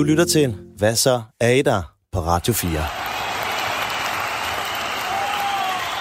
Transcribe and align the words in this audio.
Du 0.00 0.04
lytter 0.04 0.24
til 0.24 0.56
Hvad 0.76 0.96
så 0.96 1.22
er 1.40 1.50
I 1.50 1.62
der 1.62 1.82
på 2.12 2.20
Radio 2.20 2.52
4. 2.52 2.86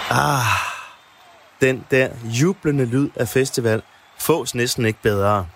Ah, 0.09 0.45
den 1.61 1.85
der 1.91 2.09
jublende 2.23 2.85
lyd 2.85 3.09
af 3.15 3.27
festival 3.27 3.81
fås 4.19 4.55
næsten 4.55 4.85
ikke 4.85 4.99
bedre. 5.03 5.47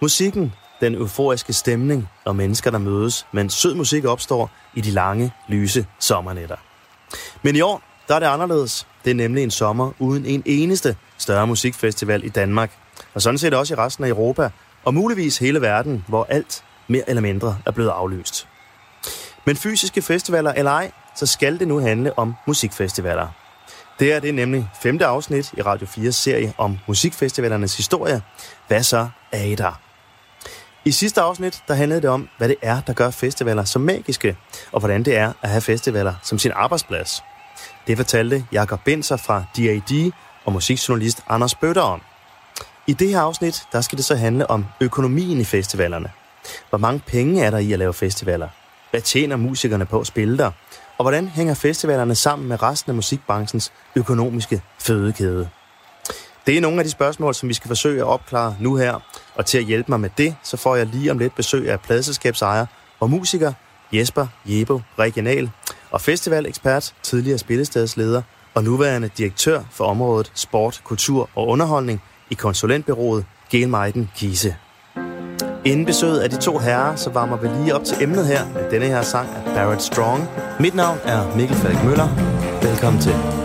Musikken, 0.00 0.52
den 0.80 0.94
euforiske 0.94 1.52
stemning 1.52 2.08
og 2.24 2.36
mennesker, 2.36 2.70
der 2.70 2.78
mødes, 2.78 3.26
men 3.32 3.50
sød 3.50 3.74
musik 3.74 4.04
opstår 4.04 4.50
i 4.74 4.80
de 4.80 4.90
lange, 4.90 5.32
lyse 5.48 5.86
sommernætter. 6.00 6.56
Men 7.42 7.56
i 7.56 7.60
år, 7.60 7.82
der 8.08 8.14
er 8.14 8.18
det 8.18 8.26
anderledes. 8.26 8.86
Det 9.04 9.10
er 9.10 9.14
nemlig 9.14 9.42
en 9.42 9.50
sommer 9.50 9.92
uden 9.98 10.26
en 10.26 10.42
eneste 10.46 10.96
større 11.18 11.46
musikfestival 11.46 12.24
i 12.24 12.28
Danmark. 12.28 12.70
Og 13.14 13.22
sådan 13.22 13.38
set 13.38 13.54
også 13.54 13.74
i 13.74 13.76
resten 13.76 14.04
af 14.04 14.08
Europa, 14.08 14.50
og 14.84 14.94
muligvis 14.94 15.38
hele 15.38 15.60
verden, 15.60 16.04
hvor 16.08 16.26
alt 16.28 16.64
mere 16.90 17.10
eller 17.10 17.22
mindre 17.22 17.58
er 17.66 17.70
blevet 17.70 17.90
aflyst. 17.90 18.48
Men 19.44 19.56
fysiske 19.56 20.02
festivaler 20.02 20.52
eller 20.52 20.70
ej, 20.70 20.90
så 21.16 21.26
skal 21.26 21.58
det 21.58 21.68
nu 21.68 21.78
handle 21.78 22.18
om 22.18 22.34
musikfestivaler. 22.46 23.28
Det 23.98 24.12
er 24.12 24.20
det 24.20 24.34
nemlig 24.34 24.70
femte 24.82 25.06
afsnit 25.06 25.52
i 25.52 25.62
Radio 25.62 25.86
4's 25.86 26.10
serie 26.10 26.52
om 26.58 26.78
musikfestivalernes 26.88 27.76
historie. 27.76 28.22
Hvad 28.68 28.82
så 28.82 29.08
er 29.32 29.42
I 29.42 29.54
der? 29.54 29.80
I 30.84 30.90
sidste 30.90 31.20
afsnit, 31.20 31.62
der 31.68 31.74
handlede 31.74 32.02
det 32.02 32.10
om, 32.10 32.28
hvad 32.38 32.48
det 32.48 32.56
er, 32.62 32.80
der 32.80 32.92
gør 32.92 33.10
festivaler 33.10 33.64
så 33.64 33.78
magiske, 33.78 34.36
og 34.72 34.80
hvordan 34.80 35.02
det 35.02 35.16
er 35.16 35.32
at 35.42 35.50
have 35.50 35.60
festivaler 35.60 36.14
som 36.22 36.38
sin 36.38 36.52
arbejdsplads. 36.54 37.22
Det 37.86 37.96
fortalte 37.96 38.44
Jakob 38.52 38.80
Benser 38.84 39.16
fra 39.16 39.44
DAD 39.56 40.12
og 40.44 40.52
musikjournalist 40.52 41.22
Anders 41.28 41.54
Bøtter 41.54 41.82
om. 41.82 42.00
I 42.86 42.92
det 42.92 43.08
her 43.08 43.20
afsnit, 43.20 43.62
der 43.72 43.80
skal 43.80 43.98
det 43.98 44.04
så 44.04 44.14
handle 44.14 44.50
om 44.50 44.66
økonomien 44.80 45.40
i 45.40 45.44
festivalerne. 45.44 46.10
Hvor 46.68 46.78
mange 46.78 47.02
penge 47.06 47.44
er 47.44 47.50
der 47.50 47.58
i 47.58 47.72
at 47.72 47.78
lave 47.78 47.94
festivaler? 47.94 48.48
Hvad 48.90 49.00
tjener 49.00 49.36
musikerne 49.36 49.86
på 49.86 50.00
at 50.00 50.06
spille 50.06 50.38
der? 50.38 50.50
Og 50.98 51.04
hvordan 51.04 51.28
hænger 51.28 51.54
festivalerne 51.54 52.14
sammen 52.14 52.48
med 52.48 52.62
resten 52.62 52.90
af 52.90 52.94
musikbranchens 52.94 53.72
økonomiske 53.96 54.62
fødekæde? 54.78 55.48
Det 56.46 56.56
er 56.56 56.60
nogle 56.60 56.78
af 56.78 56.84
de 56.84 56.90
spørgsmål, 56.90 57.34
som 57.34 57.48
vi 57.48 57.54
skal 57.54 57.68
forsøge 57.68 58.00
at 58.00 58.06
opklare 58.06 58.56
nu 58.60 58.76
her. 58.76 59.00
Og 59.34 59.46
til 59.46 59.58
at 59.58 59.64
hjælpe 59.64 59.92
mig 59.92 60.00
med 60.00 60.10
det, 60.18 60.36
så 60.42 60.56
får 60.56 60.76
jeg 60.76 60.86
lige 60.86 61.10
om 61.10 61.18
lidt 61.18 61.34
besøg 61.34 61.70
af 61.70 61.80
pladselskabsejer 61.80 62.66
og 63.00 63.10
musiker 63.10 63.52
Jesper 63.92 64.26
Jebo 64.46 64.80
Regional 64.98 65.50
og 65.90 66.00
festivalekspert, 66.00 66.94
tidligere 67.02 67.38
spillestedsleder 67.38 68.22
og 68.54 68.64
nuværende 68.64 69.10
direktør 69.18 69.62
for 69.70 69.84
området 69.84 70.32
Sport, 70.34 70.80
Kultur 70.84 71.28
og 71.34 71.48
Underholdning 71.48 72.02
i 72.30 72.34
konsulentbyrået 72.34 73.24
Gelmeiden 73.50 74.10
Kise. 74.16 74.56
Inden 75.64 75.86
besøget 75.86 76.18
af 76.20 76.30
de 76.30 76.36
to 76.36 76.58
herrer, 76.58 76.96
så 76.96 77.10
varmer 77.10 77.36
vi 77.36 77.48
lige 77.48 77.74
op 77.74 77.84
til 77.84 78.02
emnet 78.02 78.26
her 78.26 78.46
med 78.54 78.70
denne 78.70 78.86
her 78.86 79.02
sang 79.02 79.28
af 79.28 79.54
Barrett 79.54 79.82
Strong. 79.82 80.28
Mit 80.60 80.74
navn 80.74 80.98
er 81.04 81.36
Mikkel 81.36 81.56
Falk 81.56 81.84
Møller. 81.84 82.08
Velkommen 82.62 83.02
til. 83.02 83.39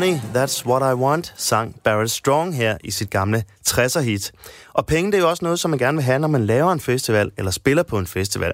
Money, 0.00 0.18
That's 0.34 0.66
What 0.66 0.92
I 0.92 0.94
Want, 0.94 1.34
sang 1.36 1.76
Barrett 1.84 2.10
Strong 2.10 2.56
her 2.56 2.76
i 2.84 2.90
sit 2.90 3.10
gamle 3.10 3.44
60'er-hit. 3.68 4.32
Og 4.72 4.86
penge, 4.86 5.12
det 5.12 5.18
er 5.18 5.22
jo 5.22 5.30
også 5.30 5.44
noget, 5.44 5.60
som 5.60 5.70
man 5.70 5.78
gerne 5.78 5.96
vil 5.96 6.04
have, 6.04 6.18
når 6.18 6.28
man 6.28 6.46
laver 6.46 6.72
en 6.72 6.80
festival 6.80 7.30
eller 7.38 7.50
spiller 7.50 7.82
på 7.82 7.98
en 7.98 8.06
festival. 8.06 8.52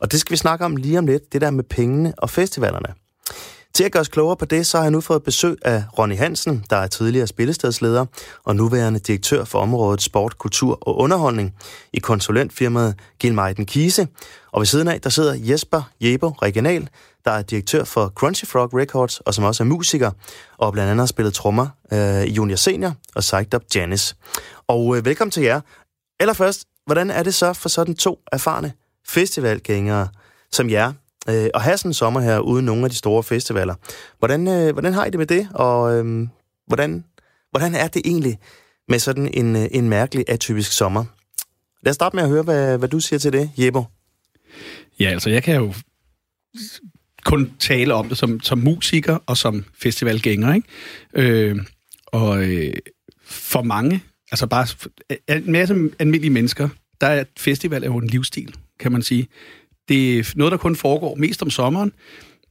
Og 0.00 0.12
det 0.12 0.20
skal 0.20 0.30
vi 0.30 0.36
snakke 0.36 0.64
om 0.64 0.76
lige 0.76 0.98
om 0.98 1.06
lidt, 1.06 1.32
det 1.32 1.40
der 1.40 1.50
med 1.50 1.64
pengene 1.64 2.12
og 2.18 2.30
festivalerne. 2.30 2.94
Til 3.74 3.84
at 3.84 3.92
gøre 3.92 4.00
os 4.00 4.08
klogere 4.08 4.36
på 4.36 4.44
det, 4.44 4.66
så 4.66 4.76
har 4.76 4.84
jeg 4.84 4.90
nu 4.90 5.00
fået 5.00 5.22
besøg 5.22 5.56
af 5.62 5.84
Ronny 5.98 6.16
Hansen, 6.16 6.64
der 6.70 6.76
er 6.76 6.86
tidligere 6.86 7.26
spillestedsleder 7.26 8.06
og 8.44 8.56
nuværende 8.56 9.00
direktør 9.00 9.44
for 9.44 9.58
området 9.58 10.02
Sport, 10.02 10.38
Kultur 10.38 10.88
og 10.88 10.98
Underholdning 10.98 11.54
i 11.92 11.98
konsulentfirmaet 11.98 12.94
Gilmeiden 13.18 13.66
Kise. 13.66 14.08
Og 14.52 14.60
ved 14.60 14.66
siden 14.66 14.88
af, 14.88 15.00
der 15.00 15.10
sidder 15.10 15.34
Jesper 15.38 15.82
Jebo 16.00 16.28
Regional, 16.28 16.88
der 17.28 17.34
er 17.34 17.42
direktør 17.42 17.84
for 17.84 18.08
Crunchy 18.08 18.44
Frog 18.46 18.74
Records, 18.74 19.20
og 19.20 19.34
som 19.34 19.44
også 19.44 19.62
er 19.62 19.66
musiker, 19.66 20.10
og 20.58 20.72
blandt 20.72 20.90
andet 20.90 21.02
har 21.02 21.06
spillet 21.06 21.34
trommer 21.34 21.68
øh, 21.92 22.24
i 22.24 22.32
Junior 22.32 22.56
Senior 22.56 22.94
og 23.14 23.20
Psyched 23.20 23.54
Up 23.54 23.62
Janice. 23.74 24.14
Og 24.66 24.96
øh, 24.96 25.04
velkommen 25.04 25.30
til 25.30 25.42
jer. 25.42 25.60
Allerførst, 26.20 26.64
hvordan 26.86 27.10
er 27.10 27.22
det 27.22 27.34
så 27.34 27.52
for 27.52 27.68
sådan 27.68 27.94
to 27.94 28.18
erfarne 28.32 28.72
festivalgængere 29.06 30.08
som 30.52 30.70
jer, 30.70 30.92
øh, 31.28 31.50
at 31.54 31.62
have 31.62 31.76
sådan 31.78 31.90
en 31.90 31.94
sommer 31.94 32.20
her 32.20 32.38
uden 32.38 32.64
nogle 32.64 32.84
af 32.84 32.90
de 32.90 32.96
store 32.96 33.22
festivaler? 33.22 33.74
Hvordan, 34.18 34.48
øh, 34.48 34.72
hvordan 34.72 34.94
har 34.94 35.04
I 35.04 35.10
det 35.10 35.18
med 35.18 35.26
det, 35.26 35.48
og 35.54 35.94
øh, 35.94 36.28
hvordan, 36.66 37.04
hvordan 37.50 37.74
er 37.74 37.88
det 37.88 38.02
egentlig 38.04 38.38
med 38.88 38.98
sådan 38.98 39.34
en, 39.34 39.56
øh, 39.56 39.68
en 39.70 39.88
mærkelig 39.88 40.24
atypisk 40.28 40.72
sommer? 40.72 41.04
Lad 41.82 41.90
os 41.90 41.94
starte 41.94 42.16
med 42.16 42.24
at 42.24 42.30
høre, 42.30 42.42
hvad, 42.42 42.78
hvad 42.78 42.88
du 42.88 43.00
siger 43.00 43.18
til 43.18 43.32
det, 43.32 43.50
Jebo. 43.58 43.84
Ja, 45.00 45.10
altså 45.10 45.30
jeg 45.30 45.42
kan 45.42 45.56
jo 45.56 45.74
kun 47.24 47.52
tale 47.58 47.94
om 47.94 48.08
det 48.08 48.18
som, 48.18 48.40
som 48.40 48.58
musiker 48.58 49.18
og 49.26 49.36
som 49.36 49.64
festivalgænger, 49.78 50.54
ikke? 50.54 50.68
Øh, 51.14 51.56
og 52.06 52.44
øh, 52.44 52.74
for 53.24 53.62
mange, 53.62 54.02
altså 54.30 54.46
bare 54.46 54.66
en 55.28 55.52
masse 55.52 55.74
almindelige 55.98 56.30
mennesker, 56.30 56.68
der 57.00 57.06
er 57.06 57.24
festival 57.38 57.82
er 57.82 57.86
jo 57.86 57.98
en 57.98 58.06
livsstil, 58.06 58.54
kan 58.80 58.92
man 58.92 59.02
sige. 59.02 59.28
Det 59.88 60.18
er 60.18 60.32
noget, 60.36 60.52
der 60.52 60.58
kun 60.58 60.76
foregår 60.76 61.14
mest 61.14 61.42
om 61.42 61.50
sommeren, 61.50 61.92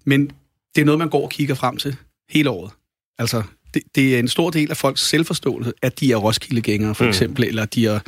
men 0.06 0.32
det 0.76 0.82
er 0.82 0.86
noget, 0.86 1.00
man 1.00 1.10
går 1.10 1.24
og 1.24 1.30
kigger 1.30 1.56
frem 1.56 1.78
til 1.78 1.96
hele 2.30 2.50
året. 2.50 2.72
Altså, 3.20 3.44
det, 3.74 3.82
det 3.96 4.16
er 4.16 4.20
en 4.20 4.28
stor 4.28 4.50
del 4.50 4.72
af 4.72 4.78
folks 4.78 5.02
selvforståelse, 5.02 5.74
at 5.82 6.00
de 6.00 6.12
er 6.12 6.16
Roskilde-gængere, 6.16 6.96
for 6.96 7.04
mm. 7.04 7.10
eksempel, 7.10 7.44
eller 7.44 7.66
de 7.66 7.88
er, 7.88 8.00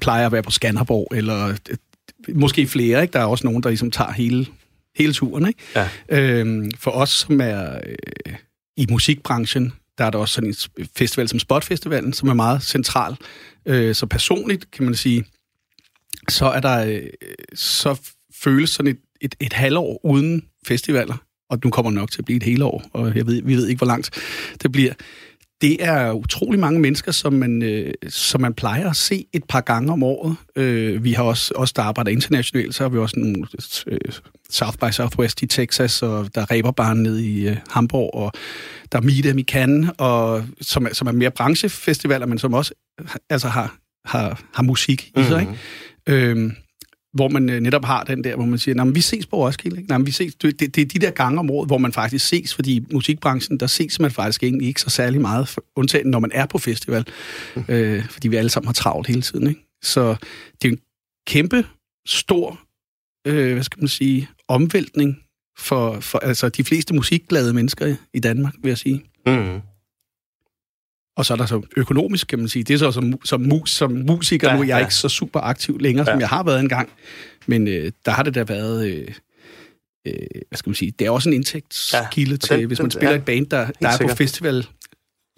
plejer 0.00 0.26
at 0.26 0.32
være 0.32 0.42
på 0.42 0.50
Skanderborg, 0.50 1.16
eller 1.16 1.48
øh, 1.48 1.56
måske 2.36 2.66
flere, 2.66 3.02
ikke? 3.02 3.12
Der 3.12 3.20
er 3.20 3.24
også 3.24 3.46
nogen, 3.46 3.62
der 3.62 3.68
ligesom 3.68 3.90
tager 3.90 4.12
hele, 4.12 4.46
hele 4.96 5.12
turen, 5.12 5.46
ikke? 5.46 5.60
Ja. 5.76 5.88
Øhm, 6.08 6.70
for 6.78 6.90
os, 6.90 7.10
som 7.10 7.40
er 7.40 7.80
øh, 7.86 8.34
i 8.76 8.86
musikbranchen, 8.90 9.72
der 9.98 10.04
er 10.04 10.10
der 10.10 10.18
også 10.18 10.34
sådan 10.34 10.54
en 10.78 10.86
festival 10.96 11.28
som 11.28 11.38
Spotfestivalen, 11.38 12.12
som 12.12 12.28
er 12.28 12.34
meget 12.34 12.62
central. 12.62 13.16
Øh, 13.66 13.94
så 13.94 14.06
personligt, 14.06 14.70
kan 14.70 14.84
man 14.84 14.94
sige, 14.94 15.24
så 16.28 16.46
er 16.46 16.60
der, 16.60 16.86
øh, 16.86 17.02
så 17.54 18.00
føles 18.34 18.70
sådan 18.70 18.90
et, 18.90 18.98
et, 19.20 19.34
et 19.40 19.52
halvår 19.52 20.00
uden 20.04 20.44
festivaler, 20.66 21.16
og 21.50 21.58
nu 21.64 21.70
kommer 21.70 21.90
det 21.90 22.00
nok 22.00 22.10
til 22.10 22.18
at 22.18 22.24
blive 22.24 22.36
et 22.36 22.42
hele 22.42 22.64
år, 22.64 22.84
og 22.92 23.16
jeg 23.16 23.26
ved, 23.26 23.42
vi 23.42 23.56
ved 23.56 23.68
ikke, 23.68 23.78
hvor 23.78 23.86
langt 23.86 24.10
det 24.62 24.72
bliver. 24.72 24.92
Det 25.62 25.76
er 25.80 26.12
utrolig 26.12 26.60
mange 26.60 26.80
mennesker, 26.80 27.12
som 27.12 27.32
man, 27.32 27.62
øh, 27.62 27.94
som 28.08 28.40
man 28.40 28.54
plejer 28.54 28.90
at 28.90 28.96
se 28.96 29.26
et 29.32 29.44
par 29.44 29.60
gange 29.60 29.92
om 29.92 30.02
året. 30.02 30.36
Øh, 30.56 31.04
vi 31.04 31.12
har 31.12 31.22
også, 31.22 31.52
også 31.56 31.72
der 31.76 31.82
arbejder 31.82 32.10
internationalt, 32.10 32.74
så 32.74 32.84
har 32.84 32.88
vi 32.88 32.98
også 32.98 33.18
nogle 33.18 33.46
øh, 33.86 33.98
South 34.50 34.78
by 34.78 34.90
Southwest 34.90 35.42
i 35.42 35.46
Texas, 35.46 36.02
og 36.02 36.34
der 36.34 36.40
er 36.40 36.50
Reberbaren 36.50 37.02
nede 37.02 37.26
i 37.26 37.48
øh, 37.48 37.56
Hamburg, 37.70 38.14
og 38.14 38.32
der 38.92 38.98
er 38.98 39.02
Meet 39.02 39.38
i 39.38 39.42
Cannes, 39.42 39.90
og, 39.98 40.44
som, 40.60 40.88
som 40.92 41.08
er 41.08 41.12
mere 41.12 41.30
branchefestivaler, 41.30 42.26
men 42.26 42.38
som 42.38 42.54
også 42.54 42.74
altså 43.30 43.48
har, 43.48 43.76
har, 44.04 44.40
har 44.54 44.62
musik 44.62 45.10
i 45.16 45.22
sig. 45.22 45.42
Mm-hmm. 45.42 45.56
Ikke? 46.06 46.26
Øh, 46.26 46.52
hvor 47.12 47.28
man 47.28 47.50
øh, 47.50 47.60
netop 47.60 47.84
har 47.84 48.04
den 48.04 48.24
der, 48.24 48.36
hvor 48.36 48.44
man 48.44 48.58
siger, 48.58 48.84
vi 48.84 49.00
ses 49.00 49.26
på 49.26 49.36
Roskilde. 49.36 49.76
Ikke? 49.76 49.88
Nej, 49.88 49.98
vi 49.98 50.10
ses. 50.10 50.34
Det, 50.34 50.60
det, 50.60 50.74
det 50.74 50.82
er 50.82 50.86
de 50.86 50.98
der 50.98 51.10
gange 51.10 51.38
om 51.38 51.50
året, 51.50 51.68
hvor 51.68 51.78
man 51.78 51.92
faktisk 51.92 52.28
ses, 52.28 52.54
fordi 52.54 52.84
musikbranchen, 52.92 53.60
der 53.60 53.66
ses 53.66 54.00
man 54.00 54.10
faktisk 54.10 54.42
egentlig 54.42 54.68
ikke 54.68 54.80
så 54.80 54.90
særlig 54.90 55.20
meget, 55.20 55.56
undtagen 55.76 56.10
når 56.10 56.18
man 56.18 56.30
er 56.34 56.46
på 56.46 56.58
festival, 56.58 57.06
mm. 57.56 57.64
øh, 57.68 58.04
fordi 58.10 58.28
vi 58.28 58.36
alle 58.36 58.50
sammen 58.50 58.66
har 58.66 58.72
travlt 58.72 59.06
hele 59.06 59.22
tiden. 59.22 59.46
Ikke? 59.46 59.60
Så 59.82 60.16
det 60.62 60.68
er 60.68 60.72
en 60.72 60.78
kæmpe, 61.26 61.64
stor, 62.06 62.60
øh, 63.26 63.52
hvad 63.52 63.62
skal 63.62 63.80
man 63.80 63.88
sige, 63.88 64.28
omvæltning 64.48 65.18
for, 65.58 66.00
for 66.00 66.18
altså, 66.18 66.48
de 66.48 66.64
fleste 66.64 66.94
musikglade 66.94 67.54
mennesker 67.54 67.96
i 68.14 68.20
Danmark, 68.20 68.54
vil 68.62 68.68
jeg 68.68 68.78
sige. 68.78 69.02
Mm. 69.26 69.60
Og 71.16 71.26
så 71.26 71.32
er 71.32 71.36
der 71.36 71.46
så 71.46 71.62
økonomisk, 71.76 72.26
kan 72.26 72.38
man 72.38 72.48
sige. 72.48 72.64
Det 72.64 72.74
er 72.74 72.78
så 72.78 72.92
som, 72.92 73.24
som, 73.24 73.40
mus, 73.40 73.70
som 73.70 73.92
musiker, 73.92 74.48
ja, 74.48 74.56
nu 74.56 74.62
er 74.62 74.66
jeg 74.66 74.74
ja. 74.74 74.78
ikke 74.78 74.94
så 74.94 75.08
super 75.08 75.40
aktiv 75.40 75.78
længere, 75.78 76.06
ja. 76.08 76.12
som 76.12 76.20
jeg 76.20 76.28
har 76.28 76.42
været 76.42 76.60
engang. 76.60 76.90
Men 77.46 77.68
øh, 77.68 77.92
der 78.04 78.12
har 78.12 78.22
det 78.22 78.34
da 78.34 78.44
været... 78.44 78.86
Øh, 78.86 79.08
øh, 80.06 80.14
hvad 80.48 80.56
skal 80.56 80.70
man 80.70 80.74
sige? 80.74 80.92
Det 80.98 81.06
er 81.06 81.10
også 81.10 81.28
en 81.28 81.32
indtægtskilde 81.32 82.30
ja, 82.30 82.36
til, 82.36 82.58
den, 82.58 82.66
hvis 82.66 82.78
man 82.78 82.84
den, 82.84 82.90
spiller 82.90 83.10
ja, 83.10 83.16
et 83.16 83.24
band, 83.24 83.46
der, 83.46 83.66
der 83.82 83.88
er 83.88 84.08
på 84.08 84.14
festival 84.14 84.66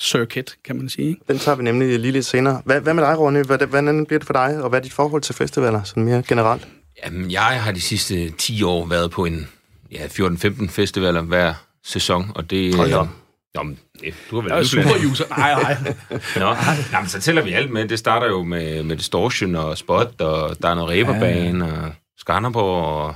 circuit, 0.00 0.56
kan 0.65 0.76
man 0.76 0.88
sige. 0.88 1.17
Den 1.29 1.38
tager 1.38 1.56
vi 1.56 1.62
nemlig 1.62 1.99
lige 2.00 2.12
lidt 2.12 2.26
senere. 2.26 2.62
Hvad, 2.65 2.81
hvad 2.81 2.94
med 2.94 3.03
dig, 3.03 3.19
Ronny? 3.19 3.44
Hvad, 3.44 3.59
hvordan 3.59 4.06
bliver 4.06 4.19
det 4.19 4.26
for 4.26 4.32
dig, 4.32 4.62
og 4.62 4.69
hvad 4.69 4.79
er 4.79 4.82
dit 4.82 4.93
forhold 4.93 5.23
til 5.23 5.35
festivaler, 5.35 5.82
sådan 5.82 6.05
mere 6.05 6.23
generelt? 6.29 6.69
Jamen, 7.05 7.31
jeg 7.31 7.43
har 7.62 7.73
de 7.73 7.81
sidste 7.81 8.31
10 8.31 8.62
år 8.62 8.87
været 8.87 9.11
på 9.11 9.25
en 9.25 9.49
ja, 9.93 10.06
14-15 10.06 10.69
festivaler 10.69 11.23
hver 11.23 11.55
sæson, 11.85 12.32
og 12.35 12.50
det... 12.50 12.75
Hold. 12.75 13.09
Nå, 13.54 13.62
men 13.62 13.78
det, 14.00 14.14
du 14.30 14.36
har 14.36 14.42
vel... 14.42 14.50
Jeg 14.50 14.58
er 14.58 14.64
super 14.64 15.10
user. 15.10 15.24
Nej, 15.38 15.62
nej. 15.62 15.76
Nå, 16.42 16.56
jamen, 16.92 17.08
så 17.08 17.20
tæller 17.20 17.42
vi 17.42 17.52
alt 17.52 17.70
med. 17.70 17.88
Det 17.88 17.98
starter 17.98 18.26
jo 18.26 18.42
med, 18.42 18.82
med 18.82 18.96
Distortion 18.96 19.54
og 19.54 19.78
Spot, 19.78 20.20
og 20.20 20.62
der 20.62 20.68
er 20.68 20.74
noget 20.74 20.90
Reberbane, 20.90 21.66
ja. 21.66 21.72
og 21.72 21.92
Skanderborg, 22.18 22.84
og 22.84 23.14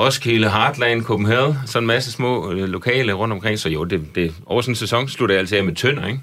Roskilde, 0.00 0.50
Heartland, 0.50 1.02
Copenhagen, 1.02 1.56
så 1.66 1.78
en 1.78 1.86
masse 1.86 2.12
små 2.12 2.52
øh, 2.52 2.68
lokale 2.68 3.12
rundt 3.12 3.32
omkring. 3.32 3.58
Så 3.58 3.68
jo, 3.68 3.84
det, 3.84 4.14
det, 4.14 4.34
over 4.46 4.62
sådan 4.62 4.72
en 4.72 4.76
sæson 4.76 5.08
slutter 5.08 5.34
jeg 5.34 5.40
altid 5.40 5.56
af 5.56 5.64
med 5.64 5.74
tønder, 5.74 6.06
ikke? 6.06 6.20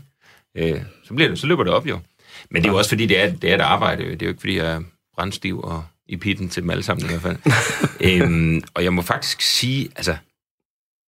Øh, 0.75 0.81
så, 1.03 1.13
bliver 1.13 1.29
det, 1.29 1.39
så 1.39 1.47
løber 1.47 1.63
det 1.63 1.73
op 1.73 1.87
jo. 1.87 1.99
Men 2.49 2.61
det 2.61 2.69
er 2.69 2.73
jo 2.73 2.77
også 2.77 2.89
fordi, 2.89 3.05
det 3.05 3.19
er, 3.19 3.31
det 3.35 3.51
er 3.51 3.55
et 3.55 3.61
arbejde. 3.61 4.03
Det 4.03 4.21
er 4.21 4.25
jo 4.25 4.29
ikke 4.29 4.39
fordi, 4.39 4.57
jeg 4.57 4.65
er 4.65 4.81
brændstiv 5.15 5.61
og 5.61 5.83
i 6.07 6.17
pitten 6.17 6.49
til 6.49 6.61
dem 6.61 6.69
alle 6.69 6.83
sammen 6.83 7.05
i 7.05 7.09
hvert 7.09 7.21
fald. 7.21 7.37
øhm, 8.21 8.63
og 8.73 8.83
jeg 8.83 8.93
må 8.93 9.01
faktisk 9.01 9.41
sige, 9.41 9.89
altså, 9.95 10.15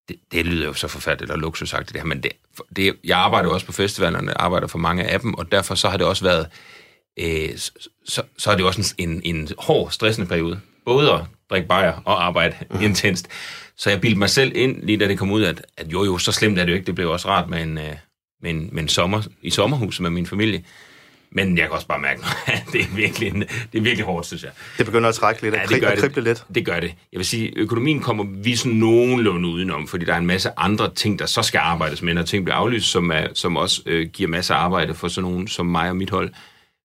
det, 0.09 0.15
det 0.31 0.45
lyder 0.45 0.65
jo 0.65 0.73
så 0.73 0.87
forfærdeligt 0.87 1.31
og 1.31 1.39
luksusagtigt 1.39 1.93
det 1.93 2.01
her, 2.01 2.07
men 2.07 2.23
det, 2.23 2.31
det, 2.75 2.95
jeg 3.03 3.17
arbejder 3.17 3.49
jo 3.49 3.53
også 3.53 3.65
på 3.65 3.71
festivalerne, 3.71 4.41
arbejder 4.41 4.67
for 4.67 4.77
mange 4.77 5.03
af 5.03 5.19
dem, 5.19 5.33
og 5.33 5.51
derfor 5.51 5.75
så 5.75 5.89
har 5.89 5.97
det 5.97 6.07
også 6.07 6.23
været, 6.23 6.47
øh, 7.19 7.57
så, 8.05 8.21
så 8.37 8.51
er 8.51 8.55
det 8.55 8.65
også 8.65 8.95
en, 8.97 9.09
en, 9.09 9.35
en 9.35 9.49
hård, 9.57 9.91
stressende 9.91 10.27
periode. 10.27 10.59
Både 10.85 11.11
at 11.11 11.21
drikke 11.49 11.67
bajer 11.67 12.01
og 12.05 12.25
arbejde 12.25 12.55
mm. 12.69 12.81
intenst. 12.81 13.27
Så 13.77 13.89
jeg 13.89 14.01
bildte 14.01 14.19
mig 14.19 14.29
selv 14.29 14.51
ind, 14.55 14.83
lige 14.83 14.97
da 14.97 15.07
det 15.07 15.19
kom 15.19 15.31
ud, 15.31 15.43
at, 15.43 15.65
at 15.77 15.87
jo 15.87 16.03
jo, 16.03 16.17
så 16.17 16.31
slemt 16.31 16.59
er 16.59 16.65
det 16.65 16.71
jo 16.71 16.75
ikke. 16.75 16.85
Det 16.85 16.95
blev 16.95 17.09
også 17.09 17.27
rart 17.27 17.49
med 17.49 17.63
en, 17.63 17.77
øh, 17.77 17.95
med 18.41 18.51
en, 18.51 18.69
med 18.71 18.83
en 18.83 18.89
sommer 18.89 19.21
i 19.41 19.49
sommerhus 19.49 19.99
med 19.99 20.09
min 20.09 20.27
familie. 20.27 20.63
Men 21.35 21.57
jeg 21.57 21.65
kan 21.65 21.71
også 21.71 21.87
bare 21.87 21.99
mærke, 21.99 22.21
at 22.47 22.63
det 22.73 22.81
er 22.81 22.95
virkelig, 22.95 23.33
det 23.71 23.77
er 23.77 23.81
virkelig 23.81 24.05
hårdt, 24.05 24.25
synes 24.25 24.43
jeg. 24.43 24.51
Det 24.77 24.85
begynder 24.85 25.09
at 25.09 25.15
trække 25.15 25.41
lidt, 25.41 25.55
ja, 25.55 25.61
det 25.69 25.81
gør 25.81 25.95
det, 25.95 26.23
lidt. 26.23 26.45
Det 26.55 26.65
gør 26.65 26.79
det. 26.79 26.93
Jeg 27.11 27.17
vil 27.17 27.25
sige, 27.25 27.53
økonomien 27.55 27.99
kommer 27.99 28.25
vi 28.43 28.55
sådan 28.55 28.71
nogenlunde 28.71 29.49
udenom, 29.49 29.87
fordi 29.87 30.05
der 30.05 30.13
er 30.13 30.17
en 30.17 30.25
masse 30.25 30.49
andre 30.57 30.93
ting, 30.93 31.19
der 31.19 31.25
så 31.25 31.41
skal 31.41 31.59
arbejdes 31.59 32.01
med, 32.01 32.13
når 32.13 32.21
ting 32.21 32.45
bliver 32.45 32.55
aflyst, 32.55 32.91
som, 32.91 33.11
er, 33.11 33.27
som 33.33 33.57
også 33.57 33.81
øh, 33.85 34.09
giver 34.09 34.29
masser 34.29 34.55
af 34.55 34.59
arbejde 34.59 34.93
for 34.93 35.07
sådan 35.07 35.31
nogen 35.31 35.47
som 35.47 35.65
mig 35.65 35.89
og 35.89 35.95
mit 35.95 36.09
hold. 36.09 36.29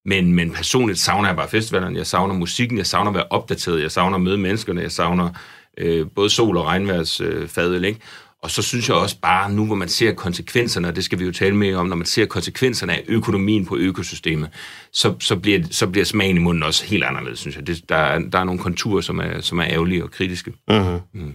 Men, 0.04 0.32
men 0.32 0.50
personligt 0.50 0.98
savner 0.98 1.28
jeg 1.28 1.36
bare 1.36 1.48
festivalerne, 1.48 1.98
jeg 1.98 2.06
savner 2.06 2.34
musikken, 2.34 2.78
jeg 2.78 2.86
savner 2.86 3.10
at 3.10 3.14
være 3.14 3.26
opdateret, 3.30 3.82
jeg 3.82 3.90
savner 3.90 4.16
at 4.16 4.22
møde 4.22 4.38
menneskerne, 4.38 4.82
jeg 4.82 4.92
savner 4.92 5.30
øh, 5.78 6.06
både 6.14 6.30
sol- 6.30 6.56
og 6.56 6.66
regnværsfadel, 6.66 7.84
øh, 7.84 7.88
ikke? 7.88 8.00
Og 8.42 8.50
så 8.50 8.62
synes 8.62 8.88
jeg 8.88 8.96
også 8.96 9.16
bare, 9.22 9.52
nu 9.52 9.66
hvor 9.66 9.74
man 9.74 9.88
ser 9.88 10.12
konsekvenserne, 10.12 10.88
og 10.88 10.96
det 10.96 11.04
skal 11.04 11.18
vi 11.18 11.24
jo 11.24 11.32
tale 11.32 11.56
mere 11.56 11.76
om, 11.76 11.86
når 11.86 11.96
man 11.96 12.06
ser 12.06 12.26
konsekvenserne 12.26 12.92
af 12.92 13.04
økonomien 13.08 13.66
på 13.66 13.76
økosystemet, 13.76 14.50
så, 14.92 15.14
så, 15.20 15.36
bliver, 15.36 15.60
så 15.70 15.86
bliver 15.86 16.04
smagen 16.04 16.36
i 16.36 16.40
munden 16.40 16.62
også 16.62 16.84
helt 16.84 17.04
anderledes, 17.04 17.38
synes 17.38 17.56
jeg. 17.56 17.66
Det, 17.66 17.88
der, 17.88 17.96
er, 17.96 18.18
der 18.18 18.38
er 18.38 18.44
nogle 18.44 18.60
konturer, 18.60 19.00
som 19.00 19.18
er, 19.18 19.40
som 19.40 19.58
er 19.58 19.64
ærgerlige 19.68 20.04
og 20.04 20.10
kritiske. 20.10 20.52
Mm-hmm. 20.68 20.98
Mm. 21.14 21.32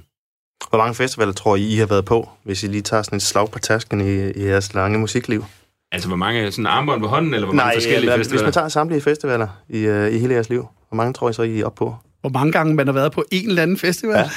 Hvor 0.69 0.77
mange 0.77 0.95
festivaler 0.95 1.33
tror 1.33 1.55
I, 1.55 1.67
I 1.67 1.75
har 1.75 1.85
været 1.85 2.05
på, 2.05 2.29
hvis 2.43 2.63
I 2.63 2.67
lige 2.67 2.81
tager 2.81 3.03
sådan 3.03 3.17
et 3.17 3.23
slag 3.23 3.51
på 3.51 3.59
tasken 3.59 4.01
i, 4.01 4.31
i 4.31 4.45
jeres 4.45 4.73
lange 4.73 4.99
musikliv? 4.99 5.45
Altså, 5.91 6.07
hvor 6.07 6.17
mange 6.17 6.51
sådan 6.51 6.65
armbånd 6.65 7.01
på 7.01 7.07
hånden, 7.07 7.33
eller 7.33 7.45
hvor 7.45 7.55
mange 7.55 7.67
Nej, 7.67 7.75
forskellige 7.75 8.05
Nej, 8.05 8.17
festivaler? 8.17 8.41
hvis 8.41 8.45
man 8.45 8.53
tager 8.53 8.69
samtlige 8.69 9.01
festivaler 9.01 9.47
i, 9.69 9.87
uh, 9.87 10.13
i 10.13 10.17
hele 10.17 10.33
jeres 10.33 10.49
liv, 10.49 10.67
hvor 10.89 10.95
mange 10.95 11.13
tror 11.13 11.29
I 11.29 11.33
så, 11.33 11.41
I 11.41 11.59
er 11.59 11.65
op 11.65 11.75
på? 11.75 11.95
Hvor 12.21 12.29
mange 12.29 12.51
gange 12.51 12.75
man 12.75 12.87
har 12.87 12.93
været 12.93 13.11
på 13.11 13.25
en 13.31 13.49
eller 13.49 13.61
anden 13.61 13.77
festival? 13.77 14.15
Ja. 14.15 14.29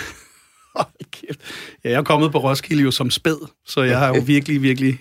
Ja, 1.85 1.91
jeg 1.91 1.99
er 1.99 2.03
kommet 2.03 2.33
på 2.33 2.39
Roskilde 2.39 2.83
jo 2.83 2.91
som 2.91 3.11
spæd, 3.11 3.49
så 3.67 3.83
jeg 3.83 3.99
har 3.99 4.09
jo 4.09 4.21
virkelig, 4.35 4.63
virkelig 4.63 5.01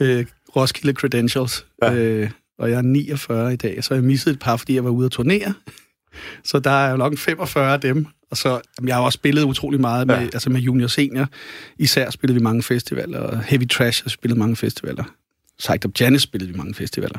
øh, 0.00 0.26
Roskilde 0.56 0.92
credentials. 0.92 1.66
Ja. 1.82 1.94
Øh, 1.94 2.30
og 2.58 2.70
jeg 2.70 2.78
er 2.78 2.82
49 2.82 3.52
i 3.52 3.56
dag, 3.56 3.84
så 3.84 3.94
jeg 3.94 4.02
missede 4.02 4.34
et 4.34 4.40
par, 4.40 4.56
fordi 4.56 4.74
jeg 4.74 4.84
var 4.84 4.90
ude 4.90 5.06
at 5.06 5.12
turnere. 5.12 5.54
Så 6.44 6.58
der 6.58 6.70
er 6.70 6.90
jo 6.90 6.96
nok 6.96 7.18
45 7.18 7.72
af 7.72 7.80
dem. 7.80 8.06
Og 8.30 8.36
så, 8.36 8.60
jamen, 8.78 8.88
jeg 8.88 8.96
har 8.96 9.02
også 9.02 9.16
spillet 9.16 9.42
utrolig 9.42 9.80
meget 9.80 10.06
med, 10.06 10.14
ja. 10.14 10.22
altså 10.22 10.50
med 10.50 10.60
junior 10.60 10.88
senior. 10.88 11.26
Især 11.78 12.10
spillede 12.10 12.38
vi 12.38 12.42
mange 12.42 12.62
festivaler, 12.62 13.18
og 13.18 13.42
Heavy 13.42 13.68
Trash 13.68 14.04
har 14.04 14.08
spillet 14.08 14.38
mange 14.38 14.56
festivaler. 14.56 15.04
Psyched 15.58 15.86
Up 15.86 16.00
Janice 16.00 16.22
spillede 16.22 16.52
vi 16.52 16.56
mange 16.56 16.74
festivaler. 16.74 17.18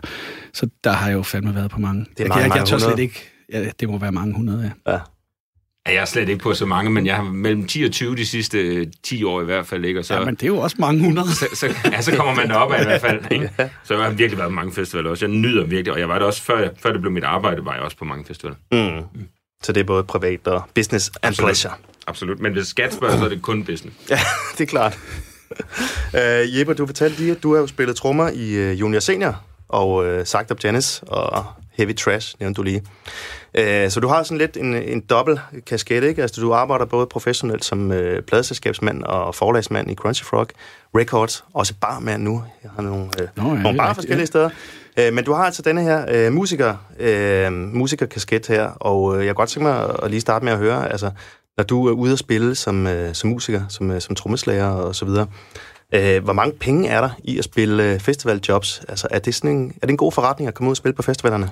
Så 0.54 0.68
der 0.84 0.92
har 0.92 1.08
jeg 1.08 1.16
jo 1.16 1.24
fandme 1.24 1.56
været 1.56 1.72
på 1.72 1.80
mange. 1.80 2.06
Det 2.18 2.24
er 2.24 2.28
mange, 2.28 2.44
jeg, 2.44 2.50
jeg, 2.50 2.58
jeg 2.58 2.68
tør 2.68 2.78
slet 2.78 3.00
ikke... 3.00 3.32
Ja, 3.52 3.70
det 3.80 3.90
må 3.90 3.98
være 3.98 4.12
mange 4.12 4.36
hundrede, 4.36 4.72
ja. 4.88 4.94
ja. 4.94 5.00
Jeg 5.86 5.96
er 5.96 6.06
slet 6.06 6.30
ikke 6.30 6.44
på 6.44 6.54
så 6.54 6.66
mange, 6.66 6.92
men 6.92 7.06
jeg 7.06 7.16
har 7.16 7.24
mellem 7.24 7.68
10 7.68 7.84
og 7.84 7.92
20 7.92 8.16
de 8.16 8.26
sidste 8.26 8.86
10 8.86 9.24
år 9.24 9.42
i 9.42 9.46
hvert 9.46 9.68
fald. 9.68 9.86
Ikke? 9.86 10.00
Og 10.00 10.06
så, 10.06 10.14
ja, 10.14 10.26
men 10.26 10.36
det 10.36 10.44
er 10.44 10.48
jo 10.48 10.58
også 10.58 10.76
mange 10.80 11.04
hundrede. 11.04 11.36
Så, 11.36 11.48
så, 11.54 11.76
ja, 11.92 12.02
så 12.02 12.16
kommer 12.16 12.36
man 12.36 12.50
derop 12.50 12.72
af 12.72 12.82
i 12.82 12.86
hvert 12.86 13.02
fald. 13.02 13.22
Ikke? 13.32 13.50
Så 13.84 13.94
jeg 13.94 14.04
har 14.04 14.10
virkelig 14.10 14.38
været 14.38 14.50
på 14.50 14.56
mange 14.56 14.74
festivaler 14.74 15.10
også. 15.10 15.26
Jeg 15.26 15.36
nyder 15.36 15.66
virkelig, 15.66 15.94
og 15.94 16.00
jeg 16.00 16.10
var 16.10 16.20
det 16.20 16.28
også, 16.28 16.42
før, 16.42 16.70
før 16.80 16.92
det 16.92 17.02
blev 17.02 17.12
mit 17.14 17.24
arbejde, 17.24 17.66
var 17.66 17.74
jeg 17.74 17.82
også 17.82 17.98
på 17.98 18.06
mange 18.06 18.26
festivaler. 18.26 18.58
Mm. 18.72 18.80
Mm. 19.14 19.28
Så 19.64 19.72
det 19.72 19.80
er 19.82 19.86
både 19.86 20.04
privat 20.04 20.48
og 20.48 20.64
business 20.76 21.08
and 21.08 21.16
Absolut. 21.24 21.48
pleasure. 21.48 21.74
Absolut, 22.08 22.40
men 22.40 22.54
hvis 22.54 22.68
skat 22.68 22.94
spørger, 22.94 23.18
så 23.18 23.26
er 23.26 23.30
det 23.30 23.42
kun 23.42 23.64
business. 23.64 23.98
ja, 24.10 24.20
det 24.58 24.62
er 24.62 24.66
klart. 24.66 25.00
uh, 26.14 26.56
Jeppe, 26.58 26.74
du 26.74 26.86
fortalte 26.86 27.20
lige, 27.20 27.32
at 27.32 27.44
du 27.44 27.54
har 27.54 27.62
jo 27.62 27.68
spillet 27.68 27.96
trommer 27.96 28.30
i 28.30 28.72
uh, 28.72 28.80
Junior 28.80 29.00
Senior, 29.00 29.44
og 29.70 29.94
uh, 29.96 30.26
Sagt 30.26 30.52
Up 30.52 30.64
Janice, 30.64 31.04
og 31.04 31.46
Heavy 31.78 31.96
Trash, 31.96 32.36
nævnte 32.40 32.58
du 32.58 32.64
lige. 32.64 32.82
Øh, 33.58 33.90
så 33.90 34.00
du 34.00 34.08
har 34.08 34.24
sådan 34.24 34.38
lidt 34.38 34.58
en, 34.58 34.76
en 34.76 35.00
dobbelt 35.02 35.40
kasket, 35.66 36.04
ikke? 36.04 36.22
Altså, 36.22 36.42
du 36.42 36.54
arbejder 36.54 36.86
både 36.86 37.06
professionelt 37.06 37.66
som 37.66 37.92
øh, 37.92 38.22
pladeselskabsmand 38.22 39.04
og 39.04 39.36
forlagsmand 39.36 39.92
i 39.92 39.96
Crunchy 39.96 40.24
Frog 40.24 40.48
Records, 40.96 41.44
også 41.54 41.74
barmand 41.82 42.24
nu. 42.24 42.44
Jeg 42.64 42.72
har 42.76 42.82
nogle, 42.82 43.10
øh, 43.22 43.28
Nå, 43.36 43.56
ja, 43.56 43.62
nogle 43.62 43.78
bar 43.78 43.94
forskellige 43.94 44.22
ja. 44.22 44.26
steder. 44.26 44.50
Øh, 45.00 45.14
men 45.14 45.24
du 45.24 45.34
har 45.34 45.44
altså 45.44 45.62
denne 45.62 45.82
her 45.82 46.06
øh, 46.10 46.34
musiker, 46.34 46.76
øh, 47.00 47.52
musikerkasket 47.52 48.48
her, 48.48 48.64
og 48.64 49.18
øh, 49.18 49.26
jeg 49.26 49.36
kunne 49.36 49.42
godt 49.42 49.50
tænke 49.50 49.68
mig 49.70 49.96
at 50.04 50.12
lige 50.12 50.22
starte 50.22 50.46
med 50.46 50.54
at 50.54 50.60
høre, 50.60 50.92
altså, 50.92 51.12
når 51.58 51.64
du 51.64 51.88
er 51.88 51.92
ude 51.92 52.14
at 52.14 52.20
spille 52.20 52.56
som, 52.56 52.88
øh, 52.88 53.14
som 53.14 53.30
musiker, 53.30 53.62
som, 53.70 53.92
øh, 53.92 54.02
som 54.02 54.16
trommeslager 54.16 54.68
og 54.68 54.96
så 54.96 55.06
videre, 55.06 55.28
øh, 55.94 56.24
hvor 56.24 56.34
mange 56.34 56.56
penge 56.60 56.90
er 56.90 57.02
der 57.02 57.10
i 57.24 57.38
at 57.38 57.44
spille 57.44 57.84
øh, 57.84 58.00
festivaljobs? 58.00 58.82
Altså, 58.90 59.08
er 59.12 59.20
det, 59.20 59.36
sådan 59.36 59.50
en, 59.50 59.74
er 59.82 59.88
det 59.88 59.90
en 59.92 59.98
god 59.98 60.12
forretning 60.12 60.48
at 60.48 60.54
komme 60.54 60.68
ud 60.68 60.74
og 60.74 60.78
spille 60.78 60.96
på 60.96 61.02
festivalerne? 61.02 61.50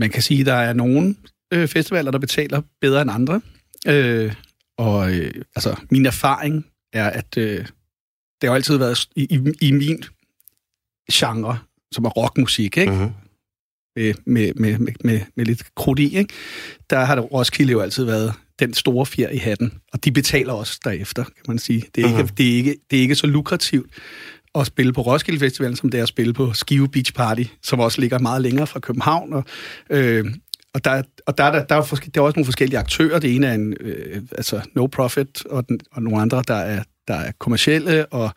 Man 0.00 0.10
kan 0.10 0.22
sige, 0.22 0.40
at 0.40 0.46
der 0.46 0.54
er 0.54 0.72
nogle 0.72 1.14
øh, 1.52 1.68
festivaler, 1.68 2.10
der 2.10 2.18
betaler 2.18 2.62
bedre 2.80 3.02
end 3.02 3.10
andre. 3.10 3.40
Øh, 3.86 4.32
og 4.78 5.12
øh, 5.12 5.34
altså, 5.56 5.76
min 5.90 6.06
erfaring 6.06 6.66
er, 6.92 7.10
at 7.10 7.36
øh, 7.36 7.66
det 8.40 8.48
har 8.48 8.54
altid 8.54 8.76
været 8.76 9.08
i, 9.16 9.22
i, 9.22 9.40
i 9.60 9.72
min 9.72 10.04
genre, 11.12 11.58
som 11.92 12.04
er 12.04 12.08
rockmusik, 12.08 12.76
ikke? 12.76 12.92
Mm-hmm. 12.92 13.10
Med, 13.96 14.14
med, 14.26 14.54
med, 14.54 14.78
med, 14.78 14.92
med, 15.04 15.20
med 15.36 15.44
lidt 15.44 15.74
krudt 15.74 15.98
i, 15.98 16.16
ikke? 16.16 16.34
der 16.90 17.04
har 17.04 17.14
det 17.14 17.32
Roskilde 17.32 17.72
jo 17.72 17.80
altid 17.80 18.04
været 18.04 18.32
den 18.58 18.74
store 18.74 19.06
fjer 19.06 19.28
i 19.28 19.36
hatten, 19.36 19.72
og 19.92 20.04
de 20.04 20.12
betaler 20.12 20.52
også 20.52 20.80
derefter, 20.84 21.24
kan 21.24 21.44
man 21.48 21.58
sige. 21.58 21.84
Det 21.94 22.04
er, 22.04 22.08
mm-hmm. 22.08 22.20
ikke, 22.20 22.34
det 22.36 22.52
er, 22.52 22.56
ikke, 22.56 22.76
det 22.90 22.96
er 22.96 23.00
ikke 23.02 23.14
så 23.14 23.26
lukrativt 23.26 23.90
at 24.54 24.66
spille 24.66 24.92
på 24.92 25.00
Roskilde 25.00 25.40
Festivalen, 25.40 25.76
som 25.76 25.90
det 25.90 25.98
er 25.98 26.02
at 26.02 26.08
spille 26.08 26.32
på 26.32 26.52
Skive 26.52 26.88
Beach 26.88 27.12
Party, 27.12 27.44
som 27.62 27.80
også 27.80 28.00
ligger 28.00 28.18
meget 28.18 28.42
længere 28.42 28.66
fra 28.66 28.80
København, 28.80 29.32
og, 29.32 29.44
øh, 29.90 30.24
og 30.74 30.84
der, 30.84 31.02
og 31.26 31.38
der, 31.38 31.50
der, 31.52 31.64
der, 31.64 31.74
er, 31.74 31.82
forske, 31.82 32.10
der 32.10 32.20
er 32.20 32.24
også 32.24 32.36
nogle 32.36 32.44
forskellige 32.44 32.78
aktører. 32.78 33.18
Det 33.18 33.34
ene 33.34 33.46
er 33.46 33.54
en, 33.54 33.76
øh, 33.80 34.22
altså 34.32 34.60
no 34.74 34.86
profit, 34.86 35.46
og, 35.46 35.68
den, 35.68 35.80
og 35.92 36.02
nogle 36.02 36.20
andre, 36.20 36.42
der 36.48 36.54
er, 36.54 36.82
der 37.08 37.14
er 37.14 37.32
kommercielle, 37.38 38.06
og, 38.06 38.30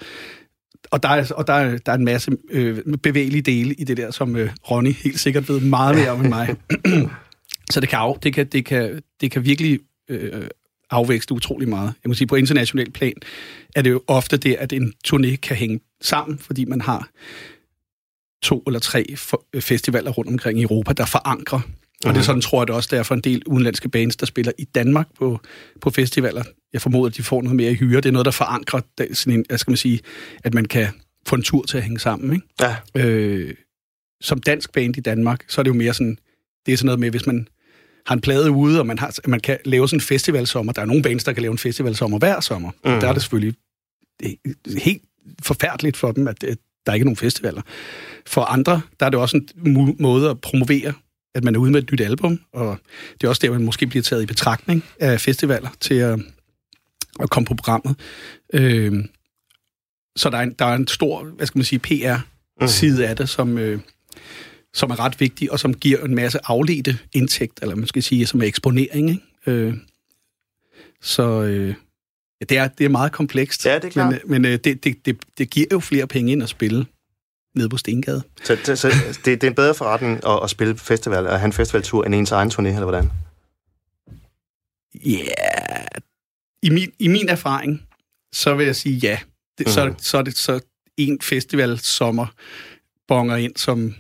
og, 0.91 1.03
der, 1.03 1.09
er, 1.09 1.33
og 1.33 1.47
der, 1.47 1.53
er, 1.53 1.77
der 1.77 1.91
er 1.91 1.95
en 1.95 2.05
masse 2.05 2.31
øh, 2.51 2.97
bevægelige 3.03 3.41
dele 3.41 3.73
i 3.73 3.83
det 3.83 3.97
der, 3.97 4.11
som 4.11 4.35
øh, 4.35 4.49
Ronny 4.71 4.93
helt 4.93 5.19
sikkert 5.19 5.49
ved 5.49 5.59
meget 5.59 5.95
mere 5.95 6.09
om 6.09 6.21
end 6.21 6.29
mig. 6.29 6.55
Så 7.71 7.79
det 7.79 7.89
kan, 7.89 8.15
det 8.23 8.33
kan, 8.33 8.47
det 8.47 8.65
kan, 8.65 9.01
det 9.21 9.31
kan 9.31 9.45
virkelig 9.45 9.79
øh, 10.09 10.47
afvækste 10.93 11.33
utrolig 11.33 11.69
meget. 11.69 11.93
Jeg 12.03 12.09
må 12.09 12.13
sige, 12.13 12.27
på 12.27 12.35
international 12.35 12.91
plan 12.91 13.13
er 13.75 13.81
det 13.81 13.89
jo 13.89 14.01
ofte 14.07 14.37
det, 14.37 14.55
at 14.55 14.73
en 14.73 14.93
turné 15.07 15.35
kan 15.35 15.57
hænge 15.57 15.79
sammen, 16.01 16.39
fordi 16.39 16.65
man 16.65 16.81
har 16.81 17.09
to 18.43 18.63
eller 18.67 18.79
tre 18.79 19.15
festivaler 19.59 20.11
rundt 20.11 20.29
omkring 20.31 20.59
i 20.59 20.63
Europa, 20.63 20.93
der 20.93 21.05
forankrer 21.05 21.61
og 22.05 22.09
det 22.09 22.15
er 22.15 22.21
mhm. 22.21 22.23
sådan, 22.23 22.41
tror 22.41 22.61
jeg 22.61 22.67
det 22.67 22.75
også, 22.75 22.89
der 22.91 22.99
er 22.99 23.03
for 23.03 23.15
en 23.15 23.21
del 23.21 23.43
udenlandske 23.45 23.89
bands, 23.89 24.15
der 24.15 24.25
spiller 24.25 24.51
i 24.57 24.63
Danmark 24.63 25.07
på, 25.17 25.39
på 25.81 25.89
festivaler. 25.89 26.43
Jeg 26.73 26.81
formoder, 26.81 27.09
at 27.09 27.17
de 27.17 27.23
får 27.23 27.41
noget 27.41 27.55
mere 27.55 27.71
i 27.71 27.75
hyre. 27.75 28.01
Det 28.01 28.05
er 28.05 28.11
noget, 28.11 28.25
der 28.25 28.31
forankrer 28.31 28.81
sådan 29.13 29.45
en, 29.49 29.57
skal 29.57 29.71
man 29.71 29.77
sige, 29.77 29.99
at 30.43 30.53
man 30.53 30.65
kan 30.65 30.87
få 31.25 31.35
en 31.35 31.41
tur 31.41 31.63
til 31.63 31.77
at 31.77 31.83
hænge 31.83 31.99
sammen. 31.99 32.33
Ikke? 32.33 32.47
Ja. 32.61 33.05
Øh, 33.05 33.53
som 34.21 34.41
dansk 34.41 34.73
band 34.73 34.97
i 34.97 35.01
Danmark, 35.01 35.43
så 35.47 35.61
er 35.61 35.63
det 35.63 35.69
jo 35.69 35.75
mere 35.75 35.93
sådan, 35.93 36.17
det 36.65 36.71
er 36.71 36.77
sådan 36.77 36.85
noget 36.85 36.99
med, 36.99 37.09
hvis 37.09 37.25
man 37.25 37.47
har 38.05 38.15
en 38.15 38.21
plade 38.21 38.51
ude, 38.51 38.79
og 38.79 38.87
man, 38.87 38.99
har, 38.99 39.15
man 39.27 39.39
kan 39.39 39.57
lave 39.65 39.87
sådan 39.87 39.97
en 39.97 40.01
festivalsommer. 40.01 40.73
Der 40.73 40.81
er 40.81 40.85
nogle 40.85 41.03
bands, 41.03 41.23
der 41.23 41.33
kan 41.33 41.41
lave 41.41 41.51
en 41.51 41.57
festivalsommer 41.57 42.19
hver 42.19 42.39
sommer. 42.39 42.69
Mm. 42.69 42.99
Der 42.99 43.07
er 43.07 43.13
det 43.13 43.21
selvfølgelig 43.21 43.55
er 44.23 44.79
helt 44.79 45.01
forfærdeligt 45.41 45.97
for 45.97 46.11
dem, 46.11 46.27
at 46.27 46.41
der 46.41 46.91
er 46.91 46.93
ikke 46.93 47.05
nogen 47.05 47.17
festivaler. 47.17 47.61
For 48.25 48.41
andre, 48.41 48.81
der 48.99 49.05
er 49.05 49.09
det 49.09 49.19
også 49.19 49.41
en 49.65 49.95
måde 49.99 50.29
at 50.29 50.41
promovere 50.41 50.93
at 51.35 51.43
man 51.43 51.55
er 51.55 51.59
ude 51.59 51.71
med 51.71 51.83
et 51.83 51.91
nyt 51.91 52.01
album, 52.01 52.39
og 52.53 52.77
det 53.13 53.23
er 53.23 53.29
også 53.29 53.39
der, 53.39 53.51
man 53.51 53.65
måske 53.65 53.87
bliver 53.87 54.03
taget 54.03 54.23
i 54.23 54.25
betragtning 54.25 54.83
af 54.99 55.21
festivaler 55.21 55.69
til 55.79 55.93
at, 55.93 56.19
at 57.19 57.29
komme 57.29 57.45
på 57.45 57.55
programmet. 57.55 57.95
Øh, 58.53 59.05
så 60.15 60.29
der 60.29 60.37
er, 60.37 60.41
en, 60.41 60.55
der 60.59 60.65
er 60.65 60.75
en 60.75 60.87
stor, 60.87 61.23
hvad 61.23 61.47
skal 61.47 61.59
man 61.59 61.65
sige, 61.65 61.79
PR-side 61.79 62.97
mm. 62.97 63.09
af 63.09 63.15
det, 63.15 63.29
som, 63.29 63.57
øh, 63.57 63.79
som 64.73 64.91
er 64.91 64.99
ret 64.99 65.19
vigtig, 65.19 65.51
og 65.51 65.59
som 65.59 65.73
giver 65.73 66.05
en 66.05 66.15
masse 66.15 66.39
afledte 66.43 66.99
indtægt, 67.13 67.59
eller 67.61 67.75
man 67.75 67.87
skal 67.87 68.03
sige, 68.03 68.25
som 68.25 68.41
er 68.41 68.45
eksponering. 68.45 69.09
Ikke? 69.09 69.21
Øh, 69.47 69.73
så 71.01 71.41
øh, 71.43 71.67
ja, 72.41 72.45
det, 72.49 72.57
er, 72.57 72.67
det 72.67 72.85
er 72.85 72.89
meget 72.89 73.11
komplekst. 73.11 73.65
Ja, 73.65 73.75
det 73.75 73.83
er 73.83 73.89
klart. 73.89 74.11
Men, 74.11 74.41
men 74.41 74.45
øh, 74.45 74.59
det, 74.63 74.83
det, 74.83 75.05
det, 75.05 75.17
det 75.37 75.49
giver 75.49 75.67
jo 75.71 75.79
flere 75.79 76.07
penge 76.07 76.31
ind 76.31 76.43
at 76.43 76.49
spille 76.49 76.85
nede 77.55 77.69
på 77.69 77.77
Stengade. 77.77 78.23
Så, 78.43 78.57
så, 78.63 78.75
så 78.75 78.89
det, 79.25 79.25
det 79.25 79.43
er 79.43 79.47
en 79.47 79.55
bedre 79.55 79.75
forretning 79.75 80.27
at, 80.27 80.39
at 80.43 80.49
spille 80.49 80.77
festival, 80.77 81.27
at 81.27 81.39
have 81.39 81.45
en 81.45 81.53
festivaltur, 81.53 82.03
end 82.03 82.15
ens 82.15 82.31
egen 82.31 82.51
turné, 82.51 82.67
eller 82.67 82.83
hvordan? 82.83 83.09
Ja, 85.05 85.09
yeah. 85.09 85.87
I, 86.63 86.69
min, 86.69 86.91
i 86.99 87.07
min 87.07 87.29
erfaring, 87.29 87.83
så 88.33 88.55
vil 88.55 88.65
jeg 88.65 88.75
sige 88.75 88.95
ja. 88.95 89.19
Det, 89.57 89.67
mm. 89.67 89.71
så, 89.71 89.93
så 89.97 90.17
er 90.17 90.21
det 90.21 90.37
så 90.37 90.59
en 90.97 91.21
festival 91.21 91.79
sommer 91.79 92.25
bonger 93.07 93.35
ind 93.35 93.55
som 93.55 93.95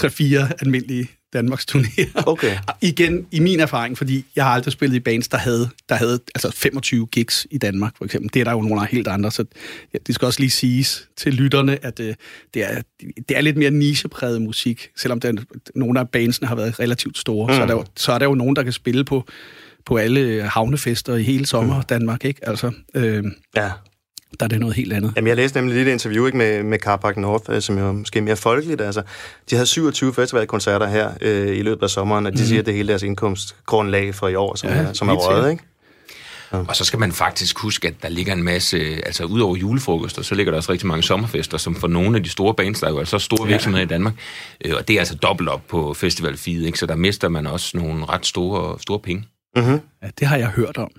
3-4 0.00 0.52
almindelige 0.60 1.08
Danmarks 1.32 1.66
turnéer. 1.66 2.22
Okay. 2.26 2.56
Igen, 2.80 3.26
i 3.30 3.40
min 3.40 3.60
erfaring, 3.60 3.98
fordi 3.98 4.24
jeg 4.36 4.44
har 4.44 4.50
aldrig 4.50 4.72
spillet 4.72 4.96
i 4.96 5.00
bands, 5.00 5.28
der 5.28 5.38
havde, 5.38 5.68
der 5.88 5.94
havde 5.94 6.20
altså 6.34 6.50
25 6.54 7.06
gigs 7.06 7.46
i 7.50 7.58
Danmark, 7.58 7.96
for 7.98 8.04
eksempel. 8.04 8.30
Det 8.34 8.40
er 8.40 8.44
der 8.44 8.52
jo 8.52 8.60
nogle 8.60 8.86
helt 8.86 9.08
andre, 9.08 9.30
så 9.30 9.44
ja, 9.94 9.98
det 10.06 10.14
skal 10.14 10.26
også 10.26 10.40
lige 10.40 10.50
siges 10.50 11.08
til 11.16 11.34
lytterne, 11.34 11.84
at 11.84 12.00
uh, 12.00 12.06
det, 12.06 12.16
er, 12.54 12.82
det 13.28 13.36
er 13.36 13.40
lidt 13.40 13.56
mere 13.56 13.70
nichepræget 13.70 14.42
musik, 14.42 14.90
selvom 14.96 15.20
den, 15.20 15.46
nogle 15.74 16.00
af 16.00 16.08
bandsene 16.08 16.48
har 16.48 16.54
været 16.54 16.80
relativt 16.80 17.18
store, 17.18 17.46
mm. 17.46 17.54
så, 17.54 17.62
er 17.62 17.66
der 17.66 17.74
jo, 17.74 17.84
så 17.96 18.12
er 18.12 18.18
der 18.18 18.26
jo 18.26 18.34
nogen, 18.34 18.56
der 18.56 18.62
kan 18.62 18.72
spille 18.72 19.04
på, 19.04 19.28
på 19.86 19.96
alle 19.96 20.42
havnefester 20.42 21.14
i 21.14 21.22
hele 21.22 21.46
sommer 21.46 21.76
mm. 21.76 21.82
Danmark, 21.82 22.24
ikke? 22.24 22.48
Altså, 22.48 22.72
øh, 22.94 23.24
ja 23.56 23.70
der 24.40 24.46
er 24.46 24.48
det 24.48 24.60
noget 24.60 24.76
helt 24.76 24.92
andet. 24.92 25.12
Jamen, 25.16 25.28
jeg 25.28 25.36
læste 25.36 25.58
nemlig 25.58 25.76
lidt 25.76 25.88
interview 25.88 26.26
ikke, 26.26 26.38
med, 26.38 26.62
med 26.62 26.78
Carpark 26.78 27.16
North, 27.16 27.44
øh, 27.48 27.62
som 27.62 27.78
jo 27.78 27.92
måske 27.92 28.18
er 28.18 28.22
mere 28.22 28.36
folkeligt. 28.36 28.80
Altså, 28.80 29.02
de 29.50 29.54
havde 29.54 29.66
27 29.66 30.14
festivalkoncerter 30.14 30.86
her 30.86 31.10
øh, 31.20 31.56
i 31.56 31.62
løbet 31.62 31.82
af 31.82 31.90
sommeren, 31.90 32.26
og 32.26 32.32
de 32.32 32.38
mm. 32.38 32.46
siger, 32.46 32.60
at 32.60 32.66
det 32.66 32.74
hele 32.74 32.88
deres 32.88 33.02
indkomstgrundlag 33.02 34.14
for 34.14 34.28
i 34.28 34.34
år, 34.34 34.54
som, 34.54 34.68
ja, 34.68 34.76
er, 34.76 34.92
som 34.92 35.08
er 35.08 35.12
røget, 35.12 35.50
ikke? 35.50 35.64
Ja. 36.52 36.58
Og 36.68 36.76
så 36.76 36.84
skal 36.84 36.98
man 36.98 37.12
faktisk 37.12 37.58
huske, 37.58 37.88
at 37.88 37.94
der 38.02 38.08
ligger 38.08 38.32
en 38.32 38.42
masse, 38.42 38.78
altså 39.06 39.24
ud 39.24 39.40
over 39.40 39.56
julefrokoster, 39.56 40.22
så 40.22 40.34
ligger 40.34 40.50
der 40.50 40.56
også 40.56 40.72
rigtig 40.72 40.88
mange 40.88 41.02
sommerfester, 41.02 41.58
som 41.58 41.74
for 41.74 41.88
nogle 41.88 42.16
af 42.16 42.22
de 42.22 42.28
store 42.28 42.54
bands, 42.54 42.80
der 42.80 42.86
er 42.86 42.90
jo 42.90 42.98
altså 42.98 43.18
store 43.18 43.48
virksomheder 43.48 43.80
ja. 43.82 43.86
i 43.86 43.88
Danmark, 43.88 44.14
øh, 44.64 44.74
og 44.76 44.88
det 44.88 44.94
er 44.94 44.98
altså 44.98 45.14
dobbelt 45.14 45.48
op 45.48 45.62
på 45.68 45.94
festival 45.94 46.36
feed, 46.36 46.62
ikke? 46.62 46.78
så 46.78 46.86
der 46.86 46.96
mister 46.96 47.28
man 47.28 47.46
også 47.46 47.76
nogle 47.76 48.04
ret 48.04 48.26
store, 48.26 48.80
store 48.80 48.98
penge. 48.98 49.24
Mm-hmm. 49.56 49.80
Ja, 50.02 50.08
det 50.18 50.26
har 50.28 50.36
jeg 50.36 50.48
hørt 50.48 50.76
om. 50.76 50.90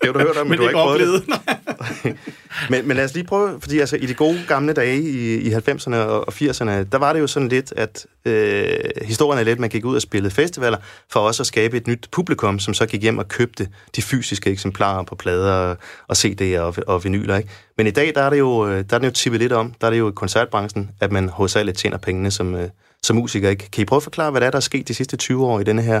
Det 0.00 0.04
har 0.04 0.12
du 0.12 0.18
hørt 0.18 0.36
om, 0.36 0.46
men, 0.46 0.50
men 0.50 0.58
du 0.58 0.62
har 0.62 0.70
ikke 0.70 0.80
prøvet 0.80 1.26
det. 1.26 2.16
men, 2.70 2.88
men 2.88 2.96
lad 2.96 3.04
os 3.04 3.14
lige 3.14 3.24
prøve, 3.24 3.60
fordi 3.60 3.78
altså, 3.78 3.96
i 3.96 4.06
de 4.06 4.14
gode 4.14 4.40
gamle 4.48 4.72
dage 4.72 5.00
i, 5.00 5.34
i 5.34 5.52
90'erne 5.52 5.94
og 5.94 6.32
80'erne, 6.32 6.70
der 6.70 6.98
var 6.98 7.12
det 7.12 7.20
jo 7.20 7.26
sådan 7.26 7.48
lidt, 7.48 7.72
at 7.76 8.06
øh, 8.24 8.74
historien 9.02 9.40
er 9.40 9.44
lidt, 9.44 9.58
man 9.58 9.70
gik 9.70 9.84
ud 9.84 9.96
og 9.96 10.02
spillede 10.02 10.34
festivaler, 10.34 10.78
for 11.10 11.20
også 11.20 11.42
at 11.42 11.46
skabe 11.46 11.76
et 11.76 11.86
nyt 11.86 12.08
publikum, 12.12 12.58
som 12.58 12.74
så 12.74 12.86
gik 12.86 13.02
hjem 13.02 13.18
og 13.18 13.28
købte 13.28 13.68
de 13.96 14.02
fysiske 14.02 14.50
eksemplarer 14.50 15.02
på 15.02 15.14
plader 15.14 15.74
og 16.08 16.16
CD'er 16.16 16.58
og, 16.58 16.74
og 16.86 17.04
vinyler. 17.04 17.36
Ikke? 17.36 17.50
Men 17.76 17.86
i 17.86 17.90
dag, 17.90 18.12
der 18.14 18.22
er 18.22 18.30
det 18.30 18.38
jo, 18.38 18.66
der 18.68 18.94
er 18.94 18.98
det 18.98 19.06
jo 19.06 19.12
tippet 19.12 19.40
lidt 19.40 19.52
om, 19.52 19.74
der 19.80 19.86
er 19.86 19.90
det 19.90 19.98
jo 19.98 20.10
i 20.10 20.12
koncertbranchen, 20.12 20.90
at 21.00 21.12
man 21.12 21.28
hovedsageligt 21.28 21.78
tjener 21.78 21.98
pengene 21.98 22.30
som, 22.30 22.54
øh, 22.54 22.68
som 23.02 23.16
musiker. 23.16 23.50
Ikke? 23.50 23.70
Kan 23.70 23.82
I 23.82 23.84
prøve 23.84 23.96
at 23.98 24.02
forklare, 24.02 24.30
hvad 24.30 24.40
der 24.40 24.46
er, 24.46 24.50
der 24.50 24.58
er 24.58 24.60
sket 24.60 24.88
de 24.88 24.94
sidste 24.94 25.16
20 25.16 25.46
år 25.46 25.60
i 25.60 25.64
denne 25.64 25.82
her 25.82 26.00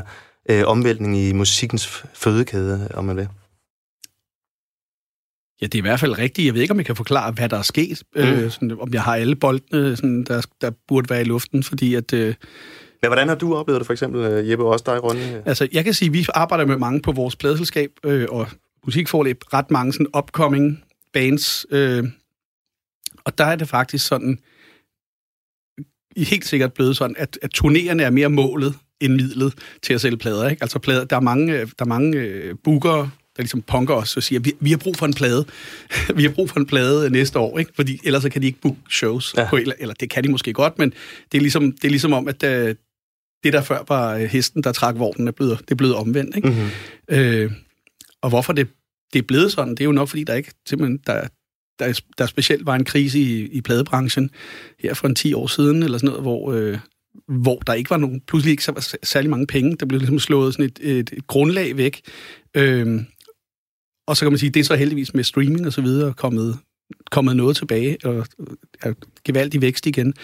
øh, 0.50 0.62
omvæltning 0.66 1.18
i 1.18 1.32
musikkens 1.32 2.04
fødekæde, 2.14 2.88
om 2.94 3.04
man 3.04 3.16
vil? 3.16 3.28
Ja, 5.60 5.66
det 5.66 5.74
er 5.74 5.78
i 5.78 5.80
hvert 5.80 6.00
fald 6.00 6.18
rigtigt. 6.18 6.46
Jeg 6.46 6.54
ved 6.54 6.60
ikke, 6.62 6.72
om 6.72 6.78
jeg 6.78 6.86
kan 6.86 6.96
forklare, 6.96 7.32
hvad 7.32 7.48
der 7.48 7.58
er 7.58 7.62
sket. 7.62 8.02
Mm. 8.16 8.22
Øh, 8.22 8.50
sådan, 8.50 8.80
om 8.80 8.94
jeg 8.94 9.02
har 9.02 9.16
alle 9.16 9.36
boldene, 9.36 9.96
sådan, 9.96 10.24
der, 10.24 10.46
der 10.60 10.70
burde 10.88 11.10
være 11.10 11.20
i 11.20 11.24
luften, 11.24 11.62
fordi 11.62 11.94
at... 11.94 12.12
Øh, 12.12 12.34
men 13.02 13.08
hvordan 13.08 13.28
har 13.28 13.34
du 13.34 13.54
oplevet 13.54 13.78
det, 13.78 13.86
for 13.86 13.92
eksempel, 13.92 14.20
øh, 14.20 14.50
Jeppe, 14.50 14.64
og 14.64 14.70
også 14.70 14.84
dig, 14.86 15.04
Ronny? 15.04 15.20
Altså, 15.46 15.68
jeg 15.72 15.84
kan 15.84 15.94
sige, 15.94 16.06
at 16.06 16.12
vi 16.12 16.26
arbejder 16.34 16.66
med 16.66 16.76
mange 16.76 17.02
på 17.02 17.12
vores 17.12 17.36
pladeselskab 17.36 17.90
øh, 18.04 18.26
og 18.30 18.48
musikforlæb. 18.86 19.42
Ret 19.52 19.70
mange 19.70 19.92
sådan 19.92 20.06
upcoming 20.18 20.84
bands. 21.12 21.66
Øh, 21.70 22.04
og 23.24 23.38
der 23.38 23.44
er 23.44 23.56
det 23.56 23.68
faktisk 23.68 24.06
sådan, 24.06 24.38
helt 26.16 26.46
sikkert 26.46 26.72
blevet 26.72 26.96
sådan, 26.96 27.16
at, 27.18 27.38
at 27.42 27.50
turnerende 27.50 28.04
er 28.04 28.10
mere 28.10 28.28
målet 28.28 28.74
end 29.00 29.12
midlet 29.12 29.54
til 29.82 29.94
at 29.94 30.00
sælge 30.00 30.16
plader. 30.16 30.48
Ikke? 30.48 30.62
Altså 30.62 30.78
plader, 30.78 31.04
der 31.04 31.16
er 31.16 31.20
mange, 31.20 31.58
der 31.58 31.66
er 31.78 31.84
mange 31.84 32.18
øh, 32.18 32.54
bookere, 32.64 33.10
der 33.36 33.42
ligesom 33.42 33.62
punker 33.62 33.94
os 33.94 34.16
og 34.16 34.22
siger, 34.22 34.40
vi, 34.40 34.52
vi 34.60 34.70
har 34.70 34.76
brug 34.76 34.96
for 34.96 35.06
en 35.06 35.14
plade. 35.14 35.46
vi 36.16 36.22
har 36.22 36.30
brug 36.30 36.50
for 36.50 36.60
en 36.60 36.66
plade 36.66 37.10
næste 37.10 37.38
år, 37.38 37.58
ikke? 37.58 37.72
Fordi 37.74 38.00
ellers 38.04 38.22
så 38.22 38.30
kan 38.30 38.42
de 38.42 38.46
ikke 38.46 38.60
book 38.60 38.76
shows. 38.90 39.34
Ja. 39.36 39.48
På, 39.48 39.56
eller, 39.56 39.74
eller 39.78 39.94
det 39.94 40.10
kan 40.10 40.24
de 40.24 40.28
måske 40.28 40.52
godt, 40.52 40.78
men 40.78 40.92
det 41.32 41.38
er 41.38 41.42
ligesom, 41.42 41.72
det 41.72 41.84
er 41.84 41.90
ligesom 41.90 42.12
om, 42.12 42.28
at 42.28 42.42
uh, 42.42 42.74
det 43.44 43.52
der 43.52 43.62
før 43.62 43.84
var 43.88 44.14
øh, 44.14 44.22
hesten, 44.22 44.62
der 44.62 44.72
trak 44.72 44.98
vognen, 44.98 45.28
er 45.28 45.32
blevet, 45.32 45.58
det 45.58 45.70
er 45.70 45.74
blevet 45.74 45.94
omvendt. 45.94 46.36
Ikke? 46.36 46.48
Mm-hmm. 46.48 46.68
Øh, 47.08 47.52
og 48.22 48.28
hvorfor 48.28 48.52
det, 48.52 48.68
det 49.12 49.18
er 49.18 49.22
blevet 49.22 49.52
sådan, 49.52 49.70
det 49.70 49.80
er 49.80 49.84
jo 49.84 49.92
nok, 49.92 50.08
fordi 50.08 50.24
der 50.24 50.34
ikke 50.34 50.52
simpelthen, 50.66 51.00
der, 51.06 51.28
der, 51.78 52.00
der 52.18 52.26
specielt 52.26 52.66
var 52.66 52.74
en 52.74 52.84
krise 52.84 53.18
i, 53.18 53.46
i 53.46 53.60
pladebranchen 53.60 54.30
her 54.78 54.94
for 54.94 55.08
en 55.08 55.14
10 55.14 55.34
år 55.34 55.46
siden, 55.46 55.82
eller 55.82 55.98
sådan 55.98 56.08
noget, 56.08 56.22
hvor, 56.22 56.52
øh, 56.52 56.78
hvor 57.28 57.58
der 57.58 57.72
ikke 57.72 57.90
var 57.90 57.96
nogen, 57.96 58.20
pludselig 58.20 58.50
ikke 58.50 58.64
så 58.64 58.72
var 58.72 58.94
særlig 59.02 59.30
mange 59.30 59.46
penge. 59.46 59.76
Der 59.76 59.86
blev 59.86 59.98
ligesom 59.98 60.18
slået 60.18 60.54
sådan 60.54 60.66
et, 60.66 60.78
et, 60.82 61.10
et 61.12 61.26
grundlag 61.26 61.76
væk. 61.76 62.00
Øh, 62.54 63.00
og 64.10 64.16
så 64.16 64.24
kan 64.24 64.32
man 64.32 64.38
sige, 64.38 64.50
det 64.50 64.60
er 64.60 64.64
så 64.64 64.76
heldigvis 64.76 65.14
med 65.14 65.24
streaming 65.24 65.66
og 65.66 65.72
så 65.72 65.80
videre 65.80 66.12
kommet, 66.12 66.58
kommet 67.10 67.36
noget 67.36 67.56
tilbage, 67.56 67.96
og 68.04 68.26
er 68.82 68.92
gevaldig 69.24 69.62
vækst 69.62 69.86
igen. 69.86 70.14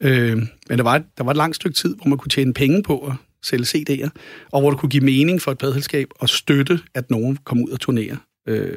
Øh, 0.00 0.36
men 0.68 0.78
der 0.78 0.82
var, 0.82 1.02
der 1.18 1.24
var 1.24 1.30
et 1.30 1.36
langt 1.36 1.56
stykke 1.56 1.74
tid, 1.74 1.96
hvor 1.96 2.06
man 2.06 2.18
kunne 2.18 2.30
tjene 2.30 2.54
penge 2.54 2.82
på 2.82 3.06
at 3.06 3.12
sælge 3.42 3.64
CD'er, 3.64 4.08
og 4.52 4.60
hvor 4.60 4.70
det 4.70 4.78
kunne 4.78 4.90
give 4.90 5.04
mening 5.04 5.42
for 5.42 5.52
et 5.52 5.58
pladselskab 5.58 6.08
at 6.22 6.30
støtte, 6.30 6.80
at 6.94 7.10
nogen 7.10 7.36
kom 7.36 7.64
ud 7.64 7.70
og 7.70 7.80
turnerer. 7.80 8.16
Øh, 8.48 8.76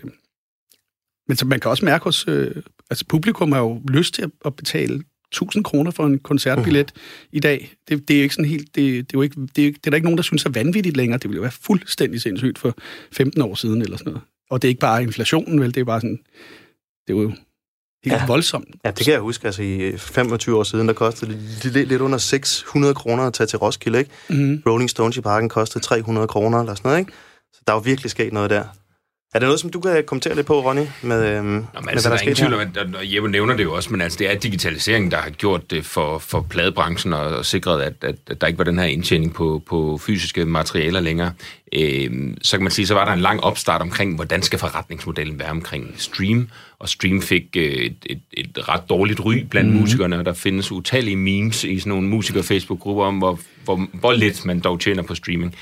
men 1.28 1.38
så 1.38 1.46
man 1.46 1.60
kan 1.60 1.72
også 1.72 1.86
mærke 1.86 2.04
hos... 2.04 2.28
Øh, 2.28 2.56
altså 2.90 3.06
publikum 3.10 3.52
har 3.52 3.60
jo 3.60 3.82
lyst 3.88 4.14
til 4.14 4.32
at 4.46 4.56
betale 4.56 5.04
1000 5.32 5.64
kroner 5.64 5.92
for 5.92 6.06
en 6.06 6.20
koncertbillet 6.20 6.92
uh. 6.96 7.02
i 7.32 7.40
dag. 7.40 7.74
Det, 7.90 8.08
det 8.08 8.18
er 8.18 8.22
ikke 8.22 8.36
sådan 8.36 8.50
helt... 8.50 8.76
Det, 8.76 8.86
det, 8.86 9.00
er 9.00 9.06
jo 9.14 9.22
ikke, 9.22 9.36
det, 9.56 9.68
er, 9.68 9.72
det 9.72 9.86
er 9.86 9.90
der 9.90 9.96
ikke 9.96 10.06
nogen, 10.06 10.18
der 10.18 10.24
synes 10.24 10.46
er 10.46 10.50
vanvittigt 10.50 10.98
længere. 10.98 11.20
Det 11.20 11.30
ville 11.30 11.36
jo 11.36 11.42
være 11.42 11.52
fuldstændig 11.52 12.22
sindssygt 12.22 12.60
for 12.60 12.78
15 13.12 13.42
år 13.42 13.56
siden 13.56 13.82
eller 13.82 13.98
sådan 13.98 14.12
noget. 14.12 14.26
Og 14.52 14.62
det 14.62 14.68
er 14.68 14.70
ikke 14.70 14.80
bare 14.80 15.04
inflationen, 15.04 15.62
vel? 15.62 15.74
Det 15.76 15.82
er 15.82 15.86
bare 15.86 16.02
sådan... 16.02 16.20
Det 17.08 17.18
er 17.18 17.22
jo 17.22 17.30
helt 18.06 18.22
ja. 18.22 18.26
voldsomt. 18.26 18.76
Ja, 18.86 18.92
det 18.92 19.06
kan 19.06 19.14
jeg 19.14 19.22
huske. 19.22 19.46
Altså, 19.46 19.64
i 19.64 19.98
25 19.98 20.58
år 20.58 20.64
siden, 20.64 20.88
der 20.88 20.94
kostede 20.94 21.32
det 21.64 21.74
lidt, 21.74 21.88
lidt 21.88 22.02
under 22.02 22.18
600 22.18 22.94
kroner 22.94 23.24
at 23.24 23.34
tage 23.34 23.48
til 23.48 23.60
Roskilde, 23.60 24.00
ikke? 24.00 24.12
Mm-hmm. 24.30 24.64
Rolling 24.66 24.90
Stones 24.90 25.18
i 25.18 25.22
parken 25.22 25.50
kostede 25.50 25.84
300 25.84 26.28
kroner 26.28 26.60
eller 26.60 26.76
sådan 26.76 26.90
noget, 26.90 27.00
ikke? 27.00 27.12
Så 27.54 27.62
der 27.68 27.74
er 27.74 27.78
jo 27.78 27.82
virkelig 27.82 28.12
sket 28.12 28.34
noget 28.34 28.50
der. 28.50 28.66
Er 29.34 29.40
det 29.40 29.48
noget, 29.48 29.60
som 29.60 29.70
du 29.70 29.80
kan 29.80 30.04
kommentere 30.06 30.36
lidt 30.36 30.48
på, 30.48 30.60
Ronny? 30.60 30.82
Med, 31.02 31.38
øhm, 31.38 31.46
Nå, 31.46 31.52
men 31.52 31.66
med, 31.74 31.92
altså, 31.92 32.10
hvad 32.10 32.18
der, 32.18 32.24
der 32.24 32.32
er 32.32 32.36
tvivl 32.36 32.54
om, 32.54 32.60
at 32.60 33.14
Jeppe 33.14 33.30
nævner 33.30 33.58
det 33.58 33.64
jo 33.64 33.74
også, 33.74 33.90
men 33.92 34.02
altså, 34.02 34.20
det 34.20 34.32
er 34.32 34.36
digitaliseringen, 34.36 35.12
der 35.12 35.18
har 35.18 35.30
gjort 35.30 35.72
det 35.72 35.86
for, 35.86 36.18
for 36.18 36.46
pladebranchen 36.50 37.14
og, 37.14 37.26
og 37.26 37.46
sikret, 37.46 37.82
at, 37.82 37.94
at, 38.02 38.16
at 38.30 38.42
der 38.42 38.48
ikke 38.48 38.58
var 38.58 38.64
den 38.64 38.80
her 38.80 38.86
indtjening 38.86 39.34
på, 39.34 39.64
på 39.66 39.98
fysiske 39.98 40.46
materialer 40.46 41.00
længere. 41.00 41.34
Øhm, 41.74 42.38
så 42.42 42.58
kan 42.58 42.64
man 42.64 42.72
sige, 42.72 42.88
så 42.88 42.94
var 42.94 43.06
der 43.06 43.14
en 43.14 43.20
lang 43.20 43.44
opstart 43.44 43.82
omkring, 43.82 44.16
hvordan 44.16 44.42
skal 44.42 44.60
forretningsmodellen 44.60 45.40
være 45.40 45.50
omkring 45.50 45.94
stream, 45.98 46.50
og 46.80 46.90
stream 46.90 47.22
fik 47.22 47.44
øh, 47.56 47.64
et, 47.64 47.96
et, 48.06 48.22
et 48.34 48.70
ret 48.70 48.90
dårligt 48.90 49.20
ry 49.26 49.36
blandt 49.50 49.70
mm-hmm. 49.70 49.82
musikerne, 49.82 50.20
og 50.20 50.26
der 50.26 50.34
findes 50.34 50.72
utallige 50.72 51.16
memes 51.16 51.64
i 51.64 51.80
sådan 51.80 51.90
nogle 51.90 52.08
musiker-Facebook-grupper 52.08 53.04
om, 53.04 53.18
hvor, 53.18 53.40
hvor, 53.64 53.88
hvor 53.94 54.14
lidt 54.14 54.46
man 54.46 54.60
dog 54.60 54.80
tjener 54.80 55.04
på 55.04 55.16
streaming 55.16 55.56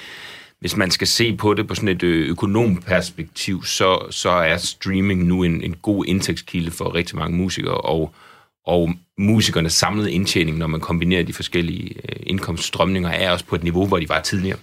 hvis 0.60 0.78
man 0.78 0.92
skal 0.92 1.08
se 1.08 1.36
på 1.36 1.54
det 1.54 1.68
på 1.68 1.75
sådan 1.75 1.89
et 1.89 2.04
øh, 2.04 2.30
økonomperspektiv, 2.30 3.63
så, 3.63 4.08
så 4.10 4.30
er 4.30 4.58
streaming 4.58 5.24
nu 5.24 5.44
en, 5.44 5.63
en 5.63 5.75
god 5.82 6.06
indtægtskilde 6.06 6.72
for 6.72 6.96
rigtig 6.96 7.16
mange 7.16 7.38
musikere, 7.38 7.78
og, 7.78 8.13
og 8.66 8.94
musikernes 9.18 9.74
samlede 9.74 10.12
indtjening, 10.12 10.58
når 10.58 10.68
man 10.68 10.80
kombinerer 10.80 11.24
de 11.24 11.34
forskellige 11.34 11.96
øh, 11.96 12.16
indkomststrømninger, 12.24 13.10
er 13.10 13.32
også 13.32 13.46
på 13.46 13.56
et 13.56 13.63
niveau, 13.63 13.86
hvor 13.86 14.00
de 14.00 14.10
var 14.10 14.22
tidligere. 14.22 14.58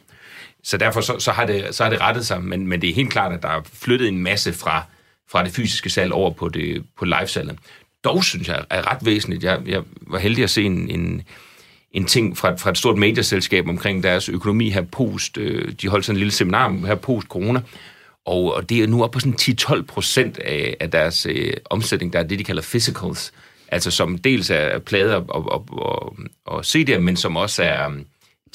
Så 0.64 0.76
derfor 0.76 1.00
så, 1.00 1.18
så, 1.18 1.32
har, 1.32 1.46
det, 1.46 1.74
så 1.74 1.82
har 1.82 1.90
det 1.90 2.00
rettet 2.00 2.26
sig, 2.26 2.44
men, 2.44 2.66
men 2.66 2.80
det 2.80 2.90
er 2.90 2.94
helt 2.94 3.10
klart, 3.10 3.32
at 3.32 3.42
der 3.42 3.48
er 3.48 3.62
flyttet 3.72 4.08
en 4.08 4.18
masse 4.18 4.52
fra, 4.52 4.82
fra 5.30 5.44
det 5.44 5.52
fysiske 5.52 5.90
salg 5.90 6.12
over 6.12 6.30
på, 6.30 6.48
det, 6.48 6.84
på 6.98 7.04
live-salget. 7.04 7.58
Dog 8.04 8.24
synes 8.24 8.48
jeg 8.48 8.64
er 8.70 8.90
ret 8.92 9.04
væsentligt. 9.04 9.44
Jeg, 9.44 9.60
jeg 9.66 9.82
var 10.00 10.18
heldig 10.18 10.44
at 10.44 10.50
se 10.50 10.62
en, 10.62 10.90
en, 10.90 11.22
en 11.96 12.04
ting 12.04 12.38
fra, 12.38 12.54
fra 12.54 12.70
et 12.70 12.78
stort 12.78 12.98
medieselskab 12.98 13.68
omkring 13.68 14.02
deres 14.02 14.28
økonomi 14.28 14.70
her 14.70 14.82
post. 14.82 15.38
Øh, 15.38 15.72
de 15.80 15.88
holdt 15.88 16.04
sådan 16.04 16.16
en 16.16 16.18
lille 16.18 16.32
seminar 16.32 16.86
her 16.86 16.94
post-corona, 16.94 17.60
og, 18.24 18.54
og 18.54 18.68
det 18.68 18.82
er 18.82 18.86
nu 18.86 19.04
op 19.04 19.10
på 19.10 19.20
sådan 19.20 19.36
10-12 19.40 19.82
procent 19.82 20.38
af, 20.38 20.76
af 20.80 20.90
deres 20.90 21.26
øh, 21.26 21.52
omsætning, 21.64 22.12
der 22.12 22.18
er 22.18 22.22
det, 22.22 22.38
de 22.38 22.44
kalder 22.44 22.62
physicals. 22.62 23.32
Altså 23.68 23.90
som 23.90 24.18
dels 24.18 24.50
er 24.50 24.78
plader 24.78 25.14
og, 25.14 25.52
og, 25.52 25.68
og, 25.72 26.16
og 26.46 26.60
CD'er, 26.60 26.98
men 26.98 27.16
som 27.16 27.36
også 27.36 27.62
er 27.62 27.90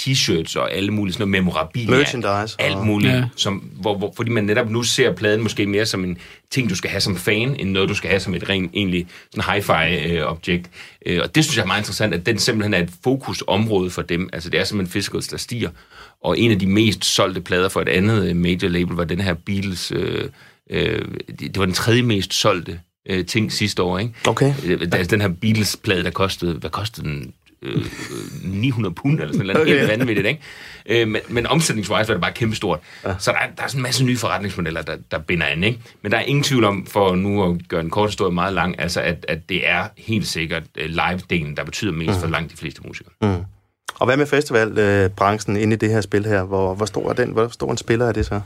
t-shirts 0.02 0.60
og 0.60 0.74
alle 0.74 0.92
mulige 0.92 1.14
sådan 1.14 1.28
noget 1.28 1.44
memorabilia. 1.44 1.98
Merchandise. 1.98 2.56
Alt 2.60 2.86
muligt. 2.86 3.14
Ja. 3.14 3.24
Som, 3.36 3.58
hvor, 3.58 3.98
hvor, 3.98 4.14
fordi 4.16 4.30
man 4.32 4.44
netop 4.44 4.70
nu 4.70 4.84
ser 4.84 5.14
pladen 5.14 5.42
måske 5.42 5.66
mere 5.66 5.86
som 5.86 6.04
en 6.04 6.18
ting, 6.52 6.70
du 6.70 6.76
skal 6.76 6.90
have 6.90 7.02
som 7.02 7.16
fan, 7.18 7.56
end 7.60 7.72
noget, 7.72 7.90
du 7.90 7.94
skal 7.94 8.10
have 8.10 8.20
som 8.20 8.36
et 8.36 8.50
rent, 8.50 8.72
egentlig 8.74 9.08
sådan 9.32 9.56
hi-fi-objekt. 9.56 10.70
Øh, 11.06 11.16
øh, 11.16 11.22
og 11.24 11.36
det 11.36 11.44
synes 11.44 11.58
jeg 11.58 11.64
er 11.64 11.68
meget 11.68 11.80
interessant, 11.80 12.14
at 12.14 12.26
den 12.26 12.38
simpelthen 12.38 12.74
er 12.74 12.80
et 12.80 12.90
fokusområde 13.04 13.90
for 13.90 14.02
dem. 14.02 14.30
Altså 14.34 14.50
det 14.50 14.60
er 14.60 14.64
simpelthen 14.64 14.92
physicals, 14.92 15.28
der 15.28 15.38
stiger. 15.38 15.70
Og 16.24 16.40
en 16.40 16.52
af 16.52 16.60
de 16.60 16.68
mest 16.68 17.06
solgte 17.06 17.42
plader 17.42 17.70
for 17.70 17.82
et 17.82 17.90
andet 17.90 18.30
øh, 18.30 18.36
major 18.36 18.68
label 18.68 18.96
var 18.96 19.04
den 19.04 19.22
her 19.22 19.34
Beatles... 19.34 19.92
Øh, 19.96 20.30
øh, 20.70 21.06
det 21.40 21.58
var 21.58 21.66
den 21.66 21.74
tredje 21.74 22.02
mest 22.02 22.34
solgte 22.34 22.80
øh, 23.10 23.26
ting 23.26 23.52
sidste 23.52 23.84
år, 23.84 24.00
ikke? 24.00 24.14
Okay. 24.28 24.54
Øh, 24.66 24.82
altså 24.82 25.12
den 25.12 25.22
her 25.22 25.30
Beatles-plade, 25.42 26.04
der 26.04 26.10
kostede, 26.10 26.54
hvad 26.54 26.70
kostede 26.70 27.08
den? 27.08 27.34
Øh, 27.62 27.86
900 28.44 28.96
pund 28.96 29.20
eller 29.20 29.34
sådan 29.34 29.48
noget, 29.48 29.62
okay. 29.62 29.78
helt 29.78 30.00
vanvittigt, 30.00 30.28
ikke? 30.28 30.42
Øh, 30.86 31.08
men, 31.08 31.22
men 31.30 31.48
omsætningsvis 31.48 31.90
var 31.90 32.04
det 32.04 32.22
bare 32.22 32.32
kæmpestort. 32.32 32.80
Ja. 33.06 33.16
Så 33.20 33.32
der, 33.32 33.38
der 33.58 33.64
er 33.64 33.68
sådan 33.68 33.80
en 33.80 33.84
masse 33.84 34.04
nye 34.04 34.18
forretningsmodeller, 34.18 34.82
der, 34.82 34.98
der 35.12 35.18
binder 35.18 35.46
an, 35.46 35.64
ikke? 35.64 35.80
Men 36.02 36.12
der 36.12 36.18
er 36.18 36.22
ingen 36.22 36.44
tvivl 36.44 36.64
om, 36.64 36.86
for 36.86 37.16
nu 37.16 37.44
at 37.44 37.68
gøre 37.68 37.82
en 37.82 37.90
kort 37.90 38.10
historie 38.10 38.34
meget 38.34 38.54
lang, 38.54 38.80
altså 38.80 39.02
at, 39.02 39.26
at 39.28 39.50
det 39.50 39.70
er 39.70 39.88
helt 39.98 40.28
sikkert 40.28 40.64
uh, 40.64 40.86
live-delen, 40.86 41.56
der 41.56 41.64
betyder 41.64 41.92
mest 41.92 42.10
mm. 42.10 42.20
for 42.20 42.28
langt 42.28 42.52
de 42.52 42.58
fleste 42.58 42.82
musikere. 42.88 43.14
Mm. 43.22 43.44
Og 43.96 44.06
hvad 44.06 44.18
med 44.18 44.26
festivalbranchen 44.26 45.58
inde 45.58 45.74
i 45.74 45.78
det 45.78 45.90
her 45.90 46.02
spil 46.02 46.26
her? 46.26 46.44
Hvor, 46.44 46.76
hvor 46.76 46.86
stor 46.86 47.10
er 47.10 47.14
den? 47.14 47.32
Hvor 47.32 47.48
stor 47.48 47.72
en 47.72 47.78
spiller 47.78 48.06
er 48.06 48.12
det 48.12 48.26
så? 48.26 48.42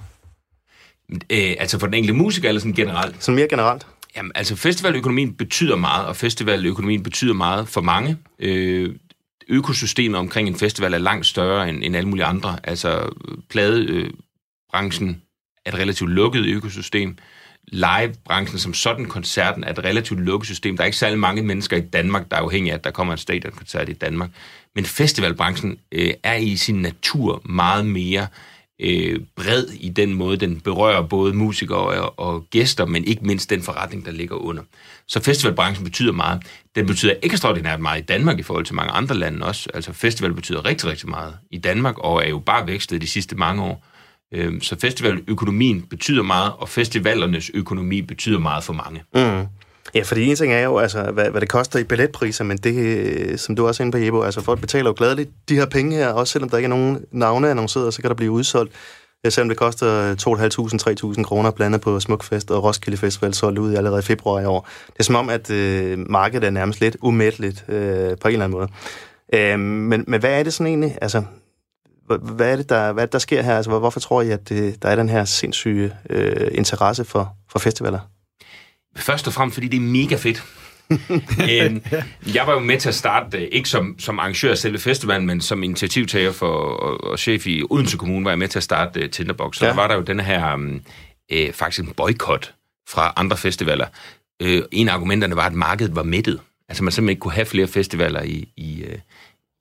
Øh, 1.30 1.56
altså 1.60 1.80
for 1.80 1.88
den 1.88 1.94
enkelte 1.94 2.14
musiker, 2.14 2.50
eller 2.50 2.60
sådan 2.60 2.74
generelt? 2.74 3.24
Sådan 3.24 3.36
mere 3.36 3.48
generelt? 3.48 3.88
Jamen, 4.16 4.32
altså 4.36 4.56
festivaløkonomien 4.56 5.34
betyder 5.34 5.76
meget, 5.76 6.06
og 6.06 6.16
festivaløkonomien 6.16 7.04
betyder 7.04 7.34
meget 7.34 7.68
for 7.68 7.82
mange. 7.82 8.18
Øh, 8.40 8.96
økosystemet 9.50 10.20
omkring 10.20 10.48
en 10.48 10.56
festival 10.56 10.94
er 10.94 10.98
langt 10.98 11.26
større 11.26 11.70
end, 11.70 11.84
end 11.84 11.96
alle 11.96 12.10
mulige 12.10 12.26
andre. 12.26 12.58
Altså, 12.64 13.10
pladebranchen 13.50 15.22
er 15.66 15.72
et 15.72 15.80
relativt 15.80 16.10
lukket 16.10 16.46
økosystem. 16.46 17.18
Live-branchen 17.68 18.60
som 18.60 18.74
sådan, 18.74 19.06
koncerten, 19.06 19.64
er 19.64 19.72
et 19.72 19.80
relativt 19.80 20.20
lukket 20.20 20.48
system. 20.48 20.78
Der 20.78 20.84
er 20.84 20.86
ikke 20.86 20.98
særlig 20.98 21.20
mange 21.20 21.42
mennesker 21.42 21.78
i 21.78 21.82
Danmark, 21.82 22.32
der 22.32 22.38
er 22.38 22.42
afhængige 22.42 22.74
af, 22.74 22.78
at 22.78 22.84
der 22.84 22.92
kommer 22.92 23.14
en 23.14 23.18
stadionkoncert 23.18 23.90
i 23.90 23.94
Danmark. 23.94 24.30
Men 24.76 24.86
festivalbranchen 24.86 25.80
øh, 25.92 26.14
er 26.24 26.36
i 26.36 26.56
sin 26.56 26.76
natur 26.76 27.42
meget 27.46 27.86
mere 27.86 28.22
øh, 28.22 28.55
Øh, 28.80 29.20
bred 29.36 29.64
i 29.74 29.90
den 29.90 30.14
måde, 30.14 30.38
den 30.38 30.60
berører 30.60 31.02
både 31.02 31.34
musikere 31.34 31.78
og, 31.78 32.20
og 32.20 32.46
gæster, 32.50 32.86
men 32.86 33.04
ikke 33.04 33.26
mindst 33.26 33.50
den 33.50 33.62
forretning, 33.62 34.06
der 34.06 34.12
ligger 34.12 34.36
under. 34.36 34.64
Så 35.08 35.24
festivalbranchen 35.24 35.86
betyder 35.86 36.12
meget. 36.12 36.44
Den 36.76 36.86
betyder 36.86 37.14
ekstraordinært 37.24 37.80
meget 37.80 38.02
i 38.02 38.06
Danmark 38.06 38.40
i 38.40 38.44
forhold 38.44 38.66
til 38.66 38.76
mange 38.76 38.92
andre 38.92 39.16
lande 39.16 39.46
også. 39.46 39.70
Altså 39.74 39.94
festival 39.94 40.34
betyder 40.34 40.66
rigtig, 40.66 40.90
rigtig 40.90 41.10
meget 41.10 41.34
i 41.52 41.58
Danmark, 41.58 41.98
og 41.98 42.24
er 42.26 42.30
jo 42.30 42.40
bare 42.40 42.68
vækstet 42.68 43.02
de 43.02 43.08
sidste 43.08 43.36
mange 43.36 43.64
år. 43.64 43.86
Øh, 44.32 44.62
så 44.62 44.80
festivaløkonomien 44.80 45.82
betyder 45.82 46.24
meget, 46.24 46.54
og 46.58 46.70
festivalernes 46.70 47.52
økonomi 47.54 48.02
betyder 48.02 48.40
meget 48.40 48.64
for 48.64 48.74
mange. 48.74 49.04
Mm. 49.14 49.48
Ja, 49.96 50.02
fordi 50.02 50.30
en 50.30 50.36
ting 50.36 50.54
er 50.54 50.60
jo, 50.60 50.78
altså, 50.78 51.12
hvad, 51.12 51.30
hvad 51.30 51.42
det 51.42 51.50
koster 51.50 51.80
i 51.80 51.84
billetpriser, 51.84 52.44
men 52.44 52.58
det, 52.58 52.76
øh, 52.76 53.38
som 53.38 53.56
du 53.56 53.68
også 53.68 53.84
er 53.84 53.86
inde 53.86 53.98
på, 53.98 53.98
Jebo, 53.98 54.22
altså 54.22 54.42
folk 54.42 54.62
betaler 54.62 54.90
jo 54.90 54.94
gladeligt 54.98 55.30
de 55.50 55.56
her 55.56 55.66
penge 55.66 55.96
her, 55.96 56.10
også 56.10 56.32
selvom 56.32 56.50
der 56.50 56.58
ikke 56.58 56.66
er 56.66 56.70
nogen 56.70 57.06
navne 57.12 57.50
annonceret, 57.50 57.94
så 57.94 58.02
kan 58.02 58.10
der 58.10 58.16
blive 58.16 58.32
udsolgt. 58.32 58.74
Selvom 59.30 59.50
det 59.50 59.58
koster 59.58 60.16
2.500-3.000 61.18 61.24
kroner 61.24 61.52
blandet 61.52 61.82
på 61.82 62.00
Smukfest 62.00 62.52
og 62.52 62.64
Roskilde 62.64 62.98
Festival 62.98 63.34
solgt 63.34 63.60
ud 63.60 63.76
allerede 63.76 64.00
i 64.00 64.02
februar 64.02 64.42
i 64.42 64.46
år. 64.46 64.70
Det 64.88 65.00
er 65.00 65.04
som 65.04 65.16
om, 65.16 65.30
at 65.30 65.52
øh, 65.52 66.00
markedet 66.10 66.48
er 66.48 66.50
nærmest 66.50 66.82
lidt 66.82 66.98
umætteligt 67.02 67.66
øh, 67.70 68.18
på 68.22 68.28
en 68.28 68.34
eller 68.34 68.46
anden 68.46 68.52
måde. 68.52 68.68
Øh, 69.34 69.60
men, 69.60 70.04
men 70.08 70.20
hvad 70.20 70.40
er 70.40 70.44
det 70.44 70.54
sådan 70.54 70.68
egentlig? 70.68 70.98
Altså, 71.02 71.24
hvad 72.22 72.52
er 72.52 72.56
det, 72.56 72.70
der, 72.70 72.92
hvad 72.92 73.04
er 73.04 73.06
det, 73.06 73.14
der 73.14 73.20
sker 73.20 73.42
her? 73.42 73.58
Altså, 73.58 73.80
hvorfor 73.80 74.00
tror 74.00 74.22
I, 74.22 74.30
at 74.30 74.50
det, 74.50 74.84
der 74.84 74.90
er 74.90 74.96
den 74.96 75.10
her 75.10 75.26
sindssyge 75.26 75.94
øh, 76.10 76.48
interesse 76.52 77.06
for, 77.06 77.34
for 77.52 77.60
festivaler? 77.60 78.00
Først 78.98 79.28
og 79.28 79.34
fremmest, 79.34 79.54
fordi 79.54 79.68
det 79.68 79.78
er 79.78 79.82
mega 79.82 80.16
fedt. 80.16 80.44
øhm, 81.52 81.84
jeg 82.36 82.48
var 82.48 82.54
jo 82.54 82.60
med 82.60 82.80
til 82.80 82.90
at 82.90 82.96
starte, 82.96 83.38
øh, 83.38 83.48
ikke 83.52 83.70
som, 83.70 83.96
som 84.00 84.20
arrangør 84.20 84.52
af 84.52 84.58
selve 84.58 84.80
festivalen, 84.80 85.28
men 85.28 85.42
som 85.42 85.64
initiativtager 85.64 86.32
for, 86.32 86.58
og, 86.58 87.12
og 87.12 87.20
chef 87.20 87.48
i 87.48 87.64
Odense 87.70 87.98
Kommune, 87.98 88.26
var 88.26 88.32
jeg 88.32 88.40
med 88.40 88.48
til 88.48 88.60
at 88.60 88.64
starte 88.64 89.04
uh, 89.04 89.10
Tinderbox. 89.10 89.58
Så 89.58 89.66
ja. 89.66 89.70
der 89.70 89.76
var 89.76 89.88
der 89.88 89.96
jo 89.96 90.02
den 90.02 90.20
her, 90.20 90.54
um, 90.54 90.82
øh, 91.32 91.54
faktisk 91.54 91.88
en 91.88 91.94
boykot 91.94 92.54
fra 92.90 93.14
andre 93.16 93.38
festivaler. 93.38 93.88
Øh, 94.42 94.62
en 94.72 94.90
af 94.90 94.94
argumenterne 94.94 95.36
var, 95.36 95.46
at 95.46 95.54
markedet 95.54 95.96
var 95.96 96.04
mættet. 96.04 96.40
Altså 96.70 96.84
man 96.84 96.92
simpelthen 96.92 97.10
ikke 97.10 97.20
kunne 97.20 97.34
have 97.34 97.46
flere 97.46 97.68
festivaler 97.68 98.22
i, 98.22 98.50
i, 98.58 98.84
uh, 98.84 99.00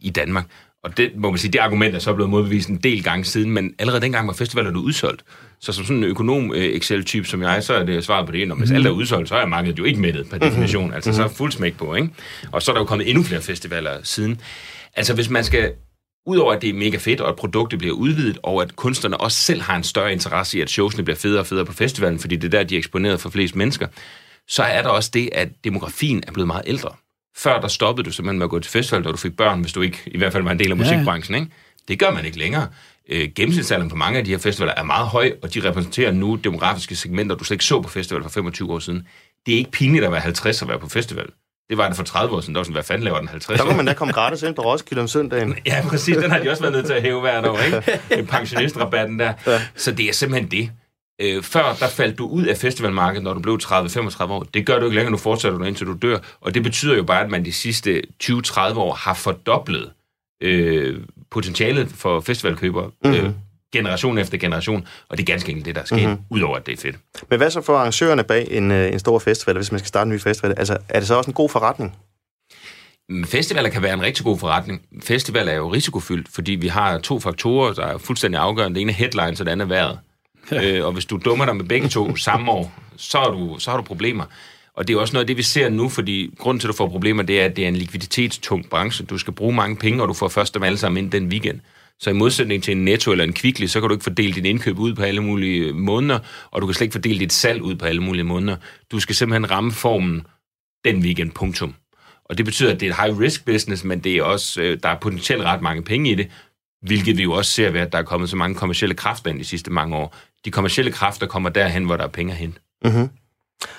i 0.00 0.10
Danmark. 0.10 0.46
Og 0.84 0.96
det, 0.96 1.12
må 1.16 1.30
man 1.30 1.38
sige, 1.38 1.52
det 1.52 1.58
argument 1.58 1.94
er 1.94 1.98
så 1.98 2.14
blevet 2.14 2.30
modbevist 2.30 2.68
en 2.68 2.76
del 2.76 3.02
gange 3.02 3.24
siden, 3.24 3.50
men 3.50 3.74
allerede 3.78 4.02
dengang 4.02 4.26
var 4.26 4.32
festivalerne 4.32 4.78
udsolgt. 4.78 5.22
Så 5.60 5.72
som 5.72 5.84
sådan 5.84 6.04
en 6.04 6.04
økonom-Excel-type 6.04 7.28
som 7.28 7.42
jeg, 7.42 7.62
så 7.62 7.74
er 7.74 7.84
det 7.84 8.04
svaret 8.04 8.26
på 8.26 8.32
det, 8.32 8.48
når 8.48 8.54
hvis 8.54 8.70
mm. 8.70 8.76
alt 8.76 8.86
er 8.86 8.90
udsolgt, 8.90 9.28
så 9.28 9.34
er 9.34 9.46
markedet 9.46 9.78
jo 9.78 9.84
ikke 9.84 10.00
mættet 10.00 10.30
per 10.30 10.38
definition. 10.38 10.86
Mm. 10.88 10.94
Altså 10.94 11.12
så 11.12 11.24
er 11.24 11.28
fuld 11.28 11.52
smæk 11.52 11.76
på, 11.76 11.94
ikke? 11.94 12.08
Og 12.52 12.62
så 12.62 12.70
er 12.70 12.74
der 12.74 12.80
jo 12.80 12.86
kommet 12.86 13.08
endnu 13.08 13.22
flere 13.22 13.42
festivaler 13.42 13.90
siden. 14.02 14.40
Altså 14.96 15.14
hvis 15.14 15.30
man 15.30 15.44
skal 15.44 15.72
Udover 16.26 16.52
at 16.52 16.62
det 16.62 16.70
er 16.70 16.74
mega 16.74 16.96
fedt, 16.96 17.20
og 17.20 17.28
at 17.28 17.36
produktet 17.36 17.78
bliver 17.78 17.94
udvidet, 17.94 18.38
og 18.42 18.62
at 18.62 18.76
kunstnerne 18.76 19.20
også 19.20 19.38
selv 19.38 19.60
har 19.60 19.76
en 19.76 19.82
større 19.82 20.12
interesse 20.12 20.58
i, 20.58 20.60
at 20.60 20.70
showsene 20.70 21.04
bliver 21.04 21.16
federe 21.16 21.40
og 21.40 21.46
federe 21.46 21.64
på 21.64 21.72
festivalen, 21.72 22.18
fordi 22.18 22.36
det 22.36 22.44
er 22.54 22.58
der, 22.58 22.64
de 22.64 22.74
er 22.74 22.78
eksponeret 22.78 23.20
for 23.20 23.30
flest 23.30 23.56
mennesker, 23.56 23.86
så 24.48 24.62
er 24.62 24.82
der 24.82 24.88
også 24.88 25.10
det, 25.14 25.28
at 25.32 25.48
demografien 25.64 26.22
er 26.26 26.32
blevet 26.32 26.46
meget 26.46 26.62
ældre. 26.66 26.90
Før 27.36 27.60
der 27.60 27.68
stoppede 27.68 28.06
du 28.06 28.12
simpelthen 28.12 28.38
med 28.38 28.46
at 28.46 28.50
gå 28.50 28.58
til 28.58 28.72
festival, 28.72 29.04
da 29.04 29.10
du 29.10 29.16
fik 29.16 29.36
børn, 29.36 29.60
hvis 29.60 29.72
du 29.72 29.80
ikke 29.80 30.02
i 30.06 30.18
hvert 30.18 30.32
fald 30.32 30.42
var 30.42 30.50
en 30.50 30.58
del 30.58 30.70
af 30.70 30.76
musikbranchen. 30.76 31.34
Ikke? 31.34 31.52
Det 31.88 31.98
gør 31.98 32.10
man 32.10 32.24
ikke 32.24 32.38
længere. 32.38 32.68
Øh, 33.08 33.28
gennemsnitsalderen 33.36 33.90
på 33.90 33.96
mange 33.96 34.18
af 34.18 34.24
de 34.24 34.30
her 34.30 34.38
festivaler 34.38 34.74
er 34.76 34.82
meget 34.82 35.06
høj, 35.06 35.32
og 35.42 35.54
de 35.54 35.68
repræsenterer 35.68 36.12
nu 36.12 36.34
demografiske 36.34 36.96
segmenter, 36.96 37.36
du 37.36 37.44
slet 37.44 37.54
ikke 37.54 37.64
så 37.64 37.80
på 37.82 37.88
festival 37.88 38.22
for 38.22 38.30
25 38.30 38.72
år 38.72 38.78
siden. 38.78 39.06
Det 39.46 39.54
er 39.54 39.58
ikke 39.58 39.70
pinligt 39.70 40.04
at 40.04 40.12
være 40.12 40.20
50 40.20 40.62
og 40.62 40.68
være 40.68 40.78
på 40.78 40.88
festival. 40.88 41.26
Det 41.70 41.78
var 41.78 41.88
det 41.88 41.96
for 41.96 42.04
30 42.04 42.36
år 42.36 42.40
siden. 42.40 42.54
Der 42.54 42.58
var 42.58 42.64
sådan, 42.64 42.72
hvad 42.72 42.82
fanden 42.82 43.04
laver 43.04 43.18
den 43.18 43.28
50 43.28 43.60
Der 43.60 43.66
kunne 43.66 43.76
man 43.76 43.86
da 43.86 43.92
komme 43.94 44.12
gratis 44.14 44.42
ind 44.42 44.54
på 44.54 44.62
Roskilde 44.62 45.00
om 45.02 45.08
søndagen. 45.08 45.56
Ja, 45.66 45.84
præcis. 45.88 46.16
Den 46.16 46.30
har 46.30 46.38
de 46.38 46.50
også 46.50 46.62
været 46.62 46.74
nødt 46.74 46.86
til 46.86 46.92
at 46.92 47.02
hæve 47.02 47.20
hvert 47.20 47.46
år, 47.46 47.58
ikke? 47.58 48.26
Pensionistrabatten 48.32 49.18
der. 49.18 49.32
Ja. 49.46 49.60
Så 49.76 49.92
det 49.92 50.08
er 50.08 50.12
simpelthen 50.12 50.50
det. 50.50 50.70
Øh, 51.20 51.42
før 51.42 51.76
der 51.80 51.88
faldt 51.88 52.18
du 52.18 52.26
ud 52.26 52.44
af 52.44 52.56
festivalmarkedet, 52.56 53.24
når 53.24 53.34
du 53.34 53.40
blev 53.40 53.58
30-35 53.62 54.22
år. 54.22 54.42
Det 54.54 54.66
gør 54.66 54.78
du 54.78 54.84
ikke 54.84 54.94
længere, 54.94 55.10
nu 55.10 55.16
fortsætter 55.16 55.58
du 55.58 55.64
indtil 55.64 55.86
du 55.86 55.96
dør. 56.02 56.18
Og 56.40 56.54
det 56.54 56.62
betyder 56.62 56.96
jo 56.96 57.02
bare, 57.02 57.24
at 57.24 57.30
man 57.30 57.44
de 57.44 57.52
sidste 57.52 58.02
20-30 58.22 58.78
år 58.78 58.94
har 58.94 59.14
fordoblet 59.14 59.90
øh, 60.40 61.00
potentialet 61.30 61.88
for 61.88 62.20
festivalkøbere. 62.20 62.90
Mm-hmm. 63.04 63.26
Øh, 63.26 63.30
generation 63.72 64.18
efter 64.18 64.38
generation, 64.38 64.86
og 65.08 65.16
det 65.18 65.22
er 65.22 65.32
ganske 65.32 65.50
enkelt 65.50 65.66
det, 65.66 65.74
der 65.74 65.80
er 65.80 65.84
sket, 65.84 66.08
mm-hmm. 66.08 66.24
udover 66.30 66.56
at 66.56 66.66
det 66.66 66.72
er 66.72 66.76
fedt. 66.76 66.96
Men 67.30 67.36
hvad 67.38 67.50
så 67.50 67.62
for 67.62 67.76
arrangørerne 67.76 68.24
bag 68.24 68.48
en, 68.50 68.70
øh, 68.70 68.92
en 68.92 68.98
stor 68.98 69.18
festival, 69.18 69.56
hvis 69.56 69.72
man 69.72 69.78
skal 69.78 69.88
starte 69.88 70.08
en 70.08 70.14
ny 70.14 70.20
festival? 70.20 70.54
Altså, 70.56 70.78
er 70.88 70.98
det 70.98 71.08
så 71.08 71.14
også 71.14 71.30
en 71.30 71.34
god 71.34 71.48
forretning? 71.48 71.96
Festivaler 73.24 73.68
kan 73.68 73.82
være 73.82 73.94
en 73.94 74.02
rigtig 74.02 74.24
god 74.24 74.38
forretning. 74.38 74.82
Festival 75.02 75.48
er 75.48 75.54
jo 75.54 75.68
risikofyldt, 75.72 76.28
fordi 76.28 76.52
vi 76.52 76.68
har 76.68 76.98
to 76.98 77.20
faktorer, 77.20 77.72
der 77.72 77.86
er 77.86 77.98
fuldstændig 77.98 78.40
afgørende. 78.40 78.74
Det 78.74 78.80
ene 78.80 78.92
er 78.92 78.96
headlines, 78.96 79.40
og 79.40 79.46
det 79.46 79.52
andet 79.52 79.64
er 79.64 79.68
vejret. 79.68 79.98
Ja. 80.50 80.70
Øh, 80.70 80.86
og 80.86 80.92
hvis 80.92 81.04
du 81.04 81.20
dummer 81.24 81.44
dig 81.44 81.56
med 81.56 81.64
begge 81.64 81.88
to 81.88 82.16
samme 82.26 82.50
år, 82.50 82.72
så 82.96 83.18
har, 83.18 83.30
du, 83.30 83.56
så 83.58 83.70
har 83.70 83.76
du 83.76 83.82
problemer. 83.82 84.24
Og 84.74 84.88
det 84.88 84.96
er 84.96 85.00
også 85.00 85.12
noget 85.12 85.24
af 85.24 85.26
det, 85.26 85.36
vi 85.36 85.42
ser 85.42 85.68
nu, 85.68 85.88
fordi 85.88 86.34
grunden 86.38 86.60
til, 86.60 86.68
at 86.68 86.72
du 86.72 86.76
får 86.76 86.88
problemer, 86.88 87.22
det 87.22 87.40
er, 87.40 87.44
at 87.44 87.56
det 87.56 87.64
er 87.64 87.68
en 87.68 87.76
likviditetstung 87.76 88.70
branche. 88.70 89.04
Du 89.04 89.18
skal 89.18 89.32
bruge 89.32 89.54
mange 89.54 89.76
penge, 89.76 90.02
og 90.02 90.08
du 90.08 90.14
får 90.14 90.28
først 90.28 90.54
dem 90.54 90.62
alle 90.62 90.78
sammen 90.78 91.04
ind 91.04 91.12
den 91.12 91.28
weekend. 91.28 91.60
Så 92.00 92.10
i 92.10 92.12
modsætning 92.12 92.62
til 92.62 92.76
en 92.76 92.84
Netto 92.84 93.10
eller 93.10 93.24
en 93.24 93.32
Kvickly, 93.32 93.66
så 93.66 93.80
kan 93.80 93.88
du 93.88 93.94
ikke 93.94 94.04
fordele 94.04 94.32
dit 94.32 94.44
indkøb 94.44 94.78
ud 94.78 94.94
på 94.94 95.02
alle 95.02 95.22
mulige 95.22 95.72
måneder, 95.72 96.18
og 96.50 96.62
du 96.62 96.66
kan 96.66 96.74
slet 96.74 96.84
ikke 96.84 96.92
fordele 96.92 97.18
dit 97.18 97.32
salg 97.32 97.62
ud 97.62 97.74
på 97.74 97.86
alle 97.86 98.02
mulige 98.02 98.24
måneder. 98.24 98.56
Du 98.92 99.00
skal 99.00 99.14
simpelthen 99.14 99.50
ramme 99.50 99.72
formen 99.72 100.26
den 100.84 100.98
weekend, 100.98 101.32
punktum. 101.32 101.74
Og 102.24 102.38
det 102.38 102.44
betyder, 102.44 102.72
at 102.74 102.80
det 102.80 102.88
er 102.88 102.90
et 102.90 103.00
high-risk 103.00 103.44
business, 103.44 103.84
men 103.84 104.00
det 104.00 104.16
er 104.16 104.22
også, 104.22 104.62
øh, 104.62 104.78
der 104.82 104.88
er 104.88 104.98
potentielt 104.98 105.42
ret 105.42 105.62
mange 105.62 105.82
penge 105.82 106.10
i 106.10 106.14
det, 106.14 106.30
hvilket 106.84 107.16
vi 107.18 107.22
jo 107.22 107.32
også 107.32 107.50
ser 107.50 107.70
ved, 107.70 107.80
at 107.80 107.92
der 107.92 107.98
er 107.98 108.02
kommet 108.02 108.30
så 108.30 108.36
mange 108.36 108.54
kommersielle 108.54 108.94
kræfter 108.94 109.30
ind 109.30 109.38
de 109.38 109.44
sidste 109.44 109.70
mange 109.70 109.96
år. 109.96 110.16
De 110.44 110.50
kommersielle 110.50 110.92
kræfter 110.92 111.26
kommer 111.26 111.50
derhen, 111.50 111.84
hvor 111.84 111.96
der 111.96 112.04
er 112.04 112.08
penge 112.08 112.34
hente. 112.34 112.60
Mm-hmm. 112.84 113.08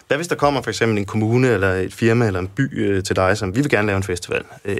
Hvad 0.07 0.17
hvis 0.17 0.27
der 0.27 0.35
kommer 0.35 0.61
for 0.61 0.69
eksempel 0.69 0.97
en 0.97 1.05
kommune 1.05 1.47
eller 1.47 1.73
et 1.73 1.93
firma 1.93 2.27
eller 2.27 2.39
en 2.39 2.47
by 2.47 2.79
øh, 2.79 3.03
til 3.03 3.15
dig, 3.15 3.37
som 3.37 3.55
vi 3.55 3.61
vil 3.61 3.69
gerne 3.69 3.87
lave 3.87 3.97
en 3.97 4.03
festival? 4.03 4.43
Øh, 4.65 4.75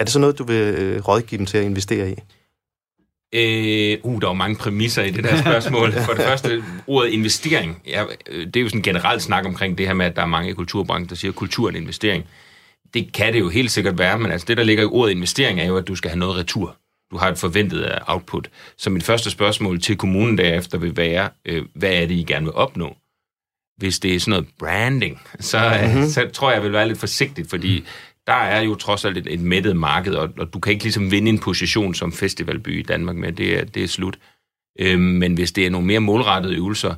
er 0.00 0.04
det 0.04 0.12
så 0.12 0.18
noget, 0.18 0.38
du 0.38 0.44
vil 0.44 0.56
øh, 0.56 1.08
rådgive 1.08 1.38
dem 1.38 1.46
til 1.46 1.58
at 1.58 1.64
investere 1.64 2.10
i? 2.10 2.14
Øh, 3.34 3.98
uh, 4.02 4.20
der 4.20 4.28
er 4.28 4.32
mange 4.32 4.56
præmisser 4.56 5.02
i 5.02 5.10
det 5.10 5.24
der 5.24 5.36
spørgsmål. 5.40 5.92
For 5.92 6.12
det 6.12 6.22
første, 6.22 6.64
ordet 6.86 7.10
investering. 7.10 7.82
Ja, 7.86 8.04
øh, 8.30 8.46
det 8.46 8.56
er 8.56 8.60
jo 8.60 8.68
sådan 8.68 8.78
en 8.78 8.82
generelt 8.82 9.22
snak 9.22 9.46
omkring 9.46 9.78
det 9.78 9.86
her 9.86 9.94
med, 9.94 10.06
at 10.06 10.16
der 10.16 10.22
er 10.22 10.26
mange 10.26 10.50
i 10.50 10.52
kulturbranchen, 10.52 11.08
der 11.08 11.14
siger, 11.14 11.30
at 11.30 11.36
kultur 11.36 11.66
er 11.66 11.70
en 11.70 11.76
investering. 11.76 12.24
Det 12.94 13.12
kan 13.12 13.32
det 13.32 13.40
jo 13.40 13.48
helt 13.48 13.70
sikkert 13.70 13.98
være, 13.98 14.18
men 14.18 14.32
altså 14.32 14.44
det, 14.48 14.56
der 14.56 14.62
ligger 14.62 14.82
i 14.82 14.86
ordet 14.86 15.12
investering, 15.12 15.60
er 15.60 15.64
jo, 15.64 15.76
at 15.76 15.88
du 15.88 15.94
skal 15.94 16.10
have 16.10 16.18
noget 16.18 16.36
retur. 16.36 16.76
Du 17.10 17.16
har 17.16 17.28
et 17.28 17.38
forventet 17.38 17.98
output. 18.06 18.50
Så 18.76 18.90
mit 18.90 19.02
første 19.02 19.30
spørgsmål 19.30 19.80
til 19.80 19.96
kommunen 19.96 20.38
derefter 20.38 20.78
vil 20.78 20.96
være, 20.96 21.30
øh, 21.44 21.64
hvad 21.74 21.92
er 21.92 22.06
det, 22.06 22.14
I 22.14 22.22
gerne 22.22 22.44
vil 22.44 22.54
opnå? 22.54 22.96
Hvis 23.76 23.98
det 23.98 24.14
er 24.14 24.20
sådan 24.20 24.30
noget 24.30 24.46
branding, 24.58 25.20
så, 25.40 25.80
mm-hmm. 25.84 26.08
så 26.08 26.30
tror 26.32 26.50
jeg, 26.50 26.56
jeg 26.56 26.64
vil 26.64 26.72
være 26.72 26.88
lidt 26.88 26.98
forsigtigt, 26.98 27.50
fordi 27.50 27.84
der 28.26 28.32
er 28.34 28.60
jo 28.60 28.74
trods 28.74 29.04
alt 29.04 29.18
et, 29.18 29.26
et 29.26 29.40
mættet 29.40 29.76
marked, 29.76 30.14
og, 30.14 30.30
og 30.38 30.52
du 30.52 30.60
kan 30.60 30.72
ikke 30.72 30.84
ligesom 30.84 31.10
vinde 31.10 31.28
en 31.28 31.38
position 31.38 31.94
som 31.94 32.12
festivalby 32.12 32.78
i 32.78 32.82
Danmark 32.82 33.16
med, 33.16 33.32
det 33.32 33.58
er, 33.58 33.64
det 33.64 33.82
er 33.82 33.88
slut. 33.88 34.18
Øhm, 34.78 35.02
men 35.02 35.34
hvis 35.34 35.52
det 35.52 35.66
er 35.66 35.70
nogle 35.70 35.86
mere 35.86 36.00
målrettede 36.00 36.54
øvelser, 36.54 36.94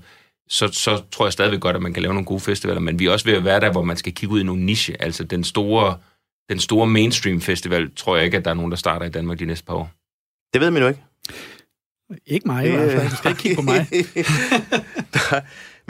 så, 0.49 0.69
så 0.69 1.03
tror 1.13 1.27
jeg 1.27 1.33
stadigvæk 1.33 1.61
godt, 1.61 1.77
at 1.77 1.83
man 1.83 1.93
kan 1.93 2.03
lave 2.03 2.15
nogle 2.15 2.27
gode 2.27 2.41
festivaler, 2.41 2.81
men 2.81 2.99
vi 2.99 3.07
er 3.07 3.11
også 3.11 3.25
ved 3.25 3.35
at 3.35 3.45
være 3.45 3.61
der, 3.61 3.73
hvor 3.73 3.83
man 3.83 3.97
skal 3.97 4.15
kigge 4.15 4.35
ud 4.35 4.41
i 4.41 4.45
nogle 4.45 4.65
niche. 4.65 5.03
Altså 5.03 5.25
den 5.25 5.45
store, 5.45 5.99
den 6.49 6.59
store 6.59 6.87
mainstream 6.87 7.41
festival, 7.41 7.91
tror 7.97 8.17
jeg 8.17 8.25
ikke, 8.25 8.37
at 8.37 8.45
der 8.45 8.51
er 8.51 8.55
nogen, 8.55 8.71
der 8.71 8.77
starter 8.77 9.07
i 9.07 9.11
Danmark 9.11 9.39
de 9.39 9.45
næste 9.45 9.65
par 9.65 9.75
år. 9.75 9.91
Det 10.53 10.61
ved 10.61 10.71
man 10.71 10.83
jo 10.83 10.89
ikke. 10.89 11.03
Ikke 12.27 12.49
mig 12.49 12.67
i 12.67 12.71
hvert 12.71 12.93
fald. 12.93 13.11
Du 13.11 13.17
skal 13.17 13.31
ikke 13.31 13.43
kigge 13.43 13.57
på 13.57 13.63
mig. 13.63 13.87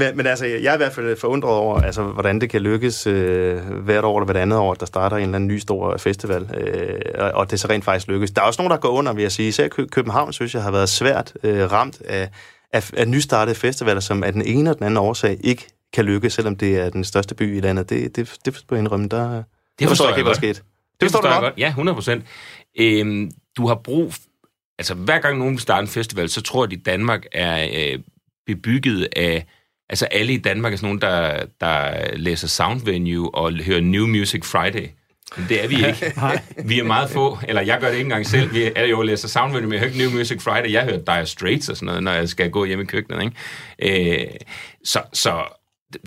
Men, 0.00 0.16
men 0.16 0.26
altså, 0.26 0.46
jeg 0.46 0.70
er 0.70 0.74
i 0.74 0.76
hvert 0.76 0.92
fald 0.92 1.16
forundret 1.16 1.52
over, 1.52 1.80
altså, 1.80 2.02
hvordan 2.02 2.40
det 2.40 2.50
kan 2.50 2.60
lykkes 2.60 3.06
øh, 3.06 3.58
hvert 3.58 4.04
år 4.04 4.18
eller 4.18 4.24
hvert 4.24 4.42
andet 4.42 4.58
år, 4.58 4.72
at 4.72 4.80
der 4.80 4.86
starter 4.86 5.16
en 5.16 5.22
eller 5.22 5.34
anden 5.36 5.48
ny 5.48 5.58
stor 5.58 5.96
festival, 5.96 6.50
øh, 6.54 7.00
og, 7.14 7.30
og 7.30 7.50
det 7.50 7.60
så 7.60 7.68
rent 7.68 7.84
faktisk 7.84 8.08
lykkes. 8.08 8.30
Der 8.30 8.42
er 8.42 8.46
også 8.46 8.62
nogen, 8.62 8.70
der 8.70 8.76
går 8.76 8.88
under, 8.88 9.12
vil 9.12 9.22
jeg 9.22 9.32
sige. 9.32 9.48
Især 9.48 9.68
København, 9.68 10.32
synes 10.32 10.54
jeg, 10.54 10.62
har 10.62 10.70
været 10.70 10.88
svært 10.88 11.32
øh, 11.42 11.72
ramt 11.72 12.02
af, 12.04 12.30
af, 12.72 12.90
af 12.96 13.08
nystartede 13.08 13.56
festivaler, 13.56 14.00
som 14.00 14.24
af 14.24 14.32
den 14.32 14.42
ene 14.42 14.70
og 14.70 14.76
den 14.76 14.86
anden 14.86 14.96
årsag 14.96 15.38
ikke 15.44 15.66
kan 15.92 16.04
lykkes, 16.04 16.32
selvom 16.32 16.56
det 16.56 16.78
er 16.78 16.90
den 16.90 17.04
største 17.04 17.34
by 17.34 17.56
i 17.56 17.60
landet. 17.60 17.90
Det, 17.90 18.16
det, 18.16 18.36
det 18.44 18.54
forstår 18.54 18.76
jeg 18.76 18.82
indrømme, 18.82 19.08
der, 19.08 19.42
det 19.78 19.88
forstår, 19.88 20.08
jeg 20.08 20.18
ikke, 20.18 20.28
hvad 20.28 20.34
Det, 20.34 20.62
det 21.00 21.10
forstår, 21.10 21.20
du 21.20 21.28
godt? 21.28 21.40
godt? 21.40 21.54
Ja, 21.58 21.68
100 21.68 21.94
procent. 21.94 22.24
Øhm, 22.80 23.30
du 23.56 23.66
har 23.66 23.74
brug... 23.74 24.12
Altså, 24.80 24.94
hver 24.94 25.18
gang 25.18 25.38
nogen 25.38 25.58
starter 25.58 25.82
en 25.82 25.88
festival, 25.88 26.28
så 26.28 26.42
tror 26.42 26.64
jeg, 26.64 26.78
at 26.78 26.86
Danmark 26.86 27.24
er 27.32 27.68
øh, 27.72 27.98
bebygget 28.46 29.08
af 29.16 29.46
Altså 29.90 30.04
alle 30.04 30.32
i 30.32 30.36
Danmark 30.36 30.72
er 30.72 30.76
sådan 30.76 30.86
nogen, 30.86 31.00
der, 31.00 31.44
der 31.60 32.16
læser 32.16 32.48
Sound 32.48 32.84
Venue 32.84 33.34
og 33.34 33.52
hører 33.52 33.80
New 33.80 34.06
Music 34.06 34.44
Friday. 34.44 34.88
Men 35.36 35.46
det 35.48 35.64
er 35.64 35.68
vi 35.68 35.74
ikke. 35.74 36.14
vi 36.70 36.78
er 36.78 36.84
meget 36.84 37.10
få, 37.10 37.38
eller 37.48 37.62
jeg 37.62 37.80
gør 37.80 37.86
det 37.86 37.94
ikke 37.94 38.04
engang 38.04 38.26
selv. 38.26 38.54
Vi 38.54 38.70
er 38.76 38.84
jo 38.84 39.02
læser 39.02 39.28
Sound 39.28 39.52
Venue, 39.52 39.68
men 39.68 39.72
jeg 39.72 39.80
hører 39.80 39.92
ikke 39.92 40.04
New 40.04 40.18
Music 40.18 40.42
Friday. 40.42 40.72
Jeg 40.72 40.84
hører 40.84 40.98
Dire 40.98 41.26
Straits 41.26 41.68
og 41.68 41.76
sådan 41.76 41.86
noget, 41.86 42.02
når 42.02 42.12
jeg 42.12 42.28
skal 42.28 42.50
gå 42.50 42.64
hjem 42.64 42.80
i 42.80 42.84
køkkenet. 42.84 43.22
Ikke? 43.22 44.22
Øh, 44.22 44.26
så 44.84 45.02
så 45.12 45.44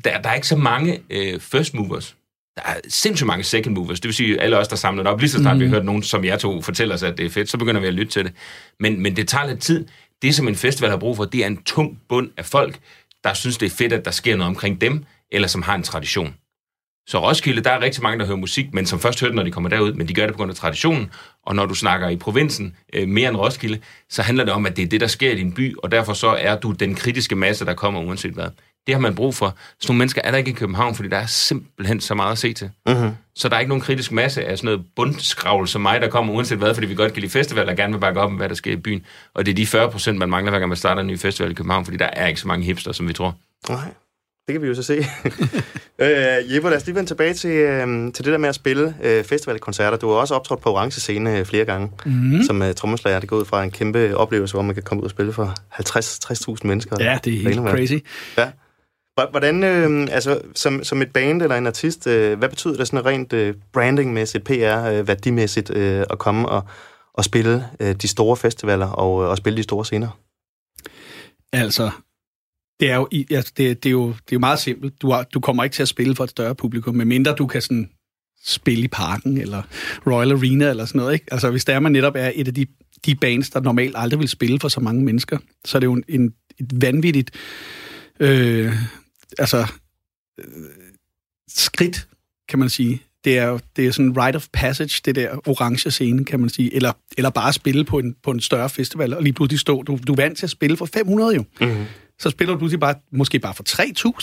der, 0.04 0.22
der 0.22 0.30
er 0.30 0.34
ikke 0.34 0.48
så 0.48 0.58
mange 0.58 1.00
øh, 1.10 1.40
first 1.40 1.74
movers. 1.74 2.16
Der 2.56 2.62
er 2.66 2.76
sindssygt 2.88 3.28
mange 3.28 3.44
second 3.44 3.76
movers. 3.76 4.00
Det 4.00 4.08
vil 4.08 4.14
sige, 4.16 4.42
alle 4.42 4.58
os, 4.58 4.68
der 4.68 4.76
samler 4.76 5.10
op, 5.10 5.20
lige 5.20 5.30
så 5.30 5.38
snart 5.38 5.56
mm. 5.56 5.60
vi 5.60 5.66
har 5.66 5.76
hørt 5.76 5.86
nogen, 5.86 6.04
som 6.04 6.26
jeg 6.26 6.40
to, 6.40 6.62
fortæller 6.62 6.96
os, 6.96 7.04
at 7.04 7.18
det 7.18 7.26
er 7.26 7.30
fedt, 7.30 7.50
så 7.50 7.58
begynder 7.58 7.82
vi 7.82 7.88
at 7.88 7.94
lytte 7.94 8.12
til 8.12 8.26
det. 8.26 8.34
Men, 8.80 9.02
men 9.02 9.16
det 9.16 9.28
tager 9.28 9.48
lidt 9.48 9.62
tid. 9.62 9.86
Det, 10.22 10.36
som 10.36 10.48
en 10.48 10.56
festival 10.56 10.90
har 10.90 10.98
brug 10.98 11.16
for, 11.16 11.26
det 11.26 11.44
er 11.44 11.48
en 11.48 11.64
tung 11.64 12.00
bund 12.10 12.30
af 12.38 12.46
folk, 12.46 12.80
der 13.24 13.34
synes, 13.34 13.58
det 13.58 13.66
er 13.66 13.76
fedt, 13.76 13.94
at 13.94 14.06
der 14.06 14.12
sker 14.12 14.36
noget 14.36 14.50
omkring 14.50 14.82
dem, 14.82 15.06
eller 15.32 15.48
som 15.48 15.62
har 15.62 15.76
en 15.76 15.84
tradition. 15.84 16.36
Så 17.08 17.30
Roskilde, 17.30 17.64
der 17.64 17.72
er 17.72 17.82
rigtig 17.82 18.04
mange, 18.04 18.20
der 18.20 18.26
hører 18.26 18.38
musik, 18.38 18.74
men 18.74 18.86
som 18.86 19.00
først 19.00 19.20
hører 19.20 19.30
det, 19.30 19.36
når 19.36 19.44
de 19.44 19.52
kommer 19.52 19.70
derud, 19.70 19.94
men 19.94 20.08
de 20.08 20.14
gør 20.14 20.26
det 20.26 20.34
på 20.34 20.38
grund 20.38 20.52
af 20.52 20.56
traditionen. 20.56 21.12
Og 21.46 21.56
når 21.56 21.66
du 21.66 21.76
snakker 21.76 22.10
i 22.10 22.16
provinsen 22.16 22.76
øh, 22.94 23.08
mere 23.08 23.30
end 23.30 23.38
Roskilde, 23.38 23.80
så 24.10 24.22
handler 24.22 24.44
det 24.44 24.54
om, 24.54 24.66
at 24.66 24.78
det 24.78 24.84
er 24.84 24.88
det, 24.88 25.02
der 25.02 25.08
sker 25.08 25.32
i 25.32 25.36
din 25.36 25.54
by, 25.54 25.76
og 25.78 25.92
derfor 25.92 26.14
så 26.14 26.28
er 26.28 26.60
du 26.60 26.72
den 26.72 26.96
kritiske 26.96 27.36
masse, 27.36 27.66
der 27.66 27.74
kommer 27.74 28.02
uanset 28.02 28.34
hvad. 28.34 28.48
Det 28.88 28.96
har 28.96 29.00
man 29.00 29.16
brug 29.16 29.36
for. 29.36 29.56
Så 29.80 29.88
nogle 29.88 29.98
mennesker 29.98 30.22
er 30.24 30.32
der 30.32 30.38
ikke 30.38 30.52
i 30.52 30.54
København, 30.54 30.96
fordi 30.96 31.10
der 31.10 31.18
er 31.18 31.26
simpelthen 31.26 32.00
så 32.00 32.16
meget 32.16 32.32
at 32.32 32.38
se 32.38 32.54
til. 32.54 32.72
Uh-huh. 32.90 33.10
Så 33.36 33.50
der 33.50 33.56
er 33.56 33.60
ikke 33.60 33.70
nogen 33.70 33.82
kritisk 33.82 34.12
masse 34.12 34.46
af 34.46 34.58
sådan 34.58 34.66
noget 34.66 34.86
bundsskravl 34.96 35.68
som 35.68 35.82
mig, 35.82 36.02
der 36.02 36.10
kommer 36.10 36.34
uanset 36.34 36.58
hvad, 36.58 36.74
fordi 36.74 36.88
vi 36.88 36.96
godt 36.96 37.14
kan 37.14 37.22
lide 37.22 37.32
festival 37.32 37.70
og 37.70 37.76
gerne 37.76 37.94
vil 37.94 38.00
bakke 38.00 38.20
op 38.20 38.30
om, 38.30 38.36
hvad 38.36 38.50
der 38.50 38.56
sker 38.56 38.72
i 38.72 38.76
byen. 38.76 39.06
Og 39.34 39.46
det 39.46 39.52
er 39.52 39.56
de 39.56 39.66
40 39.66 39.92
procent, 39.92 40.18
man 40.18 40.30
mangler, 40.30 40.52
hver 40.52 40.60
gang 40.60 40.70
man 40.70 40.78
starter 40.78 41.02
en 41.02 41.08
ny 41.08 41.20
festival 41.20 41.52
i 41.52 41.54
København, 41.54 41.86
fordi 41.86 41.98
der 41.98 42.10
er 42.14 42.28
ikke 42.28 42.40
så 42.40 42.48
mange 42.48 42.66
hipster, 42.66 42.92
som 42.92 43.08
vi 43.08 43.14
tror. 43.14 43.36
Nej, 43.70 43.94
det 44.48 44.54
kan 44.54 44.62
vi 44.62 44.68
jo 44.68 44.76
så 44.76 44.84
se. 44.84 44.94
øh, 46.04 46.56
Jeppe, 46.56 46.70
lad 46.70 46.78
os 46.78 46.86
lige 46.86 46.96
vende 46.96 47.10
tilbage 47.10 47.34
til, 47.34 47.50
øh, 47.50 48.14
til 48.14 48.26
det 48.26 48.32
der 48.32 48.38
med 48.38 48.50
at 48.50 48.56
spille 48.56 48.96
øh, 49.04 49.24
festivalkoncerter. 49.24 49.98
Du 49.98 50.10
har 50.10 50.16
også 50.16 50.36
optrådt 50.36 50.62
på 50.62 50.70
orange 50.70 51.00
scene 51.00 51.38
øh, 51.38 51.46
flere 51.46 51.66
gange, 51.66 51.92
mm-hmm. 52.06 52.44
som 52.44 52.62
øh, 52.62 52.74
trommeslager. 52.74 53.20
Det 53.20 53.30
går 53.30 53.38
ud 53.38 53.46
fra 53.46 53.64
en 53.64 53.72
kæmpe 53.72 54.18
oplevelse, 54.18 54.54
hvor 54.54 54.62
man 54.62 54.76
kan 54.76 54.84
komme 54.84 55.02
ud 55.02 55.06
og 55.06 55.12
spille 55.12 55.34
for 55.34 55.56
50-60.000 56.54 56.68
mennesker. 56.68 56.96
Ja, 57.00 57.20
det 57.24 57.34
er 57.34 57.38
helt 57.38 57.70
crazy. 57.70 57.94
Ja. 58.38 58.50
Hvordan, 59.16 59.64
øh, 59.64 60.08
altså, 60.12 60.42
som, 60.56 60.84
som 60.84 61.02
et 61.02 61.12
band 61.14 61.42
eller 61.42 61.56
en 61.56 61.68
artist, 61.68 62.08
øh, 62.08 62.38
hvad 62.38 62.50
betyder 62.50 62.78
det 62.78 62.88
sådan 62.88 63.06
rent 63.06 63.34
øh, 63.34 63.56
brandingmæssigt, 63.74 64.44
PR, 64.44 64.90
øh, 64.92 65.08
værdimæssigt, 65.08 65.70
øh, 65.70 66.06
at 66.10 66.20
komme 66.20 66.50
og, 66.50 66.64
og 67.14 67.24
spille 67.24 67.66
øh, 67.80 67.96
de 67.96 68.08
store 68.08 68.38
festivaler 68.38 68.88
og, 68.88 69.24
øh, 69.24 69.30
og 69.30 69.38
spille 69.38 69.58
de 69.58 69.64
store 69.64 69.86
scener? 69.86 70.20
Altså, 71.52 71.92
det 72.80 72.92
er 72.92 72.96
jo, 72.96 73.08
altså, 73.32 73.54
det, 73.58 73.84
det 73.84 73.90
er 73.90 73.92
jo, 73.92 74.08
det 74.08 74.32
er 74.32 74.34
jo 74.34 74.40
meget 74.40 74.60
simpelt. 74.60 75.02
Du, 75.02 75.12
har, 75.12 75.24
du 75.24 75.40
kommer 75.40 75.64
ikke 75.64 75.74
til 75.74 75.82
at 75.82 75.88
spille 75.88 76.16
for 76.16 76.24
et 76.24 76.30
større 76.30 76.56
publikum, 76.56 76.96
medmindre 76.96 77.36
du 77.36 77.48
kan 77.48 77.62
sådan 77.62 77.90
spille 78.46 78.84
i 78.84 78.88
parken, 78.88 79.38
eller 79.38 79.62
Royal 80.08 80.32
Arena, 80.32 80.70
eller 80.70 80.86
sådan 80.86 81.00
noget. 81.00 81.14
Ikke? 81.14 81.26
Altså, 81.32 81.50
hvis 81.50 81.66
der 81.66 81.80
man 81.80 81.92
netop 81.92 82.16
er 82.16 82.32
et 82.36 82.48
af 82.48 82.54
de, 82.54 82.66
de 83.06 83.16
bands, 83.16 83.50
der 83.50 83.60
normalt 83.60 83.96
aldrig 83.98 84.20
vil 84.20 84.30
spille 84.30 84.60
for 84.60 84.68
så 84.68 84.80
mange 84.80 85.04
mennesker, 85.04 85.38
så 85.66 85.78
er 85.78 85.80
det 85.80 85.88
jo 85.88 85.94
en, 85.94 86.04
en, 86.08 86.34
et 86.60 86.82
vanvittigt 86.82 87.32
øh, 88.20 88.74
altså, 89.40 89.68
øh, 90.40 90.46
skridt, 91.48 92.08
kan 92.50 92.60
man 92.60 92.70
sige. 92.70 93.02
Det 93.24 93.38
er, 93.38 93.60
det 93.76 93.88
er 93.88 93.92
sådan 93.92 94.06
en 94.06 94.18
rite 94.18 94.36
of 94.36 94.48
passage, 94.54 95.02
det 95.06 95.16
der 95.16 95.48
orange 95.48 95.92
scene, 95.92 96.26
kan 96.26 96.40
man 96.40 96.50
sige. 96.50 96.76
Eller, 96.76 96.92
eller 97.18 97.30
bare 97.30 97.54
spille 97.54 97.84
på 97.86 98.00
en, 98.00 98.16
på 98.24 98.32
en 98.32 98.40
større 98.40 98.70
festival, 98.70 99.14
og 99.14 99.24
lige 99.24 99.34
pludselig 99.34 99.60
stå. 99.60 99.84
Du, 99.84 100.00
du 100.08 100.12
er 100.12 100.16
vant 100.16 100.38
til 100.38 100.46
at 100.46 100.50
spille 100.50 100.78
for 100.78 100.86
500 100.86 101.36
jo. 101.36 101.44
Mm-hmm. 101.62 101.86
Så 102.20 102.30
spiller 102.30 102.54
du 102.54 102.58
pludselig 102.58 102.80
bare, 102.80 102.96
måske 103.12 103.40
bare 103.40 103.54
for 103.54 103.64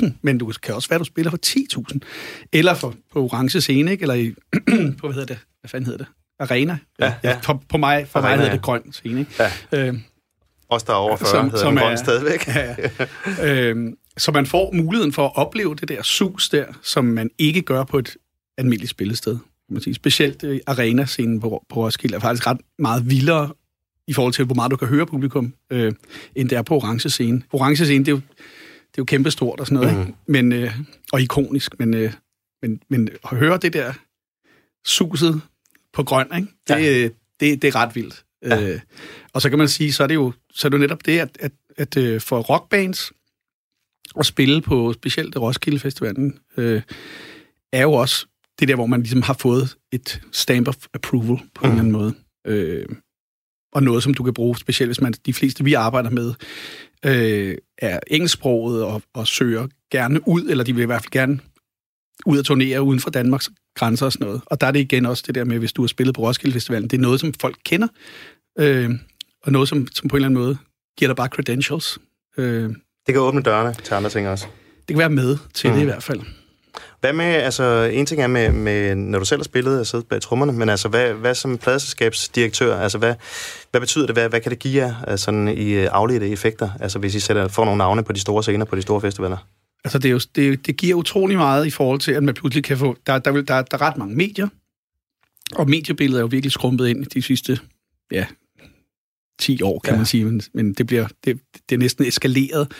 3.000, 0.04 0.12
men 0.22 0.38
du 0.38 0.52
kan 0.62 0.74
også 0.74 0.88
være, 0.88 0.96
at 0.96 1.00
du 1.00 1.04
spiller 1.04 1.30
for 1.30 1.38
10.000. 1.46 1.98
Eller 2.52 2.74
for, 2.74 2.94
på 3.12 3.22
orange 3.22 3.60
scene, 3.60 3.90
ikke? 3.90 4.02
Eller 4.02 4.14
i, 4.14 4.34
på, 5.00 5.06
hvad 5.06 5.12
hedder 5.12 5.26
det? 5.26 5.38
Hvad 5.60 5.68
fanden 5.68 5.86
hedder 5.86 5.98
det? 5.98 6.06
Arena. 6.40 6.78
Ja, 7.00 7.14
ja. 7.22 7.38
På, 7.44 7.60
på 7.68 7.76
mig, 7.76 8.08
for 8.08 8.18
Arena, 8.18 8.30
mig 8.30 8.38
hedder 8.38 8.52
det 8.52 8.62
grøn 8.62 8.92
scene, 8.92 9.20
ikke? 9.20 9.32
Ja. 9.72 9.88
Øh, 9.88 9.94
også 10.70 10.86
der 10.86 10.92
er 10.92 10.96
over 10.96 11.16
40, 11.16 11.28
som, 11.28 11.44
hedder 11.44 11.58
som 11.58 11.76
er, 11.76 11.96
stadigvæk. 11.96 12.48
Ja, 12.48 12.74
ja. 12.78 13.46
øhm, 13.68 13.96
så 14.20 14.32
man 14.32 14.46
får 14.46 14.72
muligheden 14.72 15.12
for 15.12 15.26
at 15.26 15.32
opleve 15.36 15.74
det 15.74 15.88
der 15.88 16.02
sus 16.02 16.48
der, 16.48 16.66
som 16.82 17.04
man 17.04 17.30
ikke 17.38 17.62
gør 17.62 17.84
på 17.84 17.98
et 17.98 18.16
almindeligt 18.58 18.90
spillested. 18.90 19.32
Kan 19.36 19.74
man 19.74 19.82
sige. 19.82 19.94
Specielt 19.94 20.44
øh, 20.44 20.60
arena-scenen 20.66 21.40
på, 21.40 21.64
på 21.68 21.84
Roskilde 21.84 22.16
er 22.16 22.20
faktisk 22.20 22.46
ret 22.46 22.60
meget 22.78 23.10
vildere 23.10 23.52
i 24.06 24.12
forhold 24.12 24.32
til, 24.32 24.44
hvor 24.44 24.54
meget 24.54 24.70
du 24.70 24.76
kan 24.76 24.88
høre 24.88 25.06
publikum, 25.06 25.54
øh, 25.70 25.92
end 26.34 26.48
det 26.48 26.58
er 26.58 26.62
på 26.62 26.74
orange 26.74 27.10
scene. 27.10 27.42
Orange 27.52 27.84
scene, 27.84 28.04
det 28.04 28.08
er 28.08 28.12
jo, 28.12 28.20
det 28.20 28.98
er 28.98 28.98
jo 28.98 29.04
kæmpestort 29.04 29.60
og 29.60 29.66
sådan 29.66 29.80
noget, 29.80 29.94
mm. 29.94 30.00
ikke? 30.00 30.14
Men, 30.26 30.52
øh, 30.52 30.78
og 31.12 31.22
ikonisk, 31.22 31.78
men, 31.78 31.94
øh, 31.94 32.12
men, 32.62 32.82
men 32.88 33.08
at 33.32 33.38
høre 33.38 33.58
det 33.58 33.72
der 33.72 33.92
suset 34.84 35.40
på 35.92 36.02
grøn, 36.02 36.26
ikke? 36.36 36.48
Det, 36.68 36.74
ja. 36.74 37.02
det, 37.02 37.12
det, 37.40 37.62
det 37.62 37.68
er 37.68 37.76
ret 37.76 37.96
vildt. 37.96 38.24
Ja. 38.44 38.62
Øh, 38.62 38.80
og 39.32 39.42
så 39.42 39.48
kan 39.50 39.58
man 39.58 39.68
sige, 39.68 39.92
så 39.92 40.02
er 40.02 40.06
det 40.06 40.14
jo, 40.14 40.32
så 40.52 40.68
er 40.68 40.70
det 40.70 40.78
jo 40.78 40.80
netop 40.80 41.06
det, 41.06 41.18
at, 41.18 41.38
at, 41.40 41.52
at 41.76 41.96
øh, 41.96 42.20
for 42.20 42.40
rockbands 42.40 43.12
at 44.18 44.26
spille 44.26 44.62
på 44.62 44.92
specielt 44.92 45.36
Roskilde 45.36 45.78
Festivalen, 45.78 46.38
øh, 46.56 46.82
er 47.72 47.82
jo 47.82 47.92
også 47.92 48.26
det 48.60 48.68
der, 48.68 48.74
hvor 48.74 48.86
man 48.86 49.00
ligesom 49.00 49.22
har 49.22 49.34
fået 49.34 49.76
et 49.92 50.22
stamp 50.32 50.68
of 50.68 50.76
approval 50.94 51.38
på 51.54 51.66
mm. 51.66 51.70
en 51.70 51.70
eller 51.70 51.78
anden 51.78 51.92
måde. 51.92 52.14
Øh, 52.46 52.86
og 53.72 53.82
noget, 53.82 54.02
som 54.02 54.14
du 54.14 54.22
kan 54.22 54.34
bruge, 54.34 54.56
specielt 54.56 54.88
hvis 54.88 55.00
man, 55.00 55.12
de 55.12 55.34
fleste, 55.34 55.64
vi 55.64 55.74
arbejder 55.74 56.10
med, 56.10 56.34
øh, 57.06 57.56
er 57.78 58.00
engelsksproget 58.06 58.84
og, 58.84 59.02
og 59.14 59.26
søger 59.26 59.68
gerne 59.90 60.28
ud, 60.28 60.42
eller 60.42 60.64
de 60.64 60.74
vil 60.74 60.82
i 60.82 60.86
hvert 60.86 61.02
fald 61.02 61.10
gerne 61.10 61.40
ud 62.26 62.38
at 62.38 62.44
turnere 62.44 62.82
uden 62.82 63.00
for 63.00 63.10
Danmarks 63.10 63.50
grænser 63.74 64.06
og 64.06 64.12
sådan 64.12 64.26
noget. 64.26 64.40
Og 64.46 64.60
der 64.60 64.66
er 64.66 64.70
det 64.70 64.80
igen 64.80 65.06
også 65.06 65.24
det 65.26 65.34
der 65.34 65.44
med, 65.44 65.58
hvis 65.58 65.72
du 65.72 65.82
har 65.82 65.86
spillet 65.86 66.14
på 66.14 66.22
Roskilde 66.22 66.52
Festivalen, 66.52 66.88
det 66.88 66.96
er 66.96 67.00
noget, 67.00 67.20
som 67.20 67.34
folk 67.40 67.56
kender, 67.64 67.88
øh, 68.58 68.90
og 69.42 69.52
noget, 69.52 69.68
som, 69.68 69.86
som 69.94 70.08
på 70.08 70.16
en 70.16 70.18
eller 70.18 70.28
anden 70.28 70.40
måde 70.40 70.58
giver 70.98 71.08
dig 71.08 71.16
bare 71.16 71.28
credentials. 71.28 71.98
Øh, 72.36 72.70
det 73.06 73.14
kan 73.14 73.22
åbne 73.22 73.42
dørene 73.42 73.74
til 73.74 73.94
andre 73.94 74.10
ting 74.10 74.28
også. 74.28 74.46
Det 74.78 74.86
kan 74.88 74.98
være 74.98 75.10
med 75.10 75.38
til 75.54 75.70
mm. 75.70 75.76
det 75.76 75.82
i 75.82 75.84
hvert 75.84 76.02
fald. 76.02 76.20
Hvad 77.00 77.12
med, 77.12 77.24
altså 77.24 77.90
en 77.92 78.06
ting 78.06 78.22
er 78.22 78.26
med, 78.26 78.52
med 78.52 78.94
når 78.94 79.18
du 79.18 79.24
selv 79.24 79.38
har 79.38 79.44
spillet 79.44 79.80
og 79.80 79.86
siddet 79.86 80.06
bag 80.06 80.20
trommerne, 80.20 80.52
men 80.52 80.68
altså 80.68 80.88
hvad, 80.88 81.12
hvad 81.12 81.34
som 81.34 81.58
pladselskabsdirektør, 81.58 82.80
altså 82.80 82.98
hvad, 82.98 83.14
hvad 83.70 83.80
betyder 83.80 84.06
det, 84.06 84.14
hvad, 84.14 84.28
hvad 84.28 84.40
kan 84.40 84.50
det 84.50 84.58
give 84.58 84.82
jer 84.82 84.94
altså, 85.06 85.24
sådan 85.24 85.48
i 85.48 85.70
øh, 85.70 85.88
afledte 85.92 86.28
effekter, 86.28 86.70
altså 86.80 86.98
hvis 86.98 87.14
I 87.14 87.20
sætter, 87.20 87.48
får 87.48 87.64
nogle 87.64 87.78
navne 87.78 88.04
på 88.04 88.12
de 88.12 88.20
store 88.20 88.42
scener, 88.42 88.64
på 88.64 88.76
de 88.76 88.82
store 88.82 89.00
festivaler? 89.00 89.36
Altså 89.84 89.98
det, 89.98 90.08
er 90.08 90.12
jo, 90.12 90.20
det, 90.34 90.66
det 90.66 90.76
giver 90.76 90.94
utrolig 90.94 91.36
meget 91.36 91.66
i 91.66 91.70
forhold 91.70 92.00
til, 92.00 92.12
at 92.12 92.22
man 92.22 92.34
pludselig 92.34 92.64
kan 92.64 92.76
få, 92.76 92.96
der, 93.06 93.18
der, 93.18 93.32
der, 93.32 93.42
der, 93.42 93.62
der 93.62 93.76
er 93.76 93.80
ret 93.80 93.96
mange 93.96 94.16
medier, 94.16 94.48
og 95.54 95.70
mediebilledet 95.70 96.18
er 96.18 96.22
jo 96.22 96.26
virkelig 96.26 96.52
skrumpet 96.52 96.88
ind 96.88 97.06
de 97.06 97.22
sidste, 97.22 97.58
ja, 98.12 98.26
10 99.40 99.62
år, 99.62 99.78
kan 99.78 99.92
ja. 99.92 99.96
man 99.96 100.06
sige, 100.06 100.24
men, 100.24 100.42
men 100.54 100.72
det, 100.72 100.86
bliver, 100.86 101.08
det, 101.24 101.40
det 101.68 101.74
er 101.74 101.78
næsten 101.78 102.04
eskaleret 102.04 102.72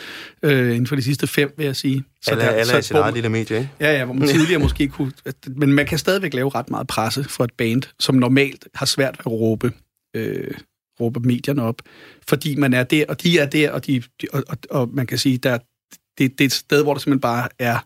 øh, 0.43 0.69
inden 0.69 0.87
for 0.87 0.97
de 0.97 1.03
sidste 1.03 1.27
fem, 1.27 1.53
vil 1.57 1.67
jeg 1.67 1.77
sige. 1.77 2.05
Så 2.23 2.31
alle, 2.31 2.45
der, 2.45 2.51
alle 2.51 2.71
så, 2.71 2.77
er 2.77 2.81
sit 2.81 2.97
eget 2.97 3.15
lille 3.15 3.29
medie, 3.29 3.57
ikke? 3.57 3.71
Ja, 3.81 3.99
ja, 3.99 4.05
hvor 4.05 4.15
man 4.15 4.29
tidligere 4.39 4.61
måske 4.61 4.89
kunne... 4.89 5.13
Men 5.47 5.73
man 5.73 5.87
kan 5.87 5.99
stadigvæk 5.99 6.35
lave 6.35 6.51
ret 6.55 6.71
meget 6.71 6.87
presse 6.87 7.25
for 7.25 7.45
et 7.45 7.53
band, 7.59 7.83
som 7.99 8.15
normalt 8.15 8.69
har 8.75 8.87
svært 8.87 9.19
ved 9.19 9.33
at 9.33 9.41
råbe, 9.41 9.73
øh, 10.17 10.55
råbe 11.01 11.21
medierne 11.21 11.63
op, 11.63 11.83
fordi 12.29 12.55
man 12.55 12.75
er 12.75 12.83
der, 12.83 13.05
og 13.09 13.23
de 13.23 13.39
er 13.39 13.47
der, 13.47 13.71
og, 13.71 13.87
de, 13.87 14.03
og, 14.33 14.43
og, 14.49 14.57
og 14.71 14.89
man 14.93 15.07
kan 15.07 15.19
sige, 15.19 15.39
der, 15.39 15.59
det, 16.19 16.39
det 16.39 16.41
er 16.41 16.45
et 16.45 16.53
sted, 16.53 16.83
hvor 16.83 16.95
der 16.95 17.01
simpelthen 17.01 17.21
bare 17.21 17.49
er, 17.59 17.79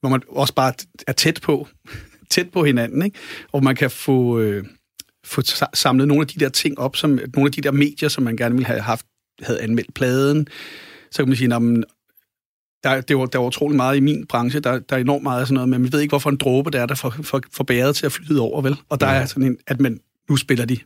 hvor 0.00 0.08
man 0.08 0.22
også 0.28 0.54
bare 0.54 0.72
er 1.06 1.12
tæt 1.12 1.40
på, 1.42 1.68
tæt 2.30 2.50
på 2.50 2.64
hinanden, 2.64 3.02
ikke? 3.02 3.18
og 3.52 3.64
man 3.64 3.76
kan 3.76 3.90
få... 3.90 4.40
Øh, 4.40 4.64
få 5.30 5.42
samlet 5.74 6.08
nogle 6.08 6.20
af 6.20 6.26
de 6.26 6.40
der 6.40 6.48
ting 6.48 6.78
op, 6.78 6.96
som 6.96 7.10
nogle 7.10 7.48
af 7.48 7.52
de 7.52 7.60
der 7.60 7.72
medier, 7.72 8.08
som 8.08 8.24
man 8.24 8.36
gerne 8.36 8.54
ville 8.54 8.66
have 8.66 8.80
haft, 8.80 9.06
havde 9.42 9.60
anmeldt 9.60 9.94
pladen. 9.94 10.48
Så 11.10 11.22
kan 11.22 11.28
man 11.28 11.36
sige, 11.36 11.54
at 11.54 11.62
der, 12.84 13.00
det 13.00 13.16
var, 13.16 13.26
der 13.26 13.38
var 13.38 13.46
utrolig 13.46 13.76
meget 13.76 13.96
i 13.96 14.00
min 14.00 14.26
branche, 14.26 14.60
der, 14.60 14.78
der 14.78 14.96
er 14.96 15.00
enormt 15.00 15.22
meget 15.22 15.40
af 15.40 15.46
sådan 15.46 15.54
noget, 15.54 15.68
men 15.68 15.82
man 15.82 15.92
ved 15.92 16.00
ikke, 16.00 16.12
hvorfor 16.12 16.30
en 16.30 16.36
dråbe 16.36 16.70
der 16.70 16.80
er, 16.80 16.86
der 16.86 16.94
får, 16.94 17.10
for, 17.22 17.42
for 17.52 17.64
bæret 17.64 17.96
til 17.96 18.06
at 18.06 18.12
flyde 18.12 18.40
over, 18.40 18.62
vel? 18.62 18.76
Og 18.88 19.00
der 19.00 19.06
ja. 19.06 19.12
er 19.12 19.26
sådan 19.26 19.42
en, 19.42 19.58
at 19.66 19.80
man, 19.80 20.00
nu 20.28 20.36
spiller 20.36 20.64
de 20.64 20.78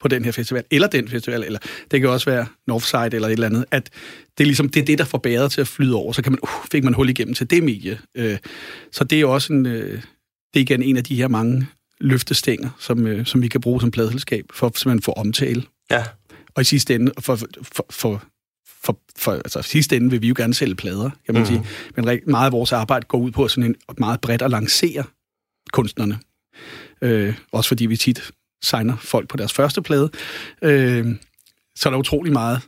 på 0.00 0.08
den 0.08 0.24
her 0.24 0.32
festival, 0.32 0.64
eller 0.70 0.88
den 0.88 1.08
festival, 1.08 1.44
eller 1.44 1.58
det 1.90 2.00
kan 2.00 2.10
også 2.10 2.30
være 2.30 2.46
Northside 2.66 3.16
eller 3.16 3.28
et 3.28 3.32
eller 3.32 3.46
andet, 3.46 3.64
at 3.70 3.90
det 4.38 4.44
er 4.44 4.46
ligesom, 4.46 4.68
det 4.68 4.80
er 4.80 4.84
det, 4.84 4.98
der 4.98 5.04
får 5.04 5.18
bæret 5.18 5.52
til 5.52 5.60
at 5.60 5.68
flyde 5.68 5.94
over, 5.94 6.12
så 6.12 6.22
kan 6.22 6.32
man, 6.32 6.38
uh, 6.42 6.48
fik 6.72 6.84
man 6.84 6.94
hul 6.94 7.08
igennem 7.08 7.34
til 7.34 7.50
det 7.50 7.62
medie. 7.62 7.98
Øh, 8.16 8.38
så 8.92 9.04
det 9.04 9.20
er 9.20 9.26
også 9.26 9.52
en, 9.52 9.66
øh, 9.66 10.02
det 10.54 10.60
er 10.60 10.60
igen 10.60 10.82
en 10.82 10.96
af 10.96 11.04
de 11.04 11.16
her 11.16 11.28
mange 11.28 11.66
løftestænger, 12.02 12.70
som, 12.78 13.06
øh, 13.06 13.26
som 13.26 13.42
vi 13.42 13.48
kan 13.48 13.60
bruge 13.60 13.80
som 13.80 13.90
pladeselskab, 13.90 14.44
for 14.52 14.66
at 14.66 14.78
simpelthen 14.78 15.02
få 15.02 15.12
omtale. 15.12 15.62
Ja. 15.90 16.04
Og 16.54 16.62
i 16.62 16.64
sidste 16.64 16.94
ende, 16.94 17.12
for, 17.18 17.36
for, 17.36 17.86
for, 17.90 18.22
for, 18.84 18.98
for 19.16 19.32
altså, 19.32 19.62
sidste 19.62 19.96
ende 19.96 20.10
vil 20.10 20.22
vi 20.22 20.28
jo 20.28 20.34
gerne 20.36 20.54
sælge 20.54 20.74
plader, 20.74 21.10
kan 21.26 21.34
man 21.34 21.42
mm. 21.42 21.46
sige. 21.46 21.66
Men 21.96 22.20
meget 22.26 22.46
af 22.46 22.52
vores 22.52 22.72
arbejde 22.72 23.06
går 23.06 23.18
ud 23.18 23.30
på 23.30 23.48
sådan 23.48 23.70
en 23.70 23.76
meget 23.98 24.20
bredt 24.20 24.42
at 24.42 24.50
lancere 24.50 25.04
kunstnerne. 25.72 26.18
Øh, 27.02 27.34
også 27.52 27.68
fordi 27.68 27.86
vi 27.86 27.96
tit 27.96 28.30
signer 28.62 28.96
folk 28.96 29.28
på 29.28 29.36
deres 29.36 29.52
første 29.52 29.82
plade. 29.82 30.10
Øh, 30.62 31.06
så 31.76 31.88
er 31.88 31.90
der 31.90 31.98
utrolig 31.98 32.32
meget 32.32 32.60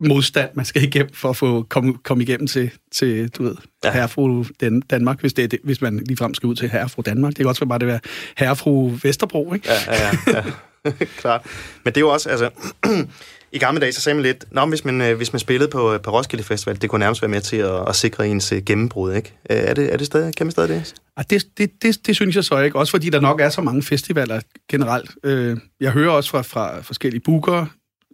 modstand, 0.00 0.50
man 0.54 0.64
skal 0.64 0.82
igennem 0.82 1.14
for 1.14 1.30
at 1.30 1.36
få 1.36 1.62
komme, 1.62 1.94
komme 2.04 2.22
igennem 2.22 2.46
til, 2.46 2.70
til 2.92 3.28
du 3.28 3.42
ved, 3.42 3.56
ja. 3.84 3.92
herrefru 3.92 4.44
Dan, 4.60 4.80
Danmark, 4.80 5.20
hvis, 5.20 5.32
det 5.32 5.44
er 5.44 5.48
det, 5.48 5.58
hvis 5.64 5.80
man 5.80 6.02
ligefrem 6.06 6.34
skal 6.34 6.46
ud 6.46 6.54
til 6.54 6.68
herrefru 6.70 7.02
Danmark. 7.06 7.30
Det 7.30 7.36
kan 7.36 7.46
også 7.46 7.66
bare 7.66 7.78
det 7.78 7.86
være 7.86 8.00
herrefru 8.36 8.92
Vesterbro, 9.02 9.54
ikke? 9.54 9.68
Ja, 9.68 9.94
ja, 9.94 10.16
ja. 10.26 10.42
ja. 10.84 10.90
Klart. 11.20 11.42
Men 11.84 11.94
det 11.94 11.96
er 11.96 12.00
jo 12.00 12.08
også, 12.08 12.28
altså, 12.30 12.50
i 13.52 13.58
gamle 13.58 13.80
dage, 13.80 13.92
så 13.92 14.00
sagde 14.00 14.14
man 14.14 14.22
lidt, 14.22 14.44
Nå, 14.50 14.66
hvis 14.66 14.84
man, 14.84 15.00
øh, 15.00 15.16
hvis 15.16 15.32
man 15.32 15.40
spillede 15.40 15.70
på, 15.70 15.98
på 16.02 16.10
Roskilde 16.10 16.44
Festival, 16.44 16.82
det 16.82 16.90
kunne 16.90 16.98
nærmest 16.98 17.22
være 17.22 17.28
med 17.28 17.40
til 17.40 17.56
at, 17.56 17.88
at 17.88 17.96
sikre 17.96 18.28
ens 18.28 18.52
øh, 18.52 18.62
gennembrud, 18.62 19.14
ikke? 19.14 19.32
Er 19.44 19.74
det, 19.74 19.92
er 19.92 19.96
det 19.96 20.06
stadig, 20.06 20.34
kan 20.34 20.46
man 20.46 20.50
stadig 20.50 20.68
det? 20.68 20.94
Ja, 21.18 21.22
det, 21.30 21.58
det, 21.58 21.82
det? 21.82 22.06
Det 22.06 22.16
synes 22.16 22.36
jeg 22.36 22.44
så 22.44 22.60
ikke, 22.60 22.78
også 22.78 22.90
fordi 22.90 23.10
der 23.10 23.20
nok 23.20 23.40
er 23.40 23.48
så 23.48 23.60
mange 23.60 23.82
festivaler 23.82 24.40
generelt. 24.70 25.10
Øh, 25.24 25.56
jeg 25.80 25.92
hører 25.92 26.10
også 26.10 26.30
fra, 26.30 26.42
fra 26.42 26.80
forskellige 26.80 27.20
bookere, 27.20 27.68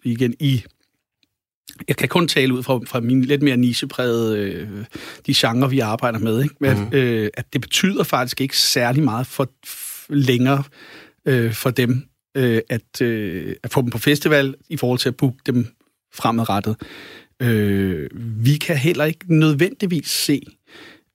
igen 0.05 0.35
i 0.41 0.65
jeg 1.89 1.97
kan 1.97 2.09
kun 2.09 2.29
tale 2.29 2.55
ud 2.55 2.63
fra, 2.63 2.81
fra 2.87 3.01
min 3.01 3.25
lidt 3.25 3.43
mere 3.43 3.57
nicheprægede, 3.57 4.39
øh, 4.39 4.85
de 5.27 5.35
genrer, 5.37 5.69
vi 5.69 5.81
arbejder 5.81 6.19
med, 6.19 6.43
ikke? 6.43 6.55
Men, 6.61 6.79
mm. 6.79 6.89
øh, 6.93 7.31
at 7.35 7.53
det 7.53 7.61
betyder 7.61 8.05
faktisk 8.05 8.41
ikke 8.41 8.59
særlig 8.59 9.03
meget 9.03 9.27
for, 9.27 9.51
længere 10.09 10.63
øh, 11.27 11.53
for 11.53 11.71
dem, 11.71 12.09
øh, 12.37 12.63
at, 12.69 13.01
øh, 13.03 13.57
at 13.63 13.73
få 13.73 13.83
dem 13.83 13.91
på 13.91 13.99
festival 13.99 14.55
i 14.69 14.77
forhold 14.77 14.99
til 14.99 15.09
at 15.09 15.17
booke 15.17 15.39
dem 15.47 15.67
fremadrettet. 16.15 16.77
Øh, 17.43 18.11
vi 18.45 18.57
kan 18.57 18.77
heller 18.77 19.05
ikke 19.05 19.35
nødvendigvis 19.39 20.09
se 20.09 20.43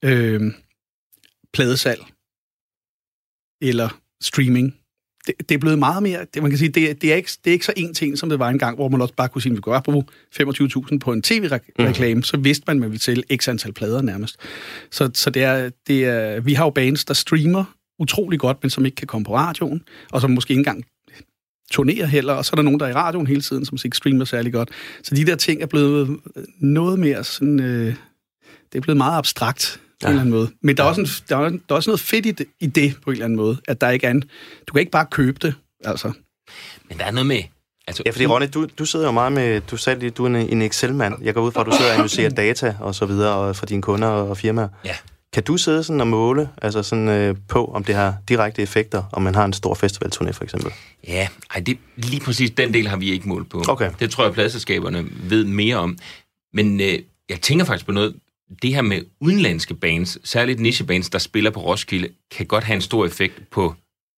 øh, 0.04 0.52
pladesalg 1.52 2.00
eller 3.62 4.00
streaming 4.22 4.79
det, 5.38 5.48
det 5.48 5.54
er 5.54 5.58
blevet 5.58 5.78
meget 5.78 6.02
mere, 6.02 6.26
det, 6.34 6.42
man 6.42 6.50
kan 6.50 6.58
sige, 6.58 6.68
det, 6.68 7.02
det, 7.02 7.12
er 7.12 7.16
ikke, 7.16 7.30
det 7.44 7.50
er 7.50 7.52
ikke 7.52 7.64
så 7.64 7.72
en 7.76 7.94
ting, 7.94 8.18
som 8.18 8.28
det 8.28 8.38
var 8.38 8.48
engang, 8.48 8.76
hvor 8.76 8.88
man 8.88 9.02
også 9.02 9.14
bare 9.14 9.28
kunne 9.28 9.42
sige, 9.42 9.50
at 9.50 9.56
vi 9.56 9.60
kunne 9.60 9.80
bruge 9.84 10.04
25.000 10.40 10.98
på 10.98 11.12
en 11.12 11.22
tv-reklame, 11.22 12.14
mm. 12.14 12.22
så 12.22 12.36
vidste 12.36 12.64
man, 12.66 12.76
at 12.76 12.80
man 12.80 12.90
ville 12.90 13.02
sælge 13.02 13.22
x 13.36 13.48
antal 13.48 13.72
plader 13.72 14.02
nærmest. 14.02 14.36
Så, 14.90 15.10
så 15.14 15.30
det 15.30 15.42
er, 15.42 15.70
det 15.86 16.04
er, 16.04 16.40
vi 16.40 16.54
har 16.54 16.64
jo 16.64 16.70
bands, 16.70 17.04
der 17.04 17.14
streamer 17.14 17.64
utrolig 17.98 18.40
godt, 18.40 18.58
men 18.62 18.70
som 18.70 18.84
ikke 18.84 18.94
kan 18.94 19.06
komme 19.06 19.24
på 19.24 19.36
radioen, 19.36 19.82
og 20.12 20.20
som 20.20 20.30
måske 20.30 20.50
ikke 20.50 20.58
engang 20.58 20.84
turnerer 21.70 22.06
heller, 22.06 22.32
og 22.32 22.44
så 22.44 22.50
er 22.52 22.56
der 22.56 22.62
nogen, 22.62 22.80
der 22.80 22.86
er 22.86 22.90
i 22.90 22.94
radioen 22.94 23.26
hele 23.26 23.40
tiden, 23.40 23.64
som 23.64 23.78
ikke 23.84 23.96
streamer 23.96 24.24
særlig 24.24 24.52
godt. 24.52 24.70
Så 25.02 25.14
de 25.14 25.26
der 25.26 25.36
ting 25.36 25.62
er 25.62 25.66
blevet 25.66 26.20
noget 26.60 26.98
mere 26.98 27.24
sådan, 27.24 27.60
øh, 27.60 27.94
det 28.72 28.78
er 28.78 28.80
blevet 28.80 28.96
meget 28.96 29.18
abstrakt 29.18 29.80
ja. 30.02 30.06
en 30.06 30.10
eller 30.10 30.20
anden 30.20 30.34
måde. 30.34 30.50
Men 30.62 30.76
der 30.76 30.82
er, 30.82 30.88
også 30.88 31.00
en, 31.00 31.06
der, 31.28 31.36
er, 31.36 31.48
der 31.48 31.58
er 31.68 31.74
også 31.74 31.90
noget 31.90 32.00
fedt 32.00 32.26
i 32.26 32.30
det, 32.30 32.46
i 32.60 32.66
det, 32.66 32.94
på 33.04 33.10
en 33.10 33.12
eller 33.12 33.24
anden 33.24 33.36
måde, 33.36 33.58
at 33.68 33.80
der 33.80 33.90
ikke 33.90 34.06
er 34.06 34.10
en... 34.10 34.20
Du 34.66 34.72
kan 34.72 34.80
ikke 34.80 34.92
bare 34.92 35.06
købe 35.10 35.38
det, 35.42 35.54
altså. 35.84 36.12
Men 36.88 36.98
der 36.98 37.04
er 37.04 37.10
noget 37.10 37.26
med... 37.26 37.42
Altså, 37.86 38.02
ja, 38.06 38.10
fordi 38.10 38.26
Ronny, 38.26 38.46
du, 38.54 38.66
du 38.78 38.84
sidder 38.84 39.06
jo 39.06 39.12
meget 39.12 39.32
med... 39.32 39.60
Du 39.60 39.76
sagde 39.76 39.98
lige, 39.98 40.10
du 40.10 40.24
er 40.24 40.28
en, 40.28 40.36
en 40.36 40.62
Excel-mand. 40.62 41.14
Jeg 41.22 41.34
går 41.34 41.42
ud 41.42 41.52
fra, 41.52 41.60
at 41.60 41.66
du 41.66 41.72
sidder 41.72 41.90
og 41.90 41.94
analyserer 41.94 42.30
data 42.44 42.76
og 42.80 42.94
så 42.94 43.06
videre 43.06 43.34
og 43.34 43.56
for 43.56 43.66
dine 43.66 43.82
kunder 43.82 44.08
og 44.08 44.36
firmaer. 44.36 44.68
Ja. 44.84 44.96
Kan 45.32 45.42
du 45.42 45.56
sidde 45.56 45.84
sådan 45.84 46.00
og 46.00 46.06
måle 46.06 46.48
altså 46.62 46.82
sådan, 46.82 47.08
øh, 47.08 47.36
på, 47.48 47.64
om 47.64 47.84
det 47.84 47.94
har 47.94 48.14
direkte 48.28 48.62
effekter, 48.62 49.02
om 49.12 49.22
man 49.22 49.34
har 49.34 49.44
en 49.44 49.52
stor 49.52 49.74
festivalturné 49.74 50.30
for 50.30 50.44
eksempel? 50.44 50.72
Ja, 51.08 51.28
ej, 51.54 51.60
det, 51.60 51.78
lige 51.96 52.20
præcis 52.20 52.50
den 52.50 52.74
del 52.74 52.88
har 52.88 52.96
vi 52.96 53.10
ikke 53.10 53.28
målt 53.28 53.50
på. 53.50 53.62
Okay. 53.68 53.90
Det 54.00 54.10
tror 54.10 54.24
jeg, 54.24 54.32
pladselskaberne 54.32 55.06
ved 55.22 55.44
mere 55.44 55.76
om. 55.76 55.98
Men 56.52 56.80
øh, 56.80 56.98
jeg 57.28 57.40
tænker 57.40 57.64
faktisk 57.64 57.86
på 57.86 57.92
noget, 57.92 58.14
det 58.62 58.74
her 58.74 58.82
med 58.82 59.02
udenlandske 59.20 59.74
bands, 59.74 60.28
særligt 60.28 60.60
nichebands, 60.60 61.10
der 61.10 61.18
spiller 61.18 61.50
på 61.50 61.60
Roskilde, 61.60 62.08
kan 62.30 62.46
godt 62.46 62.64
have 62.64 62.74
en 62.74 62.80
stor 62.80 63.06
effekt 63.06 63.50
på 63.50 63.74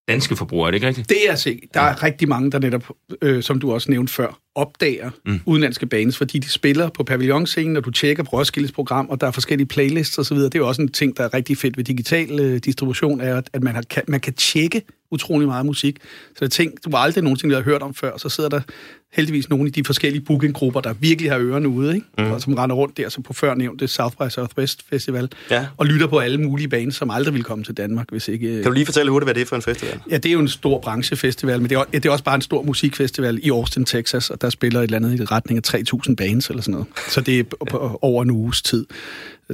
danske 0.08 0.36
forbrugere, 0.36 0.66
er 0.66 0.70
det 0.70 0.76
ikke 0.76 0.86
rigtigt? 0.86 1.08
Det 1.08 1.30
er 1.30 1.34
se. 1.34 1.60
Der 1.74 1.80
er 1.80 1.86
ja. 1.86 1.94
rigtig 2.02 2.28
mange, 2.28 2.50
der 2.50 2.58
netop, 2.58 2.90
øh, 3.22 3.42
som 3.42 3.60
du 3.60 3.72
også 3.72 3.90
nævnte 3.90 4.12
før, 4.12 4.38
opdager 4.54 5.10
mm. 5.26 5.40
udenlandske 5.46 5.86
bands, 5.86 6.16
fordi 6.16 6.38
de 6.38 6.48
spiller 6.48 6.88
på 6.88 7.04
pavillonscenen, 7.04 7.76
og 7.76 7.84
du 7.84 7.90
tjekker 7.90 8.22
på 8.22 8.30
Roskildes 8.32 8.72
program, 8.72 9.06
og 9.10 9.20
der 9.20 9.26
er 9.26 9.30
forskellige 9.30 9.66
playlists 9.66 10.18
osv. 10.18 10.36
Det 10.36 10.54
er 10.54 10.58
jo 10.58 10.68
også 10.68 10.82
en 10.82 10.88
ting, 10.88 11.16
der 11.16 11.24
er 11.24 11.34
rigtig 11.34 11.58
fedt 11.58 11.76
ved 11.76 11.84
digital 11.84 12.40
øh, 12.40 12.58
distribution, 12.58 13.20
er, 13.20 13.42
at 13.52 13.62
man, 13.62 13.74
har, 13.74 13.82
kan, 13.82 14.02
man 14.08 14.20
kan 14.20 14.34
tjekke 14.34 14.82
utrolig 15.10 15.48
meget 15.48 15.66
musik. 15.66 15.96
Så 16.36 16.44
er 16.44 16.48
ting, 16.48 16.72
du 16.84 16.96
aldrig 16.96 17.24
nogensinde 17.24 17.54
har 17.54 17.62
hørt 17.62 17.82
om 17.82 17.94
før, 17.94 18.18
så 18.18 18.28
sidder 18.28 18.48
der 18.48 18.60
heldigvis 19.12 19.51
nogle 19.51 19.66
af 19.66 19.72
de 19.72 19.85
forskellige 19.85 20.22
bookinggrupper, 20.25 20.81
der 20.81 20.92
virkelig 20.92 21.31
har 21.31 21.38
ørerne 21.38 21.68
ude, 21.68 21.94
ikke? 21.94 22.07
Mm. 22.18 22.25
Og 22.31 22.40
som 22.40 22.55
render 22.55 22.77
rundt 22.77 22.96
der, 22.96 23.09
så 23.09 23.20
på 23.20 23.33
før 23.33 23.55
nævnte 23.55 23.88
South 23.88 24.16
by 24.16 24.29
Southwest 24.31 24.83
Festival, 24.90 25.29
Ja. 25.51 25.66
og 25.77 25.87
lytter 25.87 26.07
på 26.07 26.18
alle 26.18 26.38
mulige 26.40 26.68
bands, 26.68 26.96
som 26.96 27.11
aldrig 27.11 27.35
vil 27.35 27.44
komme 27.44 27.64
til 27.64 27.75
Danmark, 27.77 28.07
hvis 28.11 28.29
ikke... 28.29 28.53
Kan 28.55 28.64
du 28.64 28.70
lige 28.70 28.87
fortælle 28.87 29.11
hurtigt, 29.12 29.27
hvad 29.27 29.35
det 29.35 29.40
er 29.40 29.46
for 29.46 29.57
en 29.57 29.62
festival? 29.62 30.01
Ja, 30.11 30.16
det 30.16 30.27
er 30.27 30.33
jo 30.33 30.40
en 30.40 30.48
stor 30.48 30.81
branchefestival, 30.81 31.61
men 31.61 31.70
det 31.70 31.77
er, 31.77 31.85
det 31.85 32.07
er 32.07 32.11
også 32.11 32.25
bare 32.25 32.35
en 32.35 32.40
stor 32.42 32.62
musikfestival 32.62 33.40
i 33.42 33.48
Austin, 33.51 33.85
Texas, 33.85 34.31
og 34.31 34.40
der 34.40 34.51
spiller 34.51 34.81
et 34.81 34.85
eller 34.85 34.96
andet 34.96 35.20
i 35.20 35.25
retning 35.25 35.61
af 35.75 35.75
3.000 36.09 36.14
bands 36.14 36.48
eller 36.48 36.62
sådan 36.62 36.72
noget. 36.72 36.87
Så 37.09 37.20
det 37.20 37.38
er 37.40 38.05
over 38.05 38.22
en 38.22 38.31
uges 38.31 38.62
tid. 38.62 38.87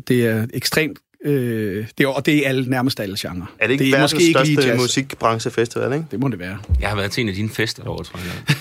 Det 0.09 0.27
er 0.27 0.47
ekstremt... 0.55 0.99
Øh, 1.25 1.87
det 1.99 2.05
er, 2.05 2.09
og 2.09 2.27
det 2.27 2.45
er 2.45 2.49
alle, 2.49 2.71
nærmest 2.71 3.01
alle 3.01 3.17
genrer. 3.21 3.47
Er 3.59 3.67
det 3.67 3.73
ikke 3.73 3.85
det 3.85 3.93
det 3.93 4.01
verdens 4.01 4.23
største 4.31 4.69
jazz. 4.69 4.81
musikbranchefestival, 4.81 5.93
ikke? 5.93 6.07
Det 6.11 6.21
må 6.21 6.29
det 6.29 6.39
være. 6.39 6.59
Jeg 6.81 6.89
har 6.89 6.97
været 6.97 7.11
til 7.11 7.23
en 7.23 7.29
af 7.29 7.35
dine 7.35 7.49
fester 7.51 7.83
derovre, 7.83 8.05
tror 8.05 8.19
jeg. 8.19 8.57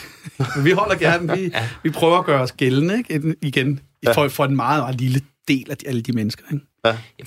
Vi 0.66 0.72
holder 0.72 0.96
gerne, 0.96 1.38
vi, 1.38 1.52
vi 1.84 1.90
prøver 1.90 2.18
at 2.18 2.26
gøre 2.26 2.42
os 2.42 2.52
gældende 2.52 2.98
ikke? 2.98 3.14
Igen- 3.16 3.36
igen, 3.42 3.80
for, 4.14 4.28
for 4.28 4.46
en 4.46 4.56
meget, 4.56 4.82
meget 4.84 5.02
lille 5.02 5.22
del 5.48 5.72
af 5.72 5.78
de, 5.78 5.88
alle 5.88 6.02
de 6.02 6.12
mennesker. 6.12 6.44
Ikke? 6.54 6.66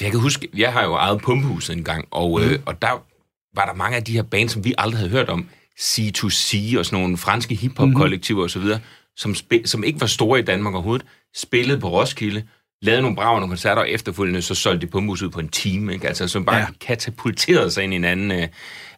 Jeg 0.01 0.11
kan 0.11 0.21
huske, 0.21 0.49
jeg 0.57 0.73
har 0.73 0.85
jo 0.85 0.95
ejet 0.95 1.21
pumpehuset 1.21 1.77
en 1.77 1.85
gang, 1.85 2.09
og, 2.11 2.41
øh, 2.43 2.59
og 2.67 2.83
der 2.83 3.05
var 3.57 3.65
der 3.67 3.75
mange 3.75 3.97
af 3.97 4.05
de 4.05 4.13
her 4.13 4.23
bands, 4.23 4.53
som 4.53 4.65
vi 4.65 4.75
aldrig 4.79 4.99
havde 4.99 5.11
hørt 5.11 5.29
om. 5.29 5.49
C2C 5.81 6.79
og 6.79 6.87
sådan 6.87 7.01
nogle 7.01 7.17
franske 7.17 7.55
hiphop-kollektiver 7.55 8.45
osv., 8.45 8.63
som, 9.17 9.35
som 9.65 9.85
ikke 9.85 10.01
var 10.01 10.07
store 10.07 10.39
i 10.39 10.43
Danmark 10.43 10.75
overhovedet, 10.75 11.07
spillede 11.37 11.81
på 11.81 11.89
Roskilde, 11.91 12.43
lavede 12.83 13.03
nogle 13.03 13.17
bravende 13.17 13.49
koncerter, 13.49 13.83
og 13.83 13.91
efterfølgende 13.91 14.43
så 14.43 14.55
solgte 14.55 14.87
de 14.87 14.91
pumpehuset 14.91 15.27
ud 15.27 15.31
på 15.31 15.41
en 15.41 15.49
time. 15.49 15.93
Ikke? 15.93 16.09
Altså, 16.09 16.29
som 16.29 16.45
bare 16.45 16.57
Ja. 16.57 16.67
katapulterede 16.81 17.71
sig 17.71 17.85
ind 17.85 17.93
i 17.93 17.97
en 17.97 18.05
anden 18.05 18.31
øh, 18.31 18.49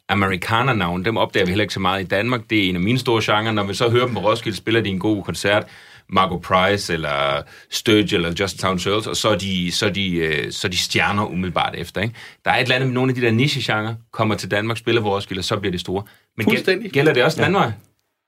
amerikaner-navn. 0.09 1.05
Dem 1.05 1.17
opdager 1.17 1.47
vi 1.47 1.51
heller 1.51 1.63
ikke 1.63 1.75
så 1.75 1.81
meget 1.81 2.01
i 2.01 2.05
Danmark. 2.07 2.41
Det 2.51 2.65
er 2.65 2.69
en 2.69 2.75
af 2.75 2.81
mine 2.81 2.99
store 2.99 3.23
genrer. 3.37 3.53
Når 3.53 3.65
vi 3.65 3.75
så 3.75 3.91
hører 3.91 4.05
dem 4.07 4.15
på 4.15 4.21
Roskilde, 4.21 4.57
spiller 4.57 4.81
de 4.81 4.89
en 4.89 4.99
god 4.99 5.23
koncert. 5.25 5.67
Margot 6.09 6.43
Price, 6.43 6.93
eller 6.93 7.43
Sturge, 7.71 8.15
eller 8.15 8.35
Justin 8.41 8.59
Town 8.61 8.79
Searles, 8.79 9.07
og 9.07 9.17
så 9.17 9.29
er, 9.29 9.39
de, 9.39 9.73
så, 9.73 9.87
er 9.87 9.91
de, 9.91 10.15
øh, 10.17 10.53
så 10.53 10.69
er 10.69 10.71
de 10.71 10.77
stjerner 10.79 11.25
umiddelbart 11.27 11.75
efter. 11.79 12.01
Ikke? 12.01 12.15
Der 12.45 12.51
er 12.51 12.57
et 12.57 12.63
eller 12.63 12.75
andet 12.75 12.89
med 12.89 12.95
nogle 12.95 13.11
af 13.11 13.15
de 13.15 13.21
der 13.21 13.31
niche-genre, 13.31 13.97
kommer 14.13 14.35
til 14.35 14.51
Danmark, 14.51 14.77
spiller 14.79 15.01
på 15.03 15.15
Roskilde, 15.17 15.41
og 15.41 15.45
så 15.45 15.57
bliver 15.57 15.71
det 15.71 15.81
store. 15.81 16.03
Men 16.37 16.47
gæl- 16.47 16.89
gælder 16.89 17.13
det 17.15 17.25
også 17.25 17.37
den 17.37 17.45
anden 17.45 17.61
vej? 17.61 17.73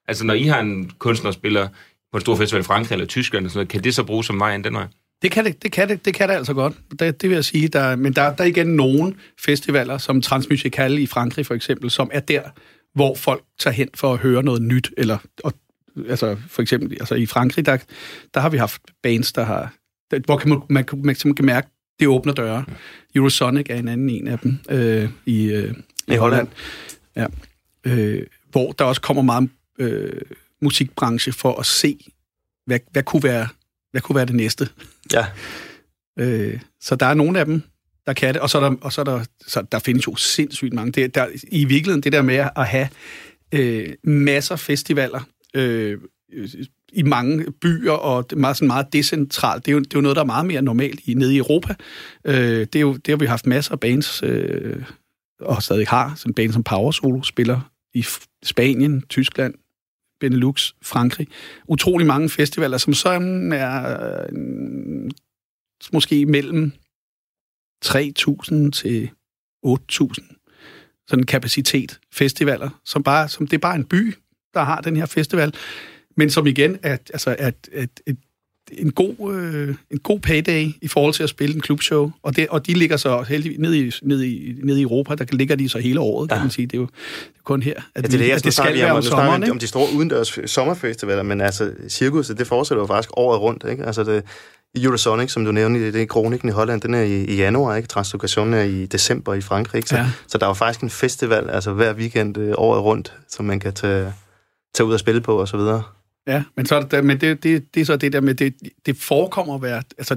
Altså, 0.09 0.25
når 0.25 0.35
I 0.35 0.43
har 0.43 0.61
en 0.61 0.91
kunstner, 0.99 1.31
spiller 1.31 1.69
på 2.13 2.17
en 2.17 2.21
stor 2.21 2.37
festival 2.37 2.61
i 2.61 2.65
Frankrig 2.65 2.95
eller 2.95 3.07
Tyskland, 3.07 3.45
og 3.45 3.51
sådan 3.51 3.59
noget, 3.59 3.69
kan 3.69 3.85
det 3.85 3.95
så 3.95 4.05
bruges 4.05 4.27
som 4.27 4.41
vej 4.41 4.57
den 4.57 4.75
vej? 4.75 4.87
Det 5.25 5.33
kan 5.33 5.45
det, 5.45 5.63
det, 5.63 5.73
kan 5.73 5.89
det, 5.89 6.05
det 6.05 6.15
kan 6.15 6.29
det 6.29 6.35
altså 6.35 6.55
godt. 6.55 6.75
Det, 6.91 7.23
det 7.23 7.31
vil 7.31 7.35
jeg 7.35 7.45
sige. 7.45 7.69
Der, 7.69 7.97
men 7.97 8.13
der, 8.13 8.35
der 8.35 8.45
er 8.45 8.49
igen 8.49 8.67
nogle 8.67 9.15
festivaler, 9.41 9.99
som 9.99 10.23
Transmusical 10.23 10.99
i 10.99 11.07
Frankrig 11.07 11.47
for 11.47 11.55
eksempel, 11.55 11.91
som 11.91 12.11
er 12.13 12.21
der, 12.21 12.43
hvor 12.95 13.15
folk 13.15 13.45
tager 13.59 13.75
hen 13.75 13.89
for 13.95 14.13
at 14.13 14.19
høre 14.19 14.43
noget 14.43 14.63
nyt. 14.63 14.91
Eller, 14.97 15.19
og, 15.45 15.53
altså 16.09 16.37
for 16.49 16.63
eksempel 16.63 16.93
altså 17.01 17.15
i 17.15 17.27
Frankrig, 17.27 17.67
der, 17.67 17.77
der 18.35 18.41
har 18.41 18.49
vi 18.49 18.57
haft 18.57 18.83
bands, 19.03 19.33
der 19.33 19.45
har... 19.45 19.75
Der, 20.11 20.21
hvor 20.25 20.37
kan 20.37 20.49
man, 20.49 20.59
man, 20.69 20.85
man, 20.93 21.17
man 21.25 21.35
kan 21.35 21.45
mærke, 21.45 21.69
det 22.01 22.09
åbner 22.09 22.33
døre. 22.33 22.65
Eurosonic 23.15 23.67
er 23.71 23.77
en 23.77 23.89
anden 23.89 24.11
en 24.11 24.29
af 24.29 24.39
dem 24.39 24.59
øh, 24.71 25.09
i, 25.27 25.53
øh, 25.53 25.75
I 26.09 26.15
Holland. 26.15 26.49
Ja. 27.17 27.27
Øh, 27.87 28.23
hvor 28.51 28.73
der 28.73 28.85
også 28.85 29.01
kommer 29.01 29.23
meget 29.23 29.51
øh, 29.79 30.23
musikbranche 30.63 31.33
for 31.33 31.61
at 31.61 31.67
se, 31.67 31.99
hvad, 32.67 32.79
hvad, 32.93 33.03
kunne 33.03 33.23
være, 33.23 33.49
hvad 33.95 34.03
kunne 34.03 34.17
være 34.17 34.27
det 34.27 34.35
næste. 34.35 34.69
Ja. 35.13 35.27
Øh, 36.19 36.61
så 36.81 36.97
der 36.97 37.07
er 37.07 37.15
nogle 37.15 37.39
af 37.39 37.47
dem, 37.47 37.63
der 38.07 38.13
kan 38.13 38.35
det, 38.35 38.43
og 38.43 38.51
så 38.51 38.59
er 38.59 38.69
der, 38.69 38.77
og 38.81 38.93
så 38.93 39.01
er 39.01 39.05
der, 39.05 39.25
så 39.47 39.63
der 39.73 39.79
findes 39.79 40.07
jo 40.07 40.17
sindssygt 40.17 40.73
mange. 40.73 40.93
Det, 40.93 41.15
der, 41.15 41.27
I 41.49 41.65
virkeligheden, 41.65 42.03
det 42.03 42.13
der 42.13 42.23
med 42.23 42.49
at 42.57 42.67
have 42.67 42.89
øh, 43.55 43.93
masser 44.05 44.55
af 44.55 44.61
festivaler 44.61 45.21
øh, 45.55 45.99
i 46.93 47.03
mange 47.03 47.53
byer, 47.61 47.93
og 47.93 48.31
det 48.31 48.37
er 48.37 48.41
meget, 48.41 48.57
sådan 48.57 48.67
meget 48.67 48.93
decentralt, 48.93 49.67
det 49.67 49.73
er, 49.73 49.75
jo, 49.75 49.79
det 49.79 49.87
er 49.95 49.99
jo 49.99 50.01
noget, 50.01 50.17
der 50.17 50.23
er 50.23 50.27
meget 50.27 50.47
mere 50.47 50.63
normalt 50.63 51.01
i, 51.05 51.15
nede 51.15 51.35
i 51.35 51.39
Europa. 51.39 51.75
Øh, 52.25 52.35
det, 52.61 52.77
er 52.77 52.81
jo, 52.81 52.93
det 52.97 53.09
har 53.09 53.17
vi 53.17 53.27
haft 53.27 53.47
masser 53.47 53.73
af 53.73 53.81
bands, 53.81 54.23
øh, 54.23 54.83
og 55.41 55.63
stadig 55.63 55.87
har, 55.89 56.15
sådan 56.17 56.31
en 56.31 56.35
band 56.35 56.53
som 56.53 56.63
Power 56.63 56.91
Solo, 56.91 57.23
spiller 57.23 57.71
i 57.95 58.05
Spanien, 58.45 59.03
Tyskland, 59.09 59.55
Benelux, 60.25 60.73
Frankrig. 60.83 61.29
Utrolig 61.69 62.07
mange 62.07 62.29
festivaler, 62.29 62.79
som 62.79 62.95
sådan 62.95 63.45
mm, 63.45 63.53
er 63.53 64.23
øh, 64.33 65.11
måske 65.93 66.27
mellem 66.27 66.73
3.000 67.85 68.71
til 68.71 69.11
8.000 69.67 70.35
sådan 71.09 71.23
en 71.23 71.27
kapacitet 71.27 72.01
festivaler, 72.13 72.81
som 72.85 73.03
bare, 73.03 73.29
som 73.29 73.47
det 73.47 73.57
er 73.57 73.61
bare 73.61 73.77
en 73.77 73.85
by, 73.85 74.15
der 74.55 74.63
har 74.63 74.81
den 74.81 74.97
her 74.97 75.07
festival, 75.07 75.55
men 76.17 76.31
som 76.31 76.47
igen 76.47 76.79
er, 76.83 76.97
altså, 77.13 77.37
er, 77.39 77.51
er, 77.73 77.87
er 78.07 78.15
en 78.73 78.93
god, 78.93 79.33
øh, 79.35 79.75
en 79.91 79.99
god 79.99 80.21
payday 80.21 80.69
i 80.83 80.89
forhold 80.89 81.15
til 81.15 81.23
at 81.23 81.29
spille 81.29 81.55
en 81.55 81.61
klubshow. 81.61 82.13
Og, 82.23 82.37
det, 82.37 82.49
og 82.49 82.67
de 82.67 82.75
ligger 82.75 82.97
så 82.97 83.23
heldigvis 83.29 83.59
nede 83.59 83.79
i, 83.87 83.91
nede, 84.03 84.29
i, 84.29 84.55
nede 84.65 84.79
i 84.81 84.83
Europa, 84.83 85.15
der 85.15 85.25
ligger 85.33 85.57
de 85.57 85.69
så 85.69 85.79
hele 85.79 86.01
året, 86.01 86.29
kan 86.29 86.37
Ja. 86.39 86.43
man 86.43 86.51
sige. 86.51 86.67
Det 86.67 86.75
er 86.75 86.79
jo, 86.79 86.87
det 86.87 87.39
er 87.39 87.43
kun 87.45 87.63
her, 87.63 87.75
at, 87.75 87.83
Ja, 87.97 88.01
det 88.01 88.15
er 88.15 88.19
det, 88.19 88.29
jeg 88.29 88.37
at 88.37 88.45
det 88.45 88.55
skal 88.55 88.75
være 88.75 88.91
om, 88.91 88.97
om 88.97 89.03
sommeren. 89.03 89.43
Ikke? 89.43 89.53
om 89.53 89.59
de 89.59 89.67
store 89.67 89.87
udendørs 89.97 90.39
sommerfestivaler, 90.47 91.23
men 91.23 91.41
altså, 91.41 91.71
cirkuset, 91.89 92.39
det 92.39 92.47
fortsætter 92.47 92.83
jo 92.83 92.87
faktisk 92.87 93.11
året 93.17 93.41
rundt, 93.41 93.65
ikke? 93.71 93.85
Altså, 93.85 94.05
det, 94.05 94.23
Eurosonic, 94.77 95.31
som 95.33 95.45
du 95.45 95.53
nævnte, 95.53 95.93
det 95.93 96.03
er 96.03 96.07
kronikken 96.07 96.49
i 96.49 96.53
Holland, 96.53 96.81
den 96.81 96.95
er 96.95 97.03
i, 97.03 97.25
i 97.25 97.37
januar, 97.37 97.77
ikke? 97.77 97.89
Translokationen 97.89 98.55
er 98.55 98.63
i 98.63 98.87
december 98.87 99.35
i 99.35 99.41
Frankrig, 99.41 99.79
ikke? 99.79 99.89
Så, 99.89 99.97
ja. 99.97 100.07
så 100.27 100.39
der 100.39 100.47
er 100.47 100.51
jo 100.51 100.55
faktisk 100.55 100.81
en 100.81 100.91
festival, 100.91 101.51
altså 101.51 101.73
hver 101.73 101.95
weekend 101.95 102.39
øh, 102.39 102.53
året 102.57 102.83
rundt, 102.83 103.13
som 103.29 103.45
man 103.45 103.61
kan 103.61 103.73
tage, 103.73 104.13
tage 104.75 104.87
ud 104.87 104.93
og 104.93 105.01
spille 105.01 105.21
på, 105.21 105.41
og 105.41 105.49
så 105.49 105.57
videre. 105.57 105.83
Ja, 106.27 106.43
men, 106.57 106.67
så 106.67 106.75
er 106.75 106.83
det, 106.83 107.05
men 107.05 107.21
det, 107.21 107.43
det, 107.43 107.75
det 107.75 107.81
er 107.81 107.85
så 107.85 107.97
det 107.97 108.13
der 108.13 108.21
med, 108.21 108.35
det, 108.35 108.55
det 108.87 108.97
forekommer 108.97 109.55
at 109.55 109.63
være, 109.63 109.83
altså, 109.99 110.17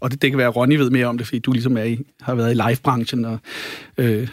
og 0.00 0.10
det, 0.10 0.22
det 0.22 0.30
kan 0.30 0.38
være, 0.38 0.48
Ronny 0.48 0.76
ved 0.76 0.90
mere 0.90 1.06
om 1.06 1.18
det, 1.18 1.26
fordi 1.26 1.38
du 1.38 1.52
ligesom 1.52 1.76
er 1.76 1.82
i, 1.82 1.98
har 2.20 2.34
været 2.34 2.50
i 2.50 2.54
live-branchen 2.54 3.24
og 3.24 3.38
øh, 3.98 4.28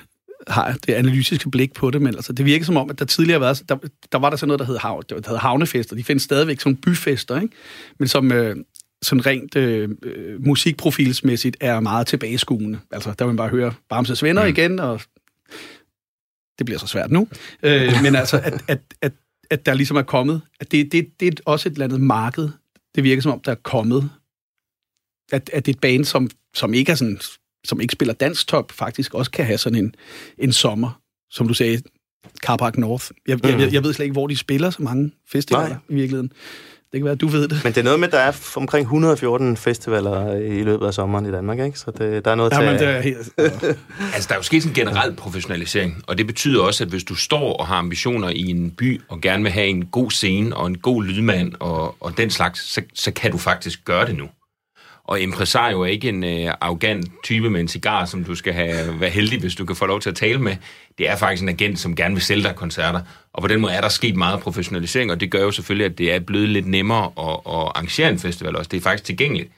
har 0.48 0.78
det 0.88 0.94
analytiske 0.94 1.50
blik 1.50 1.74
på 1.74 1.92
det, 1.92 2.02
men 2.02 2.16
altså, 2.16 2.34
det 2.34 2.46
virker 2.46 2.66
som 2.66 2.78
om, 2.78 2.90
at 2.90 3.00
der 3.00 3.06
tidligere 3.06 3.40
har 3.40 3.46
været, 3.46 3.64
der, 3.70 3.78
der 4.12 4.18
var 4.18 4.30
der 4.30 4.38
sådan 4.38 4.48
noget, 4.48 4.60
der 4.60 4.66
hed, 4.66 4.78
hav, 4.78 5.04
der 5.10 5.30
hed 5.30 5.38
havnefester. 5.38 5.96
De 5.96 6.04
findes 6.04 6.24
stadigvæk 6.24 6.60
som 6.60 6.76
byfester, 6.76 7.42
ikke? 7.42 7.56
men 8.00 8.08
som 8.08 8.32
øh, 8.32 8.56
sådan 9.02 9.26
rent 9.26 9.56
øh, 9.56 9.90
øh, 10.04 10.46
musikprofilsmæssigt 10.46 11.58
er 11.60 11.80
meget 11.80 12.08
tilbageskuende. 12.08 12.80
Altså, 12.92 13.14
der 13.20 13.26
vil 13.26 13.30
man 13.30 13.38
bare 13.38 13.50
høre 13.50 13.74
Bamses 13.90 14.24
venner 14.24 14.44
mm. 14.44 14.50
igen, 14.50 14.80
og 14.80 15.02
det 16.58 16.66
bliver 16.66 16.80
så 16.80 16.88
svært 16.88 17.12
nu. 17.12 17.28
Øh, 17.64 17.92
men 18.04 18.16
altså, 18.16 18.38
at, 18.44 18.64
at, 18.68 18.80
at, 19.02 19.12
at 19.50 19.66
der 19.66 19.74
ligesom 19.74 19.98
er 19.98 20.02
kommet, 20.02 20.42
at 20.60 20.72
det, 20.72 20.92
det, 20.92 21.20
det 21.20 21.28
er 21.28 21.44
også 21.46 21.70
et 21.70 21.74
eller 21.74 21.86
andet 21.86 22.02
marked. 22.02 22.50
Det 22.96 23.04
virker 23.04 23.22
som 23.22 23.32
om, 23.32 23.40
der 23.40 23.52
er 23.52 23.56
kommet, 23.56 24.10
at, 25.32 25.50
at 25.54 25.68
et 25.68 25.80
band, 25.80 26.06
som, 26.06 26.30
som 26.54 26.74
ikke 26.74 26.92
er 26.92 26.96
sådan, 26.96 27.20
som 27.66 27.82
ikke 27.82 27.92
spiller 27.92 28.14
dansk 28.14 28.48
top, 28.48 28.72
faktisk 28.72 29.14
også 29.14 29.32
kan 29.32 29.46
have 29.46 29.58
sådan 29.58 29.86
en, 29.86 29.96
en 30.38 30.54
sommer, 30.54 31.02
som 31.30 31.48
du 31.48 31.54
sagde, 31.54 31.82
Carpark 32.38 32.78
North. 32.78 33.06
Jeg, 33.28 33.36
mm. 33.38 33.50
jeg, 33.50 33.60
jeg, 33.60 33.74
jeg 33.74 33.84
ved 33.84 33.94
slet 33.94 34.04
ikke, 34.06 34.14
hvor 34.14 34.28
de 34.28 34.38
spiller 34.38 34.70
så 34.70 34.84
mange 34.84 35.12
festivaler 35.28 35.68
Nej. 35.68 35.78
i 35.90 35.94
virkeligheden. 35.94 36.32
Det 36.96 37.00
kan 37.02 37.06
være, 37.06 37.14
at 37.14 37.22
du 37.22 37.28
ved 37.28 37.48
det. 37.48 37.62
Men 37.64 37.74
det 37.74 37.80
er 37.80 37.84
noget 37.84 38.00
med, 38.00 38.08
at 38.08 38.12
der 38.12 38.20
er 38.20 38.32
omkring 38.56 38.84
114 38.84 39.58
festivaler 39.58 40.36
i 40.36 40.64
løbet 40.64 40.86
af 40.88 40.94
sommeren 40.94 41.26
i 41.26 41.32
Danmark, 41.32 41.60
ikke? 41.60 41.80
Så 41.80 41.92
det, 41.98 42.26
der 42.26 42.32
er 42.32 42.36
noget 42.36 42.52
til 42.54 42.60
Ja, 42.64 42.66
men 42.66 42.74
at- 42.76 42.80
det 42.80 42.90
er 42.90 43.02
helt... 43.02 43.18
Altså, 44.16 44.28
der 44.28 44.34
er 44.34 44.40
jo 44.40 44.44
sket 44.44 44.66
en 44.66 44.74
generel 44.74 45.16
professionalisering, 45.16 46.04
og 46.08 46.18
det 46.18 46.28
betyder 46.28 46.62
også, 46.62 46.84
at 46.84 46.90
hvis 46.90 47.04
du 47.04 47.16
står 47.16 47.54
og 47.54 47.68
har 47.68 47.76
ambitioner 47.76 48.30
i 48.30 48.42
en 48.46 48.72
by, 48.72 49.02
og 49.10 49.22
gerne 49.22 49.44
vil 49.44 49.52
have 49.52 49.68
en 49.68 49.86
god 49.86 50.12
scene 50.12 50.58
og 50.58 50.68
en 50.68 50.78
god 50.78 51.04
lydmand 51.04 51.54
og, 51.60 51.96
og 52.00 52.18
den 52.18 52.30
slags, 52.30 52.74
så, 52.74 52.82
så 52.94 53.12
kan 53.12 53.32
du 53.32 53.38
faktisk 53.38 53.86
gøre 53.86 54.06
det 54.08 54.16
nu. 54.18 54.26
Og 55.08 55.22
impresario 55.22 55.82
er 55.82 55.86
ikke 55.86 56.10
en 56.10 56.24
øh, 56.24 56.54
arrogant 56.62 57.12
type 57.24 57.50
med 57.50 57.62
en 57.62 57.68
cigar, 57.68 58.06
som 58.06 58.24
du 58.24 58.36
skal 58.36 58.54
have, 58.54 59.00
være 59.00 59.10
heldig, 59.10 59.40
hvis 59.40 59.56
du 59.56 59.66
kan 59.66 59.76
få 59.76 59.86
lov 59.86 60.00
til 60.00 60.10
at 60.10 60.16
tale 60.16 60.40
med. 60.40 60.56
Det 60.98 61.10
er 61.10 61.16
faktisk 61.16 61.44
en 61.44 61.50
agent, 61.50 61.80
som 61.80 61.96
gerne 61.96 62.16
vil 62.16 62.24
sælge 62.24 62.44
dig 62.44 62.56
koncerter. 62.56 63.02
Og 63.34 63.42
på 63.42 63.48
den 63.48 63.62
måde 63.62 63.74
er 63.74 63.82
der 63.82 63.90
sket 63.90 64.16
meget 64.16 64.40
professionalisering, 64.40 65.12
og 65.12 65.20
det 65.20 65.32
gør 65.32 65.42
jo 65.42 65.52
selvfølgelig, 65.52 65.86
at 65.86 65.98
det 65.98 66.14
er 66.14 66.20
blevet 66.20 66.50
lidt 66.50 66.68
nemmere 66.68 67.06
at, 67.06 67.30
at 67.30 67.68
arrangere 67.76 68.10
en 68.10 68.20
festival 68.20 68.56
også. 68.56 68.70
Det 68.70 68.78
er 68.78 68.82
faktisk 68.82 69.04
tilgængeligt. 69.04 69.52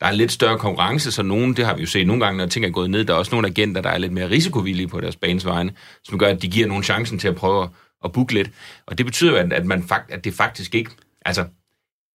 Der 0.00 0.06
er 0.06 0.12
lidt 0.12 0.32
større 0.32 0.58
konkurrence, 0.58 1.12
så 1.12 1.22
nogen, 1.22 1.56
det 1.56 1.66
har 1.66 1.74
vi 1.74 1.80
jo 1.80 1.86
set 1.86 2.06
nogle 2.06 2.24
gange, 2.24 2.38
når 2.38 2.46
ting 2.46 2.64
er 2.64 2.70
gået 2.70 2.90
ned, 2.90 3.04
der 3.04 3.14
er 3.14 3.18
også 3.18 3.32
nogle 3.32 3.48
agenter, 3.48 3.80
der 3.80 3.90
er 3.90 3.98
lidt 3.98 4.12
mere 4.12 4.30
risikovillige 4.30 4.88
på 4.88 5.00
deres 5.00 5.16
banes 5.16 5.46
vegne, 5.46 5.72
som 6.04 6.18
gør, 6.18 6.28
at 6.28 6.42
de 6.42 6.48
giver 6.48 6.66
nogen 6.66 6.82
chancen 6.82 7.18
til 7.18 7.28
at 7.28 7.34
prøve 7.34 7.62
at, 7.62 7.68
at 8.04 8.12
booke 8.12 8.34
lidt. 8.34 8.50
Og 8.86 8.98
det 8.98 9.06
betyder 9.06 9.30
jo, 9.30 9.36
at, 9.36 9.52
at, 9.52 9.66
man 9.66 9.82
fakt, 9.88 10.10
at 10.10 10.24
det 10.24 10.34
faktisk 10.34 10.74
ikke... 10.74 10.90
Altså, 11.26 11.44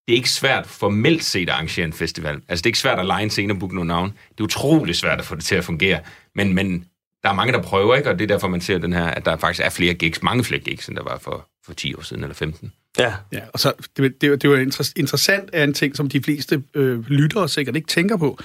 det 0.10 0.16
er 0.16 0.18
ikke 0.18 0.30
svært 0.30 0.68
formelt 0.68 1.24
set 1.24 1.50
at 1.50 1.50
arrangere 1.50 1.86
en 1.86 1.94
festival. 1.94 2.36
Altså, 2.36 2.62
det 2.62 2.66
er 2.66 2.68
ikke 2.68 2.80
svært 2.80 3.00
at 3.00 3.06
lege 3.06 3.24
en 3.24 3.30
scene 3.30 3.54
og 3.54 3.60
booke 3.60 3.76
nogle 3.76 3.88
navn. 3.88 4.10
Det 4.32 4.40
er 4.40 4.44
utrolig 4.44 4.96
svært 4.96 5.20
at 5.20 5.26
få 5.26 5.36
det 5.36 5.44
til 5.44 5.56
at 5.56 5.64
fungere. 5.64 6.00
Men, 6.36 6.54
men 6.54 6.86
der 7.24 7.30
er 7.30 7.34
mange, 7.34 7.54
der 7.54 7.62
prøver, 7.62 7.96
ikke? 7.96 8.10
Og 8.10 8.20
det 8.20 8.24
er 8.24 8.28
derfor, 8.28 8.48
man 8.48 8.62
ser 8.62 8.78
den 8.78 8.94
her, 8.94 9.06
at 9.06 9.26
der 9.26 9.38
faktisk 9.38 9.66
er 9.66 9.70
flere 9.70 9.94
gigs, 9.94 10.24
mange 10.24 10.44
flere 10.44 10.62
gigs, 10.62 10.88
end 10.88 10.96
der 10.96 11.04
var 11.04 11.18
for, 11.18 11.48
for 11.66 11.74
10 11.74 11.96
år 11.96 12.02
siden 12.02 12.24
eller 12.24 12.34
15. 12.34 12.72
Ja, 13.00 13.14
Ja, 13.32 13.40
og 13.54 13.60
så, 13.60 13.74
det, 13.98 14.22
det, 14.22 14.42
det 14.42 14.44
er 14.44 14.50
jo 14.50 14.66
inter- 14.66 14.94
interessant 14.96 15.50
er 15.54 15.64
en 15.64 15.74
ting, 15.74 15.96
som 15.96 16.10
de 16.10 16.22
fleste 16.24 16.64
øh, 16.74 17.10
lyttere 17.10 17.50
sikkert 17.50 17.76
ikke 17.76 17.88
tænker 17.88 18.18
på. 18.18 18.40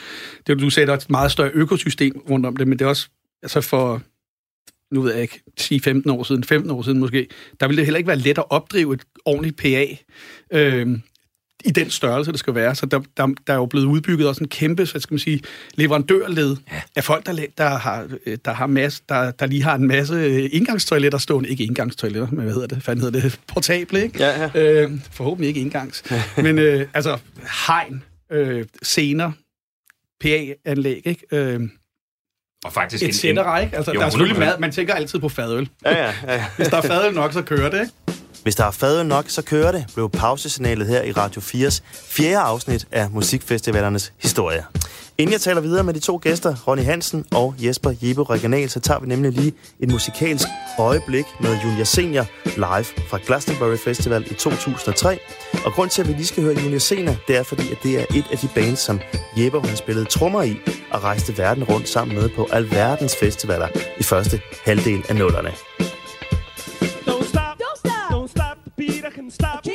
Det 0.47 0.53
er, 0.53 0.57
du 0.57 0.71
sagde, 0.71 0.87
der 0.87 0.93
er 0.93 0.97
et 0.97 1.11
meget 1.11 1.33
større 1.33 1.51
økosystem 1.55 2.23
rundt 2.31 2.47
om 2.47 2.57
det, 2.57 2.69
men 2.69 2.79
det 2.79 2.85
er 2.85 2.89
også, 2.89 3.09
altså 3.43 3.61
for, 3.61 4.03
nu 4.91 5.01
ved 5.01 5.13
jeg 5.13 5.23
ikke, 5.23 5.43
10-15 5.61 6.13
år 6.13 6.23
siden, 6.23 6.45
15 6.45 6.71
år 6.71 6.83
siden 6.83 6.99
måske, 6.99 7.29
der 7.61 7.67
ville 7.67 7.77
det 7.77 7.87
heller 7.87 7.99
ikke 7.99 8.09
være 8.09 8.19
let 8.19 8.39
at 8.39 8.45
opdrive 8.51 8.95
et 8.95 9.03
ordentligt 9.25 9.57
PA. 9.57 9.87
Øh, 10.53 10.99
i 11.65 11.71
den 11.71 11.91
størrelse, 11.91 12.33
det 12.33 12.39
skal 12.39 12.55
være. 12.55 12.75
Så 12.75 12.87
der, 12.87 13.01
der, 13.17 13.27
der 13.47 13.53
er 13.53 13.57
jo 13.57 13.67
blevet 13.67 13.87
udbygget 13.87 14.29
også 14.29 14.45
en 14.45 14.49
kæmpe, 14.49 14.85
hvad 14.93 15.01
skal 15.01 15.15
man 15.15 15.19
sige, 15.19 15.41
leverandørled 15.75 16.57
ja. 16.73 16.81
af 16.97 17.05
folk, 17.05 17.27
der, 17.27 17.47
der, 17.59 17.69
har, 17.69 18.09
der, 18.45 18.53
har 18.53 18.67
masse, 18.67 19.03
der, 19.09 19.31
der 19.31 19.47
lige 19.47 19.63
har 19.63 19.75
en 19.75 19.87
masse 19.87 20.49
indgangstoiletter 20.49 21.19
stående. 21.19 21.49
Ikke 21.49 21.65
indgangstoiletter, 21.65 22.29
men 22.31 22.43
hvad 22.43 22.55
hedder 22.55 22.67
det? 22.67 22.79
Hvad 22.79 22.97
hedder 22.97 23.21
det? 23.21 23.41
Portable, 23.47 24.03
ikke? 24.03 24.19
Ja, 24.19 24.51
ja. 24.55 24.83
Øh, 24.83 24.91
forhåbentlig 25.13 25.49
ikke 25.49 25.61
indgangs. 25.61 26.03
men 26.37 26.59
øh, 26.59 26.87
altså, 26.95 27.19
hegn, 27.67 28.03
øh, 28.33 28.65
scener, 28.83 29.33
PA-anlæg, 30.21 31.03
ikke? 31.05 31.27
Øh, 31.33 31.61
og 32.65 32.73
faktisk 32.73 33.03
et 33.03 33.25
en, 33.25 33.39
en, 33.39 33.63
ikke? 33.63 33.77
Altså, 33.77 33.93
jo, 33.93 34.01
der 34.01 34.07
er 34.07 34.11
selvfølgelig 34.11 34.39
mad. 34.39 34.59
Man 34.59 34.73
tænker 34.73 34.95
altid 34.95 35.19
på 35.19 35.29
fadøl. 35.29 35.69
Ja, 35.85 36.05
ja, 36.05 36.13
ja. 36.29 36.45
Hvis 36.57 36.69
der 36.69 36.77
er 36.77 36.83
fadøl 36.83 37.15
nok, 37.15 37.33
så 37.33 37.43
kører 37.43 37.71
det, 37.71 37.81
ikke? 37.81 37.93
Hvis 38.45 38.55
der 38.55 38.65
er 38.65 38.71
fadøl 38.71 39.07
nok, 39.07 39.25
så 39.29 39.43
kører 39.43 39.73
det, 39.73 39.85
blev 39.95 40.11
pausesignalet 40.11 40.87
her 40.87 41.03
i 41.03 41.13
Radio 41.13 41.41
4's 41.41 41.81
fjerde 42.09 42.39
afsnit 42.39 42.87
af 42.93 43.11
Musikfestivalernes 43.11 44.13
historie. 44.19 44.65
Inden 45.19 45.33
jeg 45.33 45.41
taler 45.41 45.61
videre 45.61 45.85
med 45.85 45.95
de 45.95 45.99
to 45.99 46.21
gæster, 46.23 46.57
Ronny 46.69 46.83
Hansen 46.83 47.25
og 47.31 47.55
Jesper 47.59 47.95
Jeppe 48.03 48.25
Regional, 48.25 48.71
så 48.71 48.81
tager 48.81 49.01
vi 49.01 49.07
nemlig 49.07 49.33
lige 49.33 49.53
et 49.81 49.91
musikalsk 49.91 50.49
øjeblik 50.79 51.25
med 51.41 51.59
Junior 51.65 51.85
Senior 51.85 52.27
live 52.45 52.85
fra 53.11 53.19
Glastonbury 53.27 53.77
Festival 53.77 54.25
i 54.31 54.35
2003. 54.35 55.19
Og 55.65 55.73
grund 55.73 55.91
til, 55.91 56.03
at 56.03 56.09
vi 56.09 56.13
lige 56.13 56.27
skal 56.27 56.43
høre 56.43 56.55
Junior 56.63 56.79
Senior, 56.79 57.15
det 57.29 57.37
er 57.37 57.43
fordi, 57.43 57.73
at 57.73 57.79
det 57.83 58.01
er 58.01 58.05
et 58.15 58.25
af 58.33 58.39
de 58.39 58.49
bands, 58.55 58.79
som 58.79 59.01
Jeppe 59.37 59.61
han 59.61 59.77
spillede 59.77 60.07
trommer 60.07 60.43
i 60.43 60.57
og 60.91 61.03
rejste 61.03 61.39
verden 61.39 61.65
rundt 61.65 61.89
sammen 61.89 62.17
med 62.17 62.29
på 62.29 62.49
alverdens 62.53 63.17
festivaler 63.21 63.69
i 63.99 64.03
første 64.03 64.41
halvdel 64.65 65.05
af 65.09 65.17
nullerne. 65.17 65.51
Junior 69.31 69.74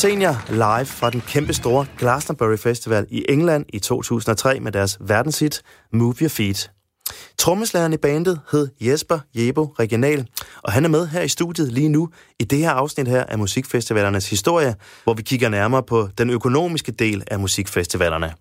Senior 0.00 0.44
live 0.50 0.86
fra 0.86 1.10
den 1.10 1.20
kæmpe 1.20 1.54
store 1.54 1.86
Glastonbury 1.98 2.56
Festival 2.56 3.06
i 3.10 3.24
England 3.28 3.64
i 3.68 3.78
2003 3.78 4.60
med 4.60 4.72
deres 4.72 4.98
verdenshit 5.00 5.62
Move 5.92 6.14
Your 6.20 6.28
Feet. 6.28 6.70
Trommeslageren 7.38 7.92
i 7.92 7.96
bandet 7.96 8.40
hed 8.52 8.68
Jesper 8.80 9.18
Jebo 9.34 9.64
Regional, 9.64 10.26
og 10.62 10.72
han 10.72 10.84
er 10.84 10.88
med 10.88 11.06
her 11.06 11.22
i 11.22 11.28
studiet 11.28 11.72
lige 11.72 11.88
nu 11.88 12.08
i 12.38 12.44
det 12.44 12.58
her 12.58 12.70
afsnit 12.70 13.08
her 13.08 13.24
af 13.24 13.38
Musikfestivalernes 13.38 14.30
historie, 14.30 14.74
hvor 15.04 15.14
vi 15.14 15.22
kigger 15.22 15.48
nærmere 15.48 15.82
på 15.82 16.08
den 16.18 16.30
økonomiske 16.30 16.92
del 16.92 17.24
af 17.30 17.38
musikfestivalerne. 17.38 18.34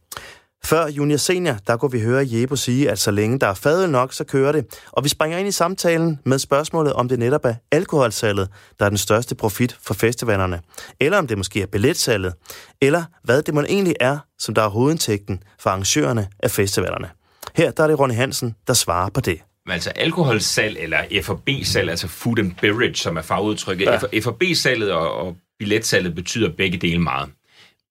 Før 0.64 0.88
junior 0.88 1.18
senior, 1.18 1.57
der 1.68 1.78
kunne 1.78 1.91
vi 1.91 2.01
høre 2.01 2.26
Jebo 2.28 2.55
sige, 2.55 2.91
at 2.91 2.99
så 2.99 3.12
længe 3.12 3.39
der 3.39 3.47
er 3.47 3.53
fadel 3.53 3.89
nok, 3.89 4.14
så 4.14 4.24
kører 4.24 4.51
det. 4.51 4.66
Og 4.91 5.03
vi 5.03 5.10
springer 5.10 5.38
ind 5.38 5.47
i 5.47 5.51
samtalen 5.51 6.20
med 6.26 6.39
spørgsmålet, 6.39 6.93
om 6.93 7.10
det 7.10 7.20
netop 7.20 7.45
er 7.45 7.53
alkoholsalget, 7.72 8.49
der 8.80 8.86
er 8.86 8.89
den 8.89 8.97
største 8.97 9.36
profit 9.36 9.78
for 9.82 9.93
festivalerne. 9.93 10.62
Eller 10.99 11.18
om 11.18 11.28
det 11.28 11.38
måske 11.38 11.62
er 11.62 11.66
billetsalget. 11.66 12.34
Eller 12.82 13.03
hvad 13.24 13.41
det 13.41 13.53
må 13.53 13.62
egentlig 13.62 13.95
er, 13.99 14.18
som 14.39 14.55
der 14.55 14.62
er 14.62 14.70
hovedindtægten 14.70 15.43
for 15.60 15.70
arrangørerne 15.70 16.28
af 16.39 16.51
festivalerne. 16.51 17.10
Her 17.55 17.72
der 17.72 17.84
er 17.84 17.88
det 17.88 17.99
Ronny 17.99 18.16
Hansen, 18.16 18.55
der 18.68 18.74
svarer 18.74 19.10
på 19.10 19.22
det. 19.22 19.39
Altså 19.70 19.89
alkoholsalg 19.89 20.78
eller 20.80 20.97
FB-salg, 21.22 21.89
altså 21.89 22.07
food 22.07 22.39
and 22.39 22.51
beverage, 22.62 22.95
som 22.95 23.18
er 23.18 23.22
fagudtrykket. 23.22 23.86
Ja. 23.86 24.20
FB-salget 24.20 24.91
og, 24.91 25.14
og 25.14 25.38
billetsalget 25.60 26.16
betyder 26.16 26.49
begge 26.57 26.78
dele 26.78 26.99
meget. 26.99 27.30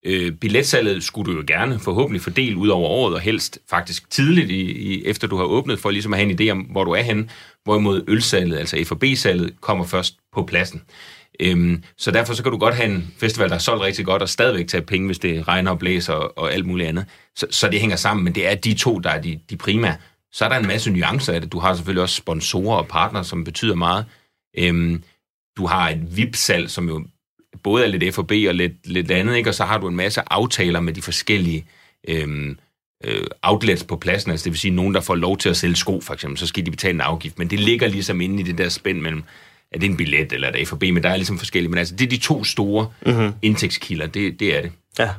Øh, 0.07 0.33
billetsalget 0.33 1.05
skulle 1.05 1.33
du 1.33 1.39
jo 1.39 1.45
gerne 1.47 1.79
forhåbentlig 1.79 2.23
fordele 2.23 2.57
ud 2.57 2.69
over 2.69 2.89
året, 2.89 3.15
og 3.15 3.21
helst 3.21 3.59
faktisk 3.71 4.11
tidligt, 4.11 4.51
i, 4.51 4.61
i, 4.61 5.05
efter 5.05 5.29
du 5.29 5.37
har 5.37 5.45
åbnet, 5.45 5.79
for 5.79 5.91
ligesom 5.91 6.13
at 6.13 6.19
have 6.21 6.31
en 6.31 6.41
idé 6.41 6.51
om, 6.51 6.59
hvor 6.59 6.85
du 6.85 6.91
er 6.91 7.03
henne. 7.03 7.29
Hvorimod 7.65 8.05
ølsalget, 8.09 8.59
altså 8.59 8.85
FB-salget, 8.85 9.61
kommer 9.61 9.85
først 9.85 10.17
på 10.33 10.43
pladsen. 10.43 10.83
Øhm, 11.41 11.85
så 11.97 12.11
derfor 12.11 12.35
så 12.35 12.43
kan 12.43 12.53
du 12.53 12.59
godt 12.59 12.75
have 12.75 12.91
en 12.91 13.15
festival, 13.19 13.49
der 13.49 13.55
er 13.55 13.59
solgt 13.59 13.83
rigtig 13.83 14.05
godt, 14.05 14.23
og 14.23 14.29
stadigvæk 14.29 14.69
tage 14.69 14.83
penge, 14.83 15.07
hvis 15.07 15.19
det 15.19 15.49
regner 15.49 15.71
og 15.71 15.79
blæser 15.79 16.13
og, 16.13 16.39
og 16.39 16.53
alt 16.53 16.67
muligt 16.67 16.89
andet. 16.89 17.07
Så, 17.37 17.47
så 17.51 17.69
det 17.69 17.81
hænger 17.81 17.97
sammen, 17.97 18.25
men 18.25 18.35
det 18.35 18.51
er 18.51 18.55
de 18.55 18.75
to, 18.75 18.99
der 18.99 19.11
er 19.11 19.21
de, 19.21 19.41
de 19.51 19.57
primære. 19.57 19.97
Så 20.33 20.45
er 20.45 20.49
der 20.49 20.57
en 20.57 20.67
masse 20.67 20.91
nuancer 20.91 21.33
af 21.33 21.41
det. 21.41 21.53
Du 21.53 21.59
har 21.59 21.75
selvfølgelig 21.75 22.03
også 22.03 22.15
sponsorer 22.15 22.77
og 22.77 22.89
partnere, 22.89 23.25
som 23.25 23.45
betyder 23.45 23.75
meget. 23.75 24.05
Øhm, 24.59 25.03
du 25.57 25.67
har 25.67 25.89
et 25.89 26.17
VIP-salg, 26.17 26.71
som 26.71 26.89
jo 26.89 27.05
både 27.69 27.85
er 27.85 27.89
lidt 27.89 28.15
FOB 28.15 28.31
og 28.31 28.55
lidt, 28.55 28.87
lidt 28.87 29.11
andet, 29.11 29.37
ikke? 29.37 29.51
og 29.51 29.55
så 29.55 29.65
har 29.65 29.79
du 29.79 29.89
en 29.89 29.97
masse 29.97 30.23
aftaler 30.31 30.81
med 30.81 30.93
de 30.93 31.03
forskellige 31.03 31.67
øhm, 32.09 32.59
øh, 33.05 33.27
outlets 33.43 33.85
på 33.85 33.97
pladsen, 33.97 34.31
altså 34.31 34.45
det 34.45 34.53
vil 34.53 34.61
sige 34.61 34.75
nogen, 34.75 34.95
der 34.95 35.01
får 35.01 35.15
lov 35.15 35.39
til 35.39 35.49
at 35.49 35.57
sælge 35.57 35.77
sko, 35.77 36.01
for 36.01 36.15
eksempel, 36.15 36.39
så 36.39 36.47
skal 36.47 36.67
de 36.67 36.71
betale 36.71 36.95
en 36.95 37.01
afgift, 37.01 37.39
men 37.39 37.51
det 37.51 37.61
ligger 37.61 37.89
ligesom 37.89 38.21
inde 38.21 38.41
i 38.41 38.43
det 38.43 38.59
der 38.59 38.69
spænd 38.69 39.01
mellem, 39.01 39.23
er 39.73 39.79
det 39.79 39.91
en 39.91 39.97
billet, 39.97 40.33
eller 40.33 40.49
er 40.49 40.53
det 40.53 40.69
FOB, 40.69 40.83
men 40.83 41.03
der 41.03 41.09
er 41.11 41.17
ligesom 41.17 41.39
forskellige, 41.39 41.71
men 41.71 41.79
altså 41.79 41.95
det 41.97 42.05
er 42.05 42.11
de 42.11 42.17
to 42.17 42.45
store 42.45 42.91
mm-hmm. 43.07 43.33
indtægtskilder, 43.43 44.07
det, 44.07 44.41
det 44.41 44.57
er 44.57 44.63
det. 44.63 44.73
Ja. 44.99 45.11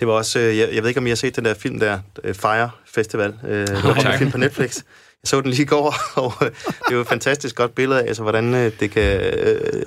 Det 0.00 0.08
var 0.08 0.14
også, 0.14 0.38
øh, 0.38 0.58
jeg, 0.58 0.68
jeg 0.74 0.82
ved 0.82 0.88
ikke, 0.88 1.00
om 1.00 1.06
I 1.06 1.10
har 1.10 1.16
set 1.16 1.36
den 1.36 1.44
der 1.44 1.54
film 1.54 1.80
der, 1.80 1.98
øh, 2.24 2.34
Fire 2.34 2.70
Festival, 2.86 3.34
øh, 3.44 3.66
oh, 3.86 3.96
der 3.96 4.18
film 4.18 4.30
på 4.30 4.38
Netflix. 4.38 4.78
Jeg 5.22 5.28
så 5.28 5.40
den 5.40 5.50
lige 5.50 5.62
i 5.62 5.66
går, 5.66 5.94
og 6.24 6.32
øh, 6.42 6.50
det 6.66 6.90
er 6.90 6.94
jo 6.94 7.00
et 7.00 7.06
fantastisk 7.06 7.56
godt 7.56 7.74
billede 7.74 8.02
af, 8.02 8.06
altså, 8.06 8.22
hvordan, 8.22 8.52
det 8.54 8.90
kan, 8.90 9.02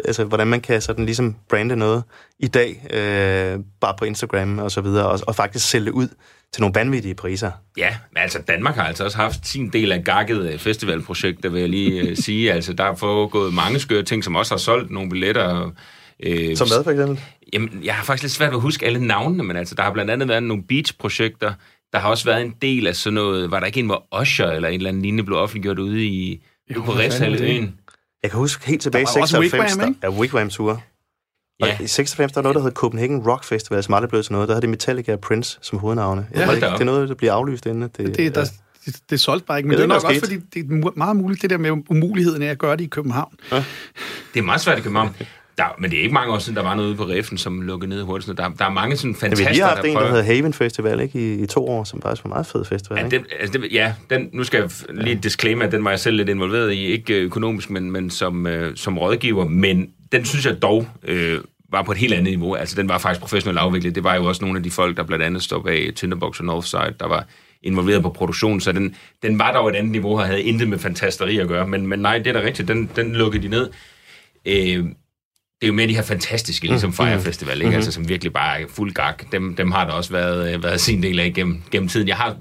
altså, 0.06 0.24
hvordan 0.24 0.48
man 0.48 0.62
kan 0.62 0.82
sådan 0.82 1.06
ligesom 1.06 1.36
brande 1.50 1.76
noget 1.76 2.04
i 2.40 2.48
dag, 2.48 2.88
øh, 2.94 3.60
bare 3.82 3.94
på 3.98 4.06
Instagram 4.06 4.60
og 4.60 4.72
så 4.72 4.82
videre, 4.82 5.08
og, 5.08 5.20
og 5.28 5.36
faktisk 5.36 5.70
sælge 5.70 5.94
ud 5.94 6.08
til 6.52 6.62
nogle 6.62 6.76
vanvittige 6.76 7.16
priser. 7.16 7.52
Ja, 7.78 7.96
men 8.12 8.24
altså 8.24 8.40
Danmark 8.48 8.76
har 8.76 8.84
altså 8.84 9.04
også 9.04 9.18
haft 9.18 9.48
sin 9.48 9.70
del 9.70 9.92
af 9.92 10.04
gakket 10.04 10.62
festivalprojekter, 10.62 11.50
vil 11.50 11.60
jeg 11.60 11.70
lige 11.70 12.16
sige. 12.26 12.54
Altså 12.54 12.74
der 12.74 12.84
er 12.84 12.96
foregået 12.96 13.54
mange 13.54 13.80
skøre 13.80 14.04
ting, 14.04 14.24
som 14.24 14.36
også 14.36 14.54
har 14.54 14.60
solgt 14.60 14.92
nogle 14.92 15.10
billetter, 15.10 15.72
Øh, 16.26 16.58
Som 16.58 16.68
hvad 16.68 16.84
for 16.84 16.92
eksempel? 16.92 17.20
Jamen, 17.54 17.82
jeg 17.84 17.96
har 17.96 18.04
faktisk 18.04 18.24
lidt 18.24 18.34
svært 18.34 18.50
ved 18.50 18.58
at 18.58 18.62
huske 18.62 18.86
alle 18.86 19.08
navnene, 19.08 19.44
men 19.44 19.58
altså, 19.58 19.76
der 19.76 19.84
har 19.84 19.94
blandt 19.94 20.12
andet 20.12 20.28
været 20.28 20.44
nogle 20.44 20.64
beach-projekter. 20.64 21.54
Der 21.94 22.00
har 22.00 22.10
også 22.10 22.26
været 22.26 22.42
en 22.42 22.54
del 22.62 22.88
af 22.88 22.96
sådan 22.96 23.14
noget, 23.14 23.52
var 23.52 23.60
der 23.60 23.68
ikke 23.68 23.80
en, 23.80 23.86
hvor 23.86 24.22
Usher 24.22 24.48
eller 24.48 24.70
en 24.70 24.76
eller 24.76 24.90
anden 24.90 25.02
lignende 25.02 25.24
blev 25.24 25.38
offentliggjort 25.38 25.80
ude 25.80 26.06
i 26.06 26.44
jo, 26.76 26.82
på 26.82 26.92
Resthaløen? 26.92 27.80
Jeg 28.24 28.32
kan 28.32 28.40
huske 28.40 28.68
helt 28.68 28.82
tilbage 28.82 29.04
i 29.04 29.06
96, 29.06 29.76
der, 29.76 29.94
ja, 30.04 30.10
Wigwam 30.10 30.50
Tour. 30.50 30.84
Og 31.62 31.68
ja. 31.68 31.78
i 31.82 31.88
96, 31.88 32.32
der 32.32 32.42
var 32.42 32.44
noget, 32.44 32.56
der 32.56 32.62
hed 32.62 32.72
Copenhagen 32.72 33.28
Rock 33.28 33.44
Festival, 33.44 33.84
som 33.84 33.94
aldrig 33.94 34.10
blev 34.10 34.24
til 34.24 34.34
noget. 34.34 34.48
Der 34.48 34.54
havde 34.54 34.62
det 34.62 34.70
Metallica 34.70 35.14
og 35.14 35.20
Prince 35.20 35.60
som 35.62 35.80
hovednavne. 35.80 36.28
Ja, 36.36 36.52
det, 36.52 36.62
det 36.62 36.64
er 36.64 36.84
noget, 36.84 37.10
der 37.10 37.16
bliver 37.16 37.34
aflyst 37.34 37.66
inden. 37.66 37.82
Det, 37.82 38.18
det, 38.18 38.36
der, 38.36 38.46
det, 38.86 39.00
det 39.10 39.20
solgte 39.20 39.46
bare 39.46 39.60
ikke, 39.60 39.70
men 39.70 39.78
det, 39.78 39.78
det 39.78 39.84
er 39.84 39.88
nok 39.88 40.04
også, 40.04 40.20
fordi 40.20 40.36
det 40.54 40.60
er 40.60 40.98
meget 40.98 41.16
muligt, 41.16 41.42
det 41.42 41.50
der 41.50 41.58
med 41.58 41.72
umuligheden 41.90 42.42
af 42.42 42.48
at 42.48 42.58
gøre 42.58 42.78
det 42.78 42.84
i 42.84 42.88
København. 42.88 43.34
Ja. 43.52 43.64
Det 44.34 44.40
er 44.40 44.44
meget 44.44 44.62
svært 44.62 44.78
i 44.78 44.82
København. 44.82 45.16
Der, 45.58 45.64
men 45.80 45.92
det 45.92 46.00
er 46.00 46.04
ikke 46.04 46.14
mange 46.14 46.34
år 46.34 46.38
siden, 46.38 46.56
der 46.56 46.64
var 46.64 46.76
noget 46.76 46.88
ude 46.88 46.96
på 46.96 47.04
Reffen, 47.04 47.38
som 47.38 47.62
lukkede 47.62 47.90
ned 47.90 48.02
hurtigt. 48.02 48.38
Der, 48.38 48.50
der 48.50 48.66
er 48.66 48.70
mange 48.70 48.98
sådan 48.98 49.16
fantastiske... 49.16 49.50
Ja, 49.50 49.56
vi 49.56 49.60
har 49.60 49.68
haft 49.68 49.82
der 49.82 49.90
en, 49.90 49.96
der 49.96 50.08
hedder 50.08 50.24
Haven 50.24 50.54
Festival, 50.54 51.00
ikke? 51.00 51.20
I, 51.20 51.44
i 51.44 51.46
to 51.46 51.68
år, 51.68 51.84
som 51.84 52.02
faktisk 52.02 52.24
var 52.24 52.30
meget 52.30 52.46
fed 52.46 52.66
festival, 52.66 53.00
ja, 53.00 53.10
den, 53.10 53.26
altså 53.40 53.58
det, 53.58 53.74
ja, 53.74 53.94
den, 54.10 54.30
nu 54.34 54.44
skal 54.44 54.60
jeg 54.60 54.70
lige 54.90 55.16
disclaimer, 55.16 55.66
at 55.66 55.72
den 55.72 55.84
var 55.84 55.90
jeg 55.90 56.00
selv 56.00 56.18
lidt 56.18 56.30
involveret 56.30 56.74
i. 56.74 56.86
Ikke 56.86 57.14
økonomisk, 57.14 57.70
men, 57.70 57.92
men 57.92 58.10
som, 58.10 58.48
øh, 58.48 58.76
som 58.76 58.98
rådgiver. 58.98 59.48
Men 59.48 59.90
den 60.12 60.26
synes 60.26 60.46
jeg 60.46 60.62
dog 60.62 60.88
øh, 61.04 61.40
var 61.72 61.82
på 61.82 61.92
et 61.92 61.98
helt 61.98 62.14
andet 62.14 62.34
niveau. 62.34 62.54
Altså, 62.56 62.76
den 62.76 62.90
var 62.90 62.98
faktisk 62.98 63.22
professionelt 63.22 63.60
afviklet. 63.60 63.96
Det 63.96 64.04
var 64.04 64.16
jo 64.16 64.26
også 64.26 64.42
nogle 64.42 64.58
af 64.58 64.64
de 64.64 64.72
folk, 64.72 64.98
der 64.98 65.04
blandt 65.04 65.24
andet 65.24 65.44
stod 65.44 65.64
bag 65.64 65.94
Tinderbox 65.96 66.40
og 66.40 66.46
Northside, 66.46 66.94
der 67.00 67.08
var 67.08 67.26
involveret 67.64 68.02
på 68.04 68.10
produktion, 68.10 68.62
så 68.62 68.72
den, 68.72 68.96
den 69.24 69.40
var 69.40 69.52
dog 69.52 69.70
et 69.70 69.76
andet 69.76 69.92
niveau 69.92 70.18
og 70.18 70.26
havde 70.26 70.44
intet 70.44 70.68
med 70.68 70.80
fantasteri 70.80 71.38
at 71.38 71.48
gøre. 71.48 71.68
Men, 71.68 71.88
men 71.88 72.00
nej, 72.00 72.18
det 72.18 72.28
er 72.28 72.34
da 72.34 72.42
rigtigt, 72.42 72.68
den, 72.68 72.90
den 72.96 73.14
lukkede 73.14 73.44
de 73.44 73.48
ned. 73.48 73.70
Øh, 74.46 74.86
det 75.64 75.68
er 75.68 75.72
jo 75.72 75.76
med 75.76 75.88
de 75.88 75.96
her 75.96 76.02
fantastiske, 76.02 76.68
ligesom 76.68 76.90
mm. 76.90 76.94
Fire 76.94 77.20
Festival, 77.20 77.56
ikke? 77.56 77.66
Mm-hmm. 77.66 77.76
Altså, 77.76 77.92
som 77.92 78.10
virkelig 78.10 78.34
bare 78.34 78.62
er 78.62 78.66
fuld 78.70 78.94
gak. 78.94 79.24
Dem, 79.32 79.56
dem 79.56 79.72
har 79.72 79.86
der 79.86 79.92
også 79.92 80.12
været, 80.12 80.54
øh, 80.54 80.64
været 80.64 80.82
sin 80.82 81.04
del 81.04 81.20
af 81.20 81.34
gennem, 81.36 81.62
gennem 81.72 81.90
tiden. 81.90 82.08
Jeg, 82.08 82.16
har, 82.16 82.38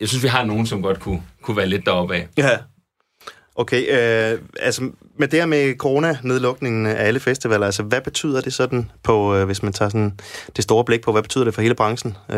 jeg 0.00 0.08
synes, 0.08 0.22
vi 0.22 0.28
har 0.28 0.44
nogen, 0.44 0.66
som 0.66 0.82
godt 0.82 1.00
kunne, 1.00 1.22
kunne 1.42 1.56
være 1.56 1.66
lidt 1.66 1.86
deroppe 1.86 2.14
af. 2.14 2.28
Ja. 2.36 2.58
Okay, 3.54 3.80
øh, 3.82 4.38
altså 4.60 4.90
med 5.18 5.28
det 5.28 5.38
her 5.38 5.46
med 5.46 5.74
corona-nedlukningen 5.76 6.86
af 6.86 7.06
alle 7.06 7.20
festivaler, 7.20 7.66
altså 7.66 7.82
hvad 7.82 8.00
betyder 8.00 8.40
det 8.40 8.52
sådan 8.52 8.90
på, 9.02 9.36
øh, 9.36 9.46
hvis 9.46 9.62
man 9.62 9.72
tager 9.72 9.88
sådan 9.88 10.18
det 10.56 10.64
store 10.64 10.84
blik 10.84 11.00
på, 11.00 11.12
hvad 11.12 11.22
betyder 11.22 11.44
det 11.44 11.54
for 11.54 11.62
hele 11.62 11.74
branchen 11.74 12.16
øh, 12.30 12.36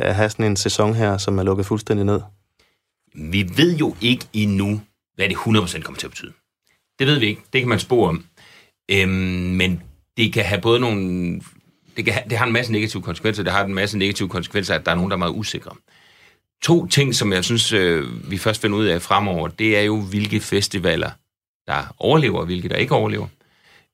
at 0.00 0.14
have 0.14 0.30
sådan 0.30 0.46
en 0.46 0.56
sæson 0.56 0.94
her, 0.94 1.18
som 1.18 1.38
er 1.38 1.42
lukket 1.42 1.66
fuldstændig 1.66 2.06
ned? 2.06 2.20
Vi 3.14 3.50
ved 3.56 3.76
jo 3.76 3.96
ikke 4.00 4.26
endnu, 4.32 4.80
hvad 5.14 5.28
det 5.28 5.36
100% 5.36 5.82
kommer 5.82 5.98
til 5.98 6.06
at 6.06 6.10
betyde. 6.10 6.32
Det 6.98 7.06
ved 7.06 7.18
vi 7.18 7.26
ikke. 7.26 7.42
Det 7.52 7.60
kan 7.60 7.68
man 7.68 7.78
spore 7.78 8.08
om. 8.08 8.24
Øhm, 8.90 9.10
men 9.10 9.82
det 10.16 10.32
kan 10.32 10.44
have 10.44 10.60
både 10.60 10.80
nogle... 10.80 11.40
Det, 11.96 12.04
kan 12.04 12.14
have, 12.14 12.24
det 12.30 12.38
har 12.38 12.46
en 12.46 12.52
masse 12.52 12.72
negative 12.72 13.02
konsekvenser. 13.02 13.42
Det 13.42 13.52
har 13.52 13.64
en 13.64 13.74
masse 13.74 13.98
negative 13.98 14.28
konsekvenser, 14.28 14.74
at 14.74 14.86
der 14.86 14.92
er 14.92 14.96
nogen, 14.96 15.10
der 15.10 15.16
er 15.16 15.18
meget 15.18 15.32
usikre. 15.32 15.70
To 16.62 16.86
ting, 16.86 17.14
som 17.14 17.32
jeg 17.32 17.44
synes, 17.44 17.72
øh, 17.72 18.30
vi 18.30 18.38
først 18.38 18.60
finder 18.60 18.78
ud 18.78 18.84
af 18.84 19.02
fremover, 19.02 19.48
det 19.48 19.78
er 19.78 19.82
jo, 19.82 20.00
hvilke 20.00 20.40
festivaler, 20.40 21.10
der 21.66 21.94
overlever, 21.98 22.38
og 22.38 22.46
hvilke 22.46 22.68
der 22.68 22.76
ikke 22.76 22.94
overlever. 22.94 23.26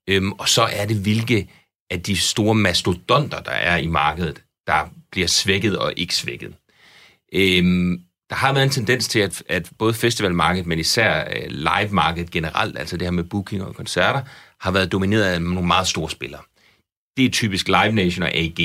Øhm, 0.09 0.33
og 0.33 0.49
så 0.49 0.63
er 0.63 0.87
det, 0.87 0.97
hvilke 0.97 1.49
af 1.91 2.03
de 2.03 2.17
store 2.17 2.55
mastodonter, 2.55 3.41
der 3.41 3.51
er 3.51 3.77
i 3.77 3.87
markedet, 3.87 4.43
der 4.67 4.89
bliver 5.13 5.29
svækket 5.29 5.79
og 5.79 5.93
ikke 5.97 6.15
svækket. 6.15 6.55
Øhm, 7.33 8.01
der 8.31 8.37
har 8.37 8.53
været 8.53 8.65
en 8.65 8.71
tendens 8.71 9.09
til, 9.09 9.19
at, 9.19 9.43
at 9.49 9.71
både 9.79 9.95
festivalmarkedet, 9.95 10.67
men 10.67 10.79
især 10.79 11.25
øh, 11.37 11.51
live-markedet 11.51 12.31
generelt, 12.31 12.79
altså 12.79 12.97
det 12.97 13.07
her 13.07 13.13
med 13.13 13.25
booking 13.25 13.63
og 13.63 13.75
koncerter, 13.75 14.23
har 14.61 14.71
været 14.71 14.93
domineret 14.93 15.23
af 15.23 15.43
nogle 15.43 15.67
meget 15.67 15.87
store 15.87 16.11
spillere. 16.11 16.41
Det 17.17 17.25
er 17.25 17.31
typisk 17.31 17.69
Live 17.69 17.93
Nation 17.93 18.23
og 18.23 18.35
AG. 18.35 18.59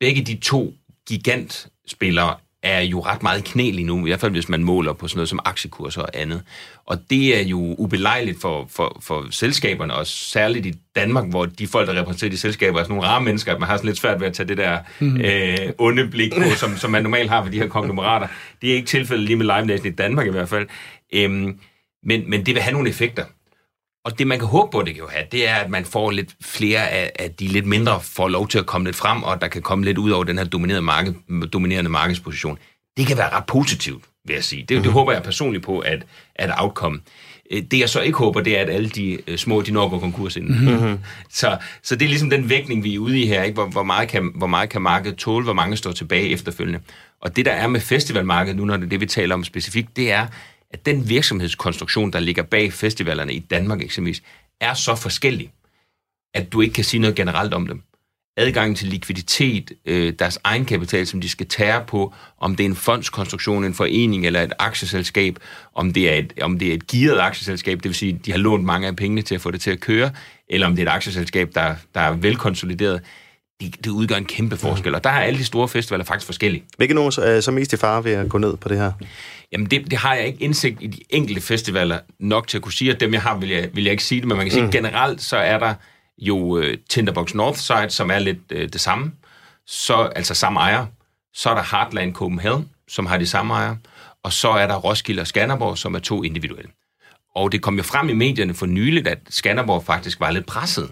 Begge 0.00 0.22
de 0.22 0.36
to 0.36 0.74
gigantspillere 1.08 2.36
er 2.62 2.80
jo 2.80 3.00
ret 3.00 3.22
meget 3.22 3.44
knæ 3.44 3.70
lige 3.70 3.86
nu, 3.86 4.06
i 4.06 4.10
hvert 4.10 4.20
fald 4.20 4.32
hvis 4.32 4.48
man 4.48 4.64
måler 4.64 4.92
på 4.92 5.08
sådan 5.08 5.18
noget 5.18 5.28
som 5.28 5.40
aktiekurser 5.44 6.02
og 6.02 6.08
andet. 6.14 6.42
Og 6.86 7.10
det 7.10 7.38
er 7.38 7.42
jo 7.42 7.74
ubelejligt 7.78 8.40
for, 8.40 8.66
for, 8.70 9.00
for 9.02 9.26
selskaberne, 9.30 9.94
og 9.94 10.06
særligt 10.06 10.66
i 10.66 10.74
Danmark, 10.96 11.28
hvor 11.30 11.46
de 11.46 11.66
folk, 11.66 11.88
der 11.88 12.00
repræsenterer 12.00 12.30
de 12.30 12.38
selskaber, 12.38 12.78
er 12.78 12.84
sådan 12.84 12.96
nogle 12.96 13.08
rare 13.08 13.22
mennesker, 13.22 13.52
at 13.54 13.60
man 13.60 13.68
har 13.68 13.76
sådan 13.76 13.88
lidt 13.88 13.98
svært 13.98 14.20
ved 14.20 14.26
at 14.26 14.34
tage 14.34 14.48
det 14.48 14.56
der 14.56 14.78
mm. 15.00 15.20
øh, 15.20 15.72
onde 15.78 16.08
blik 16.08 16.32
på, 16.32 16.56
som, 16.56 16.76
som 16.76 16.90
man 16.90 17.02
normalt 17.02 17.30
har 17.30 17.42
ved 17.42 17.52
de 17.52 17.58
her 17.58 17.68
konglomerater. 17.68 18.28
Det 18.62 18.70
er 18.70 18.74
ikke 18.74 18.88
tilfældet 18.88 19.26
lige 19.26 19.36
med 19.36 19.46
Live 19.46 19.66
Nation 19.66 19.86
i 19.86 19.90
Danmark 19.90 20.26
i 20.26 20.30
hvert 20.30 20.48
fald. 20.48 20.68
Øhm, 21.12 21.58
men, 22.02 22.30
men 22.30 22.46
det 22.46 22.54
vil 22.54 22.62
have 22.62 22.72
nogle 22.72 22.88
effekter. 22.88 23.24
Og 24.04 24.18
det, 24.18 24.26
man 24.26 24.38
kan 24.38 24.48
håbe 24.48 24.72
på, 24.72 24.82
det 24.82 24.94
kan 24.94 25.02
jo 25.02 25.08
have, 25.08 25.24
det 25.32 25.48
er, 25.48 25.54
at 25.54 25.70
man 25.70 25.84
får 25.84 26.10
lidt 26.10 26.36
flere 26.42 26.88
af, 26.88 27.12
af 27.18 27.30
de 27.30 27.46
lidt 27.46 27.66
mindre 27.66 28.00
får 28.00 28.28
lov 28.28 28.48
til 28.48 28.58
at 28.58 28.66
komme 28.66 28.84
lidt 28.84 28.96
frem, 28.96 29.22
og 29.22 29.40
der 29.40 29.48
kan 29.48 29.62
komme 29.62 29.84
lidt 29.84 29.98
ud 29.98 30.10
over 30.10 30.24
den 30.24 30.38
her 30.38 30.44
dominerende, 30.44 30.82
marked, 30.82 31.14
dominerende 31.52 31.90
markedsposition. 31.90 32.58
Det 32.96 33.06
kan 33.06 33.16
være 33.16 33.30
ret 33.30 33.46
positivt, 33.46 34.04
vil 34.26 34.34
jeg 34.34 34.44
sige. 34.44 34.62
Det, 34.62 34.70
mm-hmm. 34.70 34.82
det 34.82 34.92
håber 34.92 35.12
jeg 35.12 35.22
personligt 35.22 35.64
på, 35.64 35.78
at, 35.78 36.06
at 36.34 36.50
outcome. 36.56 37.00
Øh, 37.50 37.62
det 37.70 37.80
jeg 37.80 37.88
så 37.88 38.00
ikke 38.00 38.18
håber, 38.18 38.40
det 38.40 38.58
er, 38.58 38.62
at 38.62 38.70
alle 38.70 38.88
de 38.88 39.18
øh, 39.26 39.38
små, 39.38 39.62
de 39.62 39.72
når 39.72 39.88
går 39.88 39.98
konkurs 39.98 40.36
inden. 40.36 40.64
Mm-hmm. 40.64 40.98
Så, 41.30 41.58
så 41.82 41.96
det 41.96 42.04
er 42.04 42.08
ligesom 42.08 42.30
den 42.30 42.48
vægtning, 42.48 42.84
vi 42.84 42.94
er 42.94 42.98
ude 42.98 43.20
i 43.20 43.26
her. 43.26 43.42
Ikke? 43.42 43.54
Hvor, 43.54 43.66
hvor, 43.66 43.82
meget 43.82 44.08
kan, 44.08 44.32
hvor 44.34 44.46
meget 44.46 44.70
kan 44.70 44.82
markedet 44.82 45.18
tåle, 45.18 45.44
hvor 45.44 45.52
mange 45.52 45.76
står 45.76 45.92
tilbage 45.92 46.28
efterfølgende. 46.28 46.80
Og 47.20 47.36
det, 47.36 47.44
der 47.44 47.52
er 47.52 47.66
med 47.66 47.80
festivalmarkedet 47.80 48.56
nu, 48.56 48.64
når 48.64 48.76
det 48.76 48.84
er 48.84 48.88
det, 48.88 49.00
vi 49.00 49.06
taler 49.06 49.34
om 49.34 49.44
specifikt, 49.44 49.96
det 49.96 50.12
er, 50.12 50.26
at 50.70 50.86
den 50.86 51.08
virksomhedskonstruktion, 51.08 52.12
der 52.12 52.20
ligger 52.20 52.42
bag 52.42 52.72
festivalerne 52.72 53.32
i 53.32 53.38
Danmark 53.38 53.82
eksempelvis, 53.82 54.22
er 54.60 54.74
så 54.74 54.94
forskellig, 54.94 55.52
at 56.34 56.52
du 56.52 56.60
ikke 56.60 56.74
kan 56.74 56.84
sige 56.84 57.00
noget 57.00 57.16
generelt 57.16 57.54
om 57.54 57.66
dem. 57.66 57.82
Adgangen 58.36 58.74
til 58.74 58.88
likviditet, 58.88 59.72
øh, 59.86 60.12
deres 60.18 60.38
egenkapital, 60.44 61.06
som 61.06 61.20
de 61.20 61.28
skal 61.28 61.46
tære 61.46 61.84
på, 61.86 62.14
om 62.38 62.56
det 62.56 62.64
er 62.64 62.68
en 62.68 62.76
fondskonstruktion, 62.76 63.64
en 63.64 63.74
forening 63.74 64.26
eller 64.26 64.42
et 64.42 64.52
aktieselskab, 64.58 65.38
om 65.74 65.92
det 65.92 66.10
er 66.10 66.14
et, 66.14 66.32
om 66.42 66.58
det 66.58 66.68
er 66.68 66.74
et 66.74 66.86
gearet 66.86 67.20
aktieselskab, 67.20 67.76
det 67.76 67.84
vil 67.84 67.94
sige, 67.94 68.14
at 68.14 68.26
de 68.26 68.30
har 68.30 68.38
lånt 68.38 68.64
mange 68.64 68.88
af 68.88 68.96
pengene 68.96 69.22
til 69.22 69.34
at 69.34 69.40
få 69.40 69.50
det 69.50 69.60
til 69.60 69.70
at 69.70 69.80
køre, 69.80 70.10
eller 70.48 70.66
om 70.66 70.76
det 70.76 70.82
er 70.82 70.90
et 70.90 70.94
aktieselskab, 70.94 71.50
der, 71.54 71.74
der 71.94 72.00
er 72.00 72.12
velkonsolideret 72.12 73.00
det, 73.60 73.84
det 73.84 73.90
udgør 73.90 74.16
en 74.16 74.24
kæmpe 74.24 74.56
forskel. 74.56 74.94
Og 74.94 75.04
der 75.04 75.10
er 75.10 75.20
alle 75.20 75.38
de 75.38 75.44
store 75.44 75.68
festivaler 75.68 76.04
faktisk 76.04 76.26
forskellige. 76.26 76.64
Hvilke 76.76 76.94
nogen 76.94 77.12
er 77.18 77.40
så 77.40 77.50
mest 77.50 77.72
i 77.72 77.76
fare 77.76 78.04
ved 78.04 78.12
at 78.12 78.28
gå 78.28 78.38
ned 78.38 78.56
på 78.56 78.68
det 78.68 78.78
her? 78.78 78.92
Jamen, 79.52 79.66
det, 79.66 79.90
det 79.90 79.98
har 79.98 80.14
jeg 80.14 80.26
ikke 80.26 80.42
indsigt 80.42 80.78
i 80.80 80.86
de 80.86 80.98
enkelte 81.10 81.40
festivaler 81.40 81.98
nok 82.20 82.48
til 82.48 82.58
at 82.58 82.62
kunne 82.62 82.72
sige, 82.72 82.94
at 82.94 83.00
dem, 83.00 83.12
jeg 83.12 83.22
har, 83.22 83.36
vil 83.36 83.48
jeg, 83.48 83.68
vil 83.74 83.84
jeg 83.84 83.90
ikke 83.90 84.04
sige 84.04 84.20
det, 84.20 84.28
men 84.28 84.36
man 84.36 84.46
kan 84.46 84.52
sige, 84.52 84.64
mm. 84.64 84.70
generelt 84.70 85.22
så 85.22 85.36
er 85.36 85.58
der 85.58 85.74
jo 86.18 86.36
uh, 86.36 86.64
Tinderbox 86.90 87.34
Northside, 87.34 87.90
som 87.90 88.10
er 88.10 88.18
lidt 88.18 88.52
uh, 88.54 88.60
det 88.60 88.80
samme, 88.80 89.12
så, 89.66 89.94
altså 90.16 90.34
samme 90.34 90.60
ejer. 90.60 90.86
Så 91.34 91.50
er 91.50 91.54
der 91.54 91.76
Heartland 91.76 92.14
Copenhagen, 92.14 92.68
som 92.88 93.06
har 93.06 93.18
de 93.18 93.26
samme 93.26 93.54
ejer, 93.54 93.76
og 94.24 94.32
så 94.32 94.50
er 94.50 94.66
der 94.66 94.76
Roskilde 94.76 95.20
og 95.20 95.26
Skanderborg, 95.26 95.78
som 95.78 95.94
er 95.94 95.98
to 95.98 96.22
individuelle. 96.22 96.70
Og 97.34 97.52
det 97.52 97.62
kom 97.62 97.76
jo 97.76 97.82
frem 97.82 98.08
i 98.08 98.12
medierne 98.12 98.54
for 98.54 98.66
nyligt, 98.66 99.08
at 99.08 99.18
Skanderborg 99.28 99.84
faktisk 99.84 100.20
var 100.20 100.30
lidt 100.30 100.46
presset. 100.46 100.90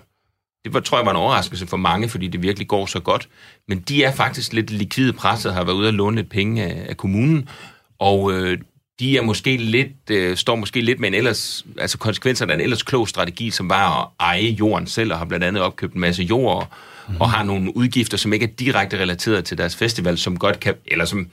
Det 0.68 0.74
var, 0.74 0.80
tror 0.80 0.98
jeg 0.98 1.06
var 1.06 1.10
en 1.10 1.16
overraskelse 1.16 1.66
for 1.66 1.76
mange, 1.76 2.08
fordi 2.08 2.28
det 2.28 2.42
virkelig 2.42 2.68
går 2.68 2.86
så 2.86 3.00
godt. 3.00 3.28
Men 3.68 3.80
de 3.80 4.04
er 4.04 4.12
faktisk 4.12 4.52
lidt 4.52 4.70
likvide 4.70 5.12
presset, 5.12 5.54
har 5.54 5.64
været 5.64 5.74
ude 5.74 5.88
og 5.88 5.94
låne 5.94 6.16
lidt 6.16 6.30
penge 6.30 6.64
af, 6.64 6.86
af 6.88 6.96
kommunen, 6.96 7.48
og 7.98 8.32
øh, 8.32 8.58
de 9.00 9.18
er 9.18 9.22
måske 9.22 9.56
lidt, 9.56 10.10
øh, 10.10 10.36
står 10.36 10.56
måske 10.56 10.80
lidt 10.80 11.00
med 11.00 11.08
en 11.08 11.14
ellers, 11.14 11.66
altså 11.78 11.98
konsekvenserne 11.98 12.52
af 12.52 12.56
en 12.56 12.62
ellers 12.62 12.82
klog 12.82 13.08
strategi, 13.08 13.50
som 13.50 13.70
var 13.70 14.00
at 14.00 14.08
eje 14.20 14.50
jorden 14.50 14.86
selv, 14.86 15.12
og 15.12 15.18
har 15.18 15.24
blandt 15.24 15.44
andet 15.44 15.62
opkøbt 15.62 15.94
en 15.94 16.00
masse 16.00 16.22
jord, 16.22 16.72
mm. 17.08 17.16
og 17.20 17.30
har 17.30 17.42
nogle 17.42 17.76
udgifter, 17.76 18.16
som 18.16 18.32
ikke 18.32 18.46
er 18.46 18.50
direkte 18.58 18.98
relateret 18.98 19.44
til 19.44 19.58
deres 19.58 19.76
festival, 19.76 20.18
som 20.18 20.38
godt 20.38 20.60
kan, 20.60 20.74
eller 20.86 21.04
som 21.04 21.28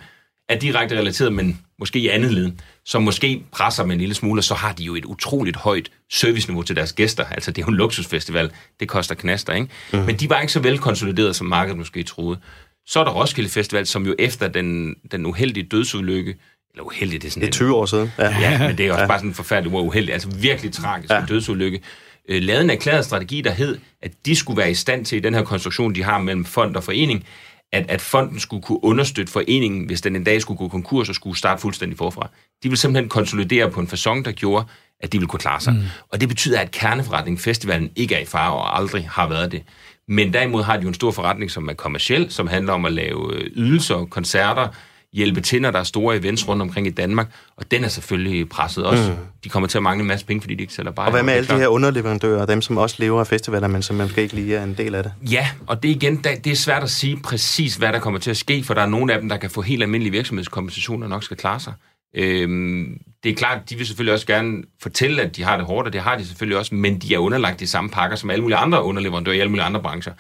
er 0.49 0.59
direkte 0.59 0.97
relateret, 0.97 1.33
men 1.33 1.61
måske 1.79 1.99
i 1.99 2.07
andet 2.07 2.31
led, 2.31 2.51
som 2.85 3.03
måske 3.03 3.43
presser 3.51 3.85
med 3.85 3.95
en 3.95 3.99
lille 3.99 4.15
smule, 4.15 4.39
og 4.39 4.43
så 4.43 4.53
har 4.53 4.73
de 4.73 4.83
jo 4.83 4.95
et 4.95 5.05
utroligt 5.05 5.57
højt 5.57 5.89
serviceniveau 6.11 6.63
til 6.63 6.75
deres 6.75 6.93
gæster. 6.93 7.25
Altså, 7.25 7.51
det 7.51 7.61
er 7.61 7.65
jo 7.65 7.69
en 7.69 7.77
luksusfestival. 7.77 8.51
Det 8.79 8.87
koster 8.87 9.15
knaster, 9.15 9.53
ikke? 9.53 9.67
Mm. 9.93 9.99
Men 9.99 10.15
de 10.15 10.29
var 10.29 10.39
ikke 10.39 10.53
så 10.53 10.59
vel 10.59 10.79
konsolideret, 10.79 11.35
som 11.35 11.47
markedet 11.47 11.77
måske 11.77 12.03
troede. 12.03 12.39
Så 12.87 12.99
er 12.99 13.03
der 13.03 13.11
Roskilde 13.11 13.49
Festival, 13.49 13.85
som 13.85 14.05
jo 14.05 14.15
efter 14.19 14.47
den, 14.47 14.95
den 15.11 15.25
uheldige 15.25 15.67
dødsulykke, 15.71 16.35
eller 16.73 16.83
uheldig, 16.83 17.21
det 17.21 17.27
er 17.27 17.31
sådan 17.31 17.41
Det 17.41 17.47
er 17.47 17.51
20 17.51 17.75
år 17.75 17.85
siden. 17.85 18.11
Ja, 18.19 18.39
ja 18.39 18.67
men 18.67 18.77
det 18.77 18.87
er 18.87 18.91
også 18.91 19.01
ja. 19.01 19.07
bare 19.07 19.19
sådan 19.19 19.29
en 19.29 19.35
forfærdelig 19.35 19.73
uheldig, 19.73 20.13
altså 20.13 20.29
virkelig 20.29 20.73
tragisk 20.73 21.11
ja. 21.11 21.25
dødsulykke. 21.27 21.81
Øh, 22.29 22.41
lavede 22.41 22.63
en 22.63 22.69
erklæret 22.69 23.05
strategi, 23.05 23.41
der 23.41 23.51
hed, 23.51 23.77
at 24.01 24.11
de 24.25 24.35
skulle 24.35 24.57
være 24.57 24.71
i 24.71 24.73
stand 24.73 25.05
til, 25.05 25.15
i 25.15 25.21
den 25.21 25.33
her 25.33 25.43
konstruktion, 25.43 25.95
de 25.95 26.03
har 26.03 26.17
mellem 26.17 26.45
fond 26.45 26.75
og 26.75 26.83
forening, 26.83 27.25
at, 27.73 27.85
at 27.89 28.01
fonden 28.01 28.39
skulle 28.39 28.63
kunne 28.63 28.83
understøtte 28.83 29.33
foreningen, 29.33 29.85
hvis 29.85 30.01
den 30.01 30.15
en 30.15 30.23
dag 30.23 30.41
skulle 30.41 30.57
gå 30.57 30.67
konkurs 30.67 31.09
og 31.09 31.15
skulle 31.15 31.37
starte 31.37 31.61
fuldstændig 31.61 31.97
forfra. 31.97 32.29
De 32.63 32.69
vil 32.69 32.77
simpelthen 32.77 33.09
konsolidere 33.09 33.71
på 33.71 33.79
en 33.79 33.87
façon, 33.87 34.23
der 34.23 34.31
gjorde, 34.31 34.65
at 34.99 35.13
de 35.13 35.17
ville 35.17 35.27
kunne 35.27 35.39
klare 35.39 35.61
sig. 35.61 35.73
Mm. 35.73 35.81
Og 36.09 36.21
det 36.21 36.29
betyder, 36.29 36.59
at 36.59 36.71
kerneforretningen, 36.71 37.39
festivalen, 37.39 37.91
ikke 37.95 38.15
er 38.15 38.19
i 38.19 38.25
fare 38.25 38.53
og 38.53 38.77
aldrig 38.77 39.09
har 39.09 39.27
været 39.27 39.51
det. 39.51 39.63
Men 40.07 40.33
derimod 40.33 40.63
har 40.63 40.77
de 40.77 40.81
jo 40.81 40.87
en 40.87 40.93
stor 40.93 41.11
forretning, 41.11 41.51
som 41.51 41.69
er 41.69 41.73
kommersiel, 41.73 42.31
som 42.31 42.47
handler 42.47 42.73
om 42.73 42.85
at 42.85 42.93
lave 42.93 43.33
øh, 43.33 43.51
ydelser, 43.55 44.05
koncerter, 44.05 44.67
hjælpe 45.15 45.41
til, 45.41 45.61
når 45.61 45.71
der 45.71 45.79
er 45.79 45.83
store 45.83 46.17
events 46.17 46.47
rundt 46.47 46.61
omkring 46.61 46.87
i 46.87 46.89
Danmark, 46.89 47.27
og 47.57 47.71
den 47.71 47.83
er 47.83 47.87
selvfølgelig 47.87 48.49
presset 48.49 48.85
også. 48.85 49.09
Mm. 49.09 49.17
De 49.43 49.49
kommer 49.49 49.67
til 49.67 49.77
at 49.77 49.83
mangle 49.83 50.01
en 50.01 50.07
masse 50.07 50.25
penge, 50.25 50.41
fordi 50.41 50.55
de 50.55 50.61
ikke 50.61 50.73
sælger 50.73 50.91
bare. 50.91 51.07
Og 51.07 51.11
hvad 51.11 51.23
med 51.23 51.33
alle 51.33 51.47
de 51.47 51.57
her 51.57 51.67
underleverandører, 51.67 52.45
dem 52.45 52.61
som 52.61 52.77
også 52.77 52.95
lever 52.99 53.19
af 53.19 53.27
festivaler, 53.27 53.67
men 53.67 53.81
som 53.81 53.95
måske 53.95 54.21
ikke 54.21 54.35
lige 54.35 54.55
er 54.55 54.63
en 54.63 54.73
del 54.73 54.95
af 54.95 55.03
det? 55.03 55.13
Ja, 55.31 55.47
og 55.67 55.83
det 55.83 55.89
igen, 55.89 56.17
det 56.17 56.47
er 56.47 56.55
svært 56.55 56.83
at 56.83 56.89
sige 56.89 57.17
præcis, 57.23 57.75
hvad 57.75 57.93
der 57.93 57.99
kommer 57.99 58.19
til 58.19 58.31
at 58.31 58.37
ske, 58.37 58.63
for 58.63 58.73
der 58.73 58.81
er 58.81 58.85
nogle 58.85 59.13
af 59.13 59.19
dem, 59.19 59.29
der 59.29 59.37
kan 59.37 59.49
få 59.49 59.61
helt 59.61 59.83
almindelige 59.83 60.11
virksomhedskompensationer, 60.11 61.07
nok 61.07 61.23
skal 61.23 61.37
klare 61.37 61.59
sig. 61.59 61.73
Øhm, 62.15 62.97
det 63.23 63.31
er 63.31 63.35
klart, 63.35 63.69
de 63.69 63.75
vil 63.75 63.87
selvfølgelig 63.87 64.13
også 64.13 64.27
gerne 64.27 64.63
fortælle, 64.81 65.21
at 65.21 65.35
de 65.35 65.43
har 65.43 65.57
det 65.57 65.65
hårdt, 65.65 65.87
og 65.87 65.93
det 65.93 66.01
har 66.01 66.17
de 66.17 66.25
selvfølgelig 66.25 66.57
også, 66.57 66.75
men 66.75 66.99
de 66.99 67.13
er 67.13 67.19
underlagt 67.19 67.59
de 67.59 67.67
samme 67.67 67.89
pakker 67.89 68.17
som 68.17 68.29
alle 68.29 68.41
mulige 68.41 68.57
andre 68.57 68.83
underleverandører 68.83 69.35
i 69.35 69.39
alle 69.39 69.49
mulige 69.49 69.65
andre 69.65 69.81
brancher. 69.81 70.13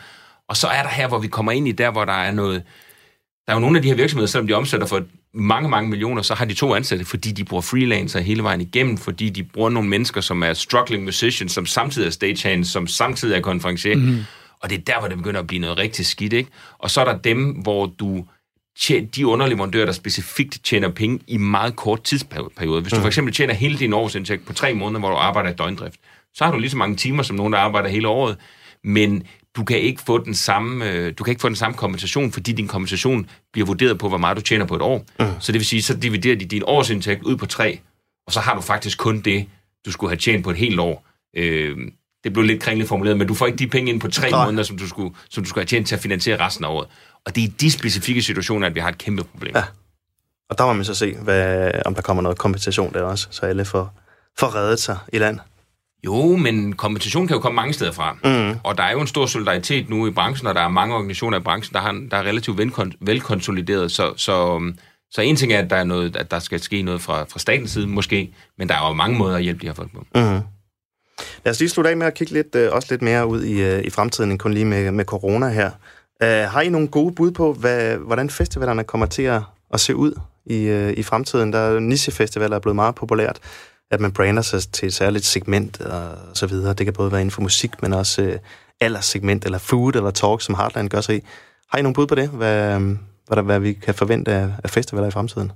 Og 0.49 0.57
så 0.57 0.67
er 0.67 0.81
der 0.81 0.89
her, 0.89 1.07
hvor 1.07 1.19
vi 1.19 1.27
kommer 1.27 1.51
ind 1.51 1.67
i 1.67 1.71
der, 1.71 1.91
hvor 1.91 2.05
der 2.05 2.13
er 2.13 2.31
noget, 2.31 2.63
der 3.47 3.53
er 3.53 3.55
jo 3.55 3.59
nogle 3.59 3.77
af 3.77 3.81
de 3.81 3.87
her 3.87 3.95
virksomheder, 3.95 4.27
selvom 4.27 4.47
de 4.47 4.53
omsætter 4.53 4.87
for 4.87 5.03
mange, 5.33 5.69
mange 5.69 5.89
millioner, 5.89 6.21
så 6.21 6.35
har 6.35 6.45
de 6.45 6.53
to 6.53 6.75
ansatte, 6.75 7.05
fordi 7.05 7.31
de 7.31 7.43
bruger 7.43 7.61
freelancer 7.61 8.19
hele 8.19 8.43
vejen 8.43 8.61
igennem, 8.61 8.97
fordi 8.97 9.29
de 9.29 9.43
bruger 9.43 9.69
nogle 9.69 9.89
mennesker, 9.89 10.21
som 10.21 10.43
er 10.43 10.53
struggling 10.53 11.03
musicians, 11.03 11.51
som 11.51 11.65
samtidig 11.65 12.07
er 12.07 12.11
stagehands, 12.11 12.71
som 12.71 12.87
samtidig 12.87 13.37
er 13.37 13.41
konferencier. 13.41 13.95
Mm. 13.95 14.19
Og 14.59 14.69
det 14.69 14.77
er 14.77 14.81
der, 14.81 14.99
hvor 14.99 15.07
det 15.07 15.17
begynder 15.17 15.39
at 15.39 15.47
blive 15.47 15.59
noget 15.59 15.77
rigtig 15.77 16.05
skidt, 16.05 16.33
ikke? 16.33 16.49
Og 16.77 16.91
så 16.91 17.01
er 17.01 17.05
der 17.05 17.17
dem, 17.17 17.49
hvor 17.49 17.85
du 17.85 18.25
de 19.15 19.27
underleverandører, 19.27 19.85
der 19.85 19.93
specifikt 19.93 20.59
tjener 20.63 20.89
penge 20.89 21.19
i 21.27 21.37
meget 21.37 21.75
kort 21.75 22.03
tidsperiode. 22.03 22.81
Hvis 22.81 22.93
du 22.93 22.99
for 22.99 23.07
eksempel 23.07 23.33
tjener 23.33 23.53
hele 23.53 23.77
din 23.77 23.93
årsindtægt 23.93 24.45
på 24.45 24.53
tre 24.53 24.73
måneder, 24.73 24.99
hvor 24.99 25.09
du 25.09 25.15
arbejder 25.15 25.49
i 25.49 25.53
døgndrift, 25.53 25.99
så 26.33 26.43
har 26.43 26.51
du 26.51 26.59
lige 26.59 26.69
så 26.69 26.77
mange 26.77 26.95
timer 26.95 27.23
som 27.23 27.35
nogen, 27.35 27.53
der 27.53 27.59
arbejder 27.59 27.89
hele 27.89 28.07
året, 28.07 28.37
men 28.83 29.23
du 29.55 29.63
kan 29.63 29.79
ikke 29.79 30.01
få 30.01 30.17
den 30.17 30.35
samme, 30.35 30.91
øh, 30.91 31.13
du 31.17 31.23
kan 31.23 31.31
ikke 31.31 31.41
få 31.41 31.47
den 31.47 31.55
samme 31.55 31.77
kompensation, 31.77 32.31
fordi 32.31 32.51
din 32.51 32.67
kompensation 32.67 33.29
bliver 33.53 33.65
vurderet 33.65 33.97
på, 33.99 34.09
hvor 34.09 34.17
meget 34.17 34.37
du 34.37 34.41
tjener 34.41 34.65
på 34.65 34.75
et 34.75 34.81
år. 34.81 35.05
Mm. 35.19 35.25
Så 35.39 35.51
det 35.51 35.59
vil 35.59 35.65
sige, 35.65 35.81
så 35.81 35.93
dividerer 35.93 36.35
de 36.35 36.45
din 36.45 36.63
årsindtægt 36.65 37.23
ud 37.23 37.37
på 37.37 37.45
tre, 37.45 37.79
og 38.27 38.33
så 38.33 38.39
har 38.39 38.55
du 38.55 38.61
faktisk 38.61 38.97
kun 38.97 39.21
det, 39.21 39.47
du 39.85 39.91
skulle 39.91 40.11
have 40.11 40.17
tjent 40.17 40.43
på 40.43 40.49
et 40.49 40.57
helt 40.57 40.79
år. 40.79 41.05
Øh, 41.37 41.77
det 42.23 42.33
blev 42.33 42.45
lidt 42.45 42.61
kringligt 42.61 42.89
formuleret, 42.89 43.17
men 43.17 43.27
du 43.27 43.33
får 43.33 43.45
ikke 43.45 43.57
de 43.57 43.67
penge 43.67 43.91
ind 43.91 44.01
på 44.01 44.07
tre 44.07 44.27
Klar. 44.27 44.45
måneder, 44.45 44.63
som 44.63 44.77
du, 44.77 44.87
skulle, 44.87 45.15
som 45.29 45.43
du 45.43 45.49
skulle 45.49 45.61
have 45.61 45.67
tjent 45.67 45.87
til 45.87 45.95
at 45.95 46.01
finansiere 46.01 46.45
resten 46.45 46.65
af 46.65 46.69
året. 46.69 46.87
Og 47.25 47.35
det 47.35 47.43
er 47.43 47.47
i 47.47 47.51
de 47.59 47.71
specifikke 47.71 48.21
situationer, 48.21 48.67
at 48.67 48.75
vi 48.75 48.79
har 48.79 48.89
et 48.89 48.97
kæmpe 48.97 49.23
problem. 49.23 49.51
Ja. 49.55 49.63
Og 50.49 50.57
der 50.57 50.65
må 50.65 50.73
man 50.73 50.85
så 50.85 50.93
se, 50.93 51.15
hvad, 51.15 51.71
om 51.85 51.95
der 51.95 52.01
kommer 52.01 52.23
noget 52.23 52.37
kompensation 52.37 52.93
der 52.93 53.01
også, 53.01 53.27
så 53.31 53.45
alle 53.45 53.65
får, 53.65 53.93
får 54.39 54.55
reddet 54.55 54.79
sig 54.79 54.97
i 55.13 55.17
land. 55.17 55.39
Jo, 56.05 56.35
men 56.35 56.73
kompensation 56.73 57.27
kan 57.27 57.35
jo 57.35 57.41
komme 57.41 57.55
mange 57.55 57.73
steder 57.73 57.91
fra. 57.91 58.13
Mm. 58.23 58.59
Og 58.63 58.77
der 58.77 58.83
er 58.83 58.91
jo 58.91 59.01
en 59.01 59.07
stor 59.07 59.25
solidaritet 59.25 59.89
nu 59.89 60.07
i 60.07 60.11
branchen, 60.11 60.47
og 60.47 60.55
der 60.55 60.61
er 60.61 60.67
mange 60.67 60.95
organisationer 60.95 61.39
i 61.39 61.41
branchen, 61.41 61.73
der, 61.73 61.79
har, 61.79 61.91
der 62.11 62.17
er 62.17 62.23
relativt 62.23 62.59
velkonsolideret. 63.01 63.91
Så, 63.91 64.13
så, 64.17 64.61
så 65.11 65.21
en 65.21 65.35
ting 65.35 65.53
er, 65.53 65.59
at 65.59 65.69
der, 65.69 65.75
er 65.75 65.83
noget, 65.83 66.15
at 66.15 66.31
der 66.31 66.39
skal 66.39 66.59
ske 66.59 66.81
noget 66.81 67.01
fra, 67.01 67.23
fra 67.23 67.39
statens 67.39 67.71
side, 67.71 67.87
måske, 67.87 68.33
men 68.57 68.69
der 68.69 68.75
er 68.75 68.87
jo 68.87 68.93
mange 68.93 69.17
måder 69.17 69.35
at 69.35 69.43
hjælpe 69.43 69.61
de 69.61 69.67
her 69.67 69.73
folk 69.73 69.91
på. 69.93 70.05
Mm. 70.15 70.39
Lad 71.45 71.51
os 71.51 71.59
lige 71.59 71.69
slutte 71.69 71.89
af 71.89 71.97
med 71.97 72.07
at 72.07 72.13
kigge 72.13 72.33
lidt, 72.33 72.55
øh, 72.55 72.69
også 72.71 72.87
lidt 72.91 73.01
mere 73.01 73.27
ud 73.27 73.43
i, 73.43 73.61
øh, 73.61 73.83
i 73.83 73.89
fremtiden, 73.89 74.31
end 74.31 74.39
kun 74.39 74.53
lige 74.53 74.65
med, 74.65 74.91
med 74.91 75.05
corona 75.05 75.49
her. 75.49 75.71
Uh, 76.23 76.51
har 76.51 76.61
I 76.61 76.69
nogle 76.69 76.87
gode 76.87 77.15
bud 77.15 77.31
på, 77.31 77.53
hvad, 77.53 77.97
hvordan 77.97 78.29
festivalerne 78.29 78.83
kommer 78.83 79.05
til 79.05 79.21
at, 79.21 79.41
at 79.73 79.79
se 79.79 79.95
ud 79.95 80.19
i, 80.45 80.91
i 80.97 81.03
fremtiden? 81.03 81.53
Der 81.53 81.59
er 81.59 81.79
nichefestivaler 81.79 82.55
er 82.55 82.59
blevet 82.59 82.75
meget 82.75 82.95
populært 82.95 83.39
at 83.91 83.99
man 83.99 84.11
brander 84.11 84.41
sig 84.41 84.61
til 84.71 84.87
et 84.87 84.93
særligt 84.93 85.25
segment 85.25 85.81
og 85.81 86.17
så 86.33 86.47
videre. 86.47 86.73
Det 86.73 86.85
kan 86.85 86.93
både 86.93 87.11
være 87.11 87.21
inden 87.21 87.31
for 87.31 87.41
musik, 87.41 87.81
men 87.81 87.93
også 87.93 88.21
øh, 88.21 88.39
alderssegment, 88.81 89.45
eller 89.45 89.57
food, 89.57 89.95
eller 89.95 90.11
talk, 90.11 90.41
som 90.41 90.55
Heartland 90.55 90.89
gør 90.89 91.01
sig 91.01 91.15
i. 91.15 91.21
Har 91.71 91.79
I 91.79 91.81
nogle 91.81 91.93
bud 91.93 92.07
på 92.07 92.15
det, 92.15 92.29
hvad, 92.29 92.79
hvad, 93.27 93.35
der, 93.35 93.41
hvad 93.41 93.59
vi 93.59 93.73
kan 93.73 93.95
forvente 93.95 94.31
af, 94.31 94.49
af 94.63 94.69
festivaler 94.69 95.07
i 95.07 95.11
fremtiden? 95.11 95.51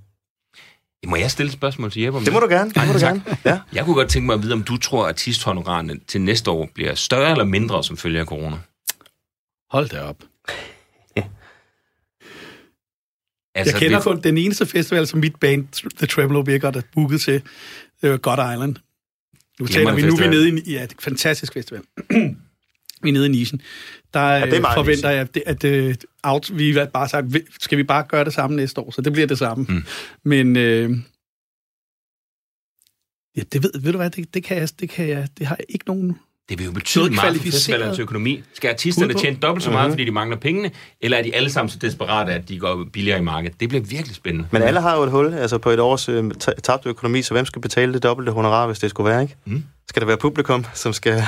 Må 1.08 1.16
jeg 1.16 1.32
stille 1.32 1.48
et 1.48 1.54
spørgsmål 1.54 1.92
til 1.92 2.02
Jeppe 2.02 2.18
om 2.18 2.24
det? 2.24 2.34
må 2.34 2.40
du 2.40 2.48
gerne. 2.48 2.72
Det 2.72 2.88
må 2.88 2.94
du 2.94 3.00
gerne. 3.00 3.24
Ja. 3.46 3.60
Jeg 3.74 3.86
kunne 3.86 3.96
godt 3.96 4.10
tænke 4.10 4.26
mig 4.26 4.34
at 4.34 4.44
vide, 4.44 4.54
om 4.54 4.64
du 4.64 4.78
tror, 4.78 5.04
at 5.04 5.10
artisthonorarerne 5.10 6.00
til 6.08 6.22
næste 6.22 6.52
år 6.52 6.70
bliver 6.76 6.96
større 6.96 7.32
eller 7.32 7.44
mindre 7.44 7.84
som 7.84 7.98
følge 7.98 8.20
af 8.20 8.26
corona? 8.26 8.58
Hold 9.72 9.90
da 9.90 10.02
op. 10.02 10.18
Altså, 13.56 13.74
jeg 13.74 13.80
kender 13.80 13.98
vi... 13.98 14.04
kun 14.04 14.22
den 14.22 14.38
eneste 14.38 14.66
festival, 14.66 15.08
som 15.08 15.20
mit 15.20 15.36
band, 15.36 15.68
The 15.98 16.08
Tremolo, 16.08 16.40
virkelig 16.40 16.74
har 16.74 16.84
booket 16.94 17.22
til. 17.22 17.42
Var 18.02 18.18
God 18.18 18.54
Island. 18.54 18.76
Nu 19.60 19.68
taler 19.68 19.96
vi, 19.96 20.02
nu 20.02 20.14
er 20.14 20.22
vi 20.22 20.28
nede 20.28 20.50
i 20.50 20.74
ja, 20.74 20.82
det 20.82 20.92
er 20.92 21.02
festival. 21.02 21.54
festival. 21.54 21.82
vi 23.04 23.10
er 23.10 23.14
nede 23.14 23.26
i 23.26 23.30
nischen. 23.30 23.62
Der 24.14 24.20
ja, 24.20 24.46
det 24.46 24.58
er 24.58 24.74
forventer 24.74 25.10
jeg, 25.10 25.22
at, 25.22 25.38
at, 25.46 25.64
at 25.64 26.06
out, 26.24 26.58
vi 26.58 26.78
bare 26.94 27.10
sagt, 27.10 27.26
skal 27.60 27.78
vi 27.78 27.84
bare 27.84 28.04
gøre 28.04 28.26
det 28.26 28.34
samme 28.34 28.56
næste 28.56 28.82
år, 28.82 28.92
så 28.92 29.02
det 29.02 29.14
bliver 29.14 29.28
det 29.28 29.38
samme. 29.38 29.66
Mm. 29.70 29.84
Men 30.24 30.56
øh, 30.56 30.90
ja, 33.36 33.42
det 33.42 33.64
ved, 33.64 33.82
ved 33.82 33.92
du 33.92 33.98
hvad, 33.98 34.10
det, 34.10 34.34
det, 34.34 34.44
kan 34.44 34.58
jeg, 34.58 34.70
det, 34.80 34.90
kan 34.90 35.08
jeg, 35.08 35.28
det 35.38 35.48
har 35.48 35.56
jeg 35.60 35.66
ikke 35.70 35.86
nogen 35.88 36.18
det 36.50 36.60
vil 36.60 36.66
jo 36.66 36.72
betyde 36.72 37.10
meget 37.10 37.38
for 37.38 37.44
festivalernes 37.44 38.00
økonomi. 38.00 38.44
Skal 38.54 38.70
artisterne 38.70 39.14
tjene 39.14 39.38
dobbelt 39.42 39.64
så 39.64 39.72
meget, 39.72 39.84
mm-hmm. 39.84 39.94
fordi 39.94 40.06
de 40.06 40.12
mangler 40.12 40.38
pengene, 40.38 40.72
eller 41.02 41.18
er 41.18 41.22
de 41.24 41.36
alle 41.36 41.50
sammen 41.50 41.70
så 41.70 41.78
desperate, 41.78 42.32
at 42.32 42.50
de 42.50 42.60
går 42.60 42.86
billigere 42.94 43.20
i 43.20 43.22
markedet? 43.22 43.60
Det 43.60 43.70
bliver 43.70 43.84
virkelig 43.84 44.16
spændende. 44.16 44.48
Men 44.52 44.62
alle 44.62 44.82
har 44.82 44.96
jo 44.98 45.04
et 45.04 45.12
hul 45.12 45.34
altså 45.34 45.58
på 45.58 45.70
et 45.70 45.80
års 45.80 46.10
øh, 46.10 46.32
tabt 46.64 46.86
økonomi, 46.86 47.22
så 47.22 47.34
hvem 47.34 47.46
skal 47.46 47.62
betale 47.62 47.94
det 47.94 48.04
dobbelte 48.04 48.32
honorar, 48.32 48.68
hvis 48.68 48.80
det 48.80 48.90
skulle 48.90 49.10
være, 49.10 49.22
ikke? 49.22 49.36
Mm. 49.46 49.64
Skal 49.90 50.00
det 50.00 50.08
være 50.08 50.18
publikum, 50.18 50.66
som 50.74 50.94
skal... 50.94 51.24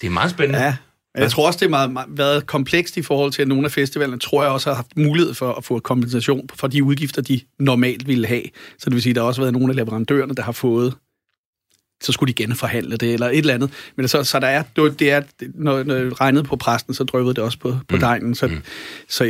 Det 0.00 0.06
er 0.06 0.10
meget 0.10 0.30
spændende. 0.30 0.62
Ja. 0.62 0.76
Jeg 1.16 1.30
tror 1.30 1.46
også, 1.46 1.58
det 1.62 1.74
har 1.74 1.88
meget, 1.88 2.08
været 2.10 2.46
komplekst 2.46 2.96
i 2.96 3.02
forhold 3.02 3.32
til, 3.32 3.42
at 3.42 3.48
nogle 3.48 3.64
af 3.64 3.72
festivalerne, 3.72 4.18
tror 4.18 4.42
jeg 4.42 4.52
også 4.52 4.70
har 4.70 4.74
haft 4.74 4.96
mulighed 4.96 5.34
for 5.34 5.52
at 5.52 5.64
få 5.64 5.78
kompensation 5.78 6.48
for 6.54 6.66
de 6.66 6.84
udgifter, 6.84 7.22
de 7.22 7.40
normalt 7.58 8.06
ville 8.06 8.26
have. 8.26 8.42
Så 8.78 8.84
det 8.84 8.94
vil 8.94 9.02
sige, 9.02 9.10
at 9.10 9.16
der 9.16 9.22
har 9.22 9.26
også 9.26 9.40
været 9.40 9.52
nogle 9.52 9.70
af 9.70 9.76
leverandørerne, 9.76 10.34
der 10.34 10.42
har 10.42 10.52
fået 10.52 10.94
så 12.02 12.12
skulle 12.12 12.32
de 12.32 12.42
genforhandle 12.42 12.96
det, 12.96 13.12
eller 13.12 13.26
et 13.26 13.38
eller 13.38 13.54
andet. 13.54 13.70
Men 13.96 14.08
så, 14.08 14.24
så 14.24 14.40
der 14.40 14.46
er, 14.46 14.62
det 14.76 15.10
er, 15.10 15.22
når, 15.54 15.82
når 15.82 16.20
regnet 16.20 16.44
på 16.44 16.56
præsten, 16.56 16.94
så 16.94 17.04
drøvede 17.04 17.34
det 17.34 17.44
også 17.44 17.58
på, 17.58 17.76
på 17.88 17.96
mm. 17.96 18.00
dejen. 18.00 18.34
Så, 18.34 18.46
mm. 18.46 18.62
så 19.08 19.24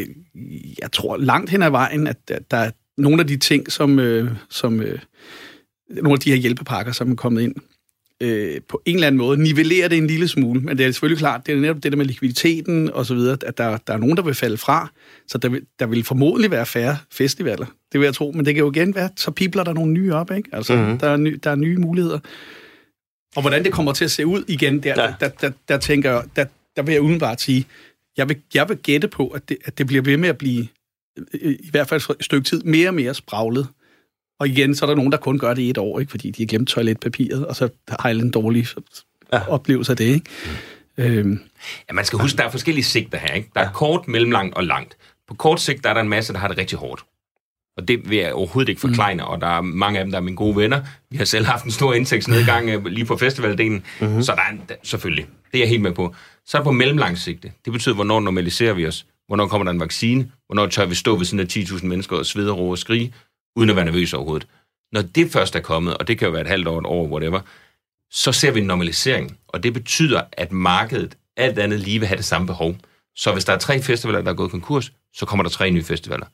jeg 0.83 0.93
tror 0.93 1.17
langt 1.17 1.51
hen 1.51 1.62
ad 1.62 1.71
vejen, 1.71 2.07
at 2.07 2.17
der, 2.29 2.39
der 2.51 2.57
er 2.57 2.71
nogle 2.97 3.21
af 3.21 3.27
de 3.27 3.37
ting, 3.37 3.73
som, 3.73 3.99
øh, 3.99 4.31
som 4.51 4.81
øh, 4.81 4.99
nogle 5.91 6.12
af 6.12 6.19
de 6.19 6.31
her 6.31 6.37
hjælpepakker, 6.37 6.93
som 6.93 7.11
er 7.11 7.14
kommet 7.14 7.43
ind, 7.43 7.55
øh, 8.23 8.61
på 8.69 8.83
en 8.85 8.95
eller 8.95 9.07
anden 9.07 9.19
måde 9.19 9.43
nivellere 9.43 9.89
det 9.89 9.99
en 9.99 10.07
lille 10.07 10.29
smule. 10.29 10.61
Men 10.61 10.79
det 10.79 10.87
er 10.87 10.91
selvfølgelig 10.91 11.19
klart, 11.19 11.47
det 11.47 11.55
er 11.55 11.61
netop 11.61 11.83
det 11.83 11.93
der 11.93 11.99
med 11.99 12.07
likviditeten 12.07 12.91
og 12.91 13.07
så 13.07 13.14
videre, 13.14 13.39
at 13.47 13.59
der, 13.59 13.77
der 13.77 13.93
er 13.93 13.99
nogen, 13.99 14.17
der 14.17 14.23
vil 14.23 14.35
falde 14.35 14.57
fra. 14.57 14.91
Så 15.29 15.39
der 15.39 15.49
vil, 15.49 15.62
der 15.79 15.87
vil 15.87 16.05
formodentlig 16.05 16.51
være 16.51 16.67
færre 16.67 16.99
festivaler. 17.12 17.67
Det 17.93 18.01
vil 18.01 18.07
jeg 18.07 18.14
tro. 18.14 18.33
Men 18.33 18.47
det 18.47 18.55
kan 18.55 18.64
jo 18.64 18.73
igen 18.73 18.95
være, 18.95 19.11
så 19.17 19.31
pibler 19.31 19.64
der 19.64 19.73
nogle 19.73 19.93
nye 19.93 20.12
op, 20.14 20.31
ikke? 20.31 20.49
Altså, 20.53 20.77
mm-hmm. 20.77 20.99
der, 20.99 21.09
er 21.09 21.17
ny, 21.17 21.41
der 21.45 21.51
er 21.51 21.57
nye 21.57 21.77
muligheder. 21.77 22.19
Og 23.37 23.43
hvordan 23.43 23.64
det 23.64 23.73
kommer 23.73 23.93
til 23.93 24.05
at 24.05 24.11
se 24.11 24.27
ud 24.27 24.45
igen, 24.49 24.83
der, 24.83 25.03
ja. 25.03 25.07
der, 25.07 25.12
der, 25.21 25.29
der, 25.29 25.51
der 25.69 25.79
tænker 25.79 26.11
jeg, 26.11 26.23
der, 26.37 26.45
der 26.77 26.83
vil 26.83 26.93
jeg 26.93 27.03
udenbart 27.03 27.41
sige, 27.41 27.67
jeg 28.17 28.29
vil, 28.29 28.37
jeg 28.55 28.69
vil 28.69 28.77
gætte 28.77 29.09
på, 29.09 29.29
at 29.29 29.49
det, 29.49 29.57
at 29.64 29.79
det 29.79 29.87
bliver 29.87 30.03
ved 30.03 30.17
med 30.17 30.29
at 30.29 30.39
blive, 30.39 30.67
i 31.43 31.71
hvert 31.71 31.89
fald 31.89 32.03
et 32.11 32.25
stykke 32.25 32.45
tid, 32.45 32.62
mere 32.62 32.89
og 32.89 32.95
mere 32.95 33.14
spraglet. 33.14 33.67
Og 34.41 34.49
igen, 34.49 34.74
så 34.74 34.84
er 34.84 34.89
der 34.89 34.97
nogen, 34.97 35.12
der 35.12 35.18
kun 35.18 35.39
gør 35.39 35.55
det 35.55 35.62
i 35.62 35.70
et 35.70 35.78
år, 35.78 36.01
ikke? 36.01 36.11
fordi 36.11 36.30
de 36.30 36.43
har 36.43 36.47
glemt 36.47 36.68
toiletpapiret, 36.68 37.47
og 37.47 37.57
så 37.57 37.68
har 37.89 38.09
jeg 38.09 38.18
en 38.18 38.30
dårlig 38.30 38.66
ja. 39.32 39.49
oplevelse 39.49 39.93
af 39.93 39.97
det. 39.97 40.05
Ikke? 40.05 40.30
Mm. 40.99 41.05
Øhm. 41.05 41.41
Ja, 41.89 41.95
man 41.95 42.05
skal 42.05 42.18
huske, 42.18 42.37
der 42.37 42.45
er 42.45 42.51
forskellige 42.51 42.84
sigter 42.84 43.18
her. 43.18 43.34
Ikke? 43.34 43.51
Der 43.55 43.61
er 43.61 43.72
kort, 43.72 44.09
mellemlangt 44.09 44.55
og 44.55 44.64
langt. 44.64 44.97
På 45.28 45.34
kort 45.34 45.61
sigt 45.61 45.84
der 45.84 45.91
er 45.91 45.95
der 45.95 46.01
en 46.01 46.09
masse, 46.09 46.32
der 46.32 46.39
har 46.39 46.49
det 46.49 46.59
rigtig 46.59 46.78
hårdt. 46.78 47.05
Og 47.76 47.89
det 47.89 48.11
vil 48.11 48.18
jeg 48.18 48.32
overhovedet 48.32 48.68
ikke 48.68 48.80
forklare, 48.80 49.14
mm. 49.14 49.20
og 49.20 49.41
der 49.41 49.47
er 49.47 49.61
mange 49.61 49.99
af 49.99 50.05
dem, 50.05 50.12
der 50.12 50.18
er 50.18 50.22
mine 50.22 50.37
gode 50.37 50.57
venner. 50.57 50.80
Vi 51.11 51.16
har 51.16 51.24
selv 51.24 51.47
haft 51.47 51.64
en 51.64 51.70
stor 51.70 51.95
indtægtsnedgang 51.95 52.68
øh, 52.70 52.87
lige 52.87 53.05
på 53.05 53.16
festivaldelen, 53.16 53.84
mm-hmm. 54.01 54.22
så 54.22 54.32
der 54.32 54.43
er 54.43 54.53
en, 54.53 54.61
selvfølgelig, 54.82 55.26
det 55.53 55.59
er 55.59 55.62
jeg 55.62 55.68
helt 55.68 55.82
med 55.82 55.93
på. 55.93 56.14
Så 56.47 56.57
er 56.57 56.61
det 56.61 56.64
på 56.64 56.72
mellemlang 56.72 57.18
sigte. 57.18 57.53
Det 57.64 57.72
betyder, 57.72 57.95
hvornår 57.95 58.20
normaliserer 58.20 58.72
vi 58.72 58.87
os? 58.87 59.07
Hvornår 59.26 59.47
kommer 59.47 59.64
der 59.64 59.72
en 59.72 59.80
vaccine? 59.80 60.30
Hvornår 60.47 60.66
tør 60.66 60.87
vi 60.87 60.95
stå 60.95 61.16
ved 61.16 61.24
sådan 61.24 61.41
af 61.41 61.57
10.000 61.57 61.87
mennesker 61.87 62.16
og 62.16 62.26
svede, 62.26 62.53
ro 62.53 62.70
og 62.70 62.78
skrige, 62.78 63.14
uden 63.57 63.71
at 63.71 63.77
være 63.77 63.85
nervøs 63.85 64.13
overhovedet? 64.13 64.49
Når 64.93 65.03
det 65.03 65.33
først 65.33 65.57
er 65.57 65.61
kommet, 65.61 65.97
og 65.97 66.09
det 66.09 66.19
kan 66.19 66.27
jo 66.27 66.33
være 66.33 66.43
et 66.43 66.49
halvt 66.49 66.69
år, 66.69 66.79
et 66.79 66.87
år, 66.87 67.07
whatever, 67.07 67.41
så 68.11 68.33
ser 68.33 68.51
vi 68.51 68.61
en 68.61 68.67
normalisering. 68.67 69.39
Og 69.49 69.63
det 69.63 69.73
betyder, 69.73 70.23
at 70.33 70.53
markedet 70.53 71.17
alt 71.37 71.59
andet 71.59 71.81
lige 71.81 71.99
vil 71.99 72.09
have 72.09 72.17
det 72.17 72.25
samme 72.25 72.47
behov. 72.47 72.77
Så 73.17 73.33
hvis 73.33 73.45
der 73.45 73.53
er 73.53 73.59
tre 73.59 73.83
festivaler, 73.83 74.23
der 74.23 74.31
er 74.31 74.35
gået 74.35 74.51
konkurs, 74.51 74.93
så 75.15 75.27
kommer 75.27 75.43
der 75.43 75.51
tre 75.51 75.71
nye 75.71 75.85
festivaler. 75.85 76.27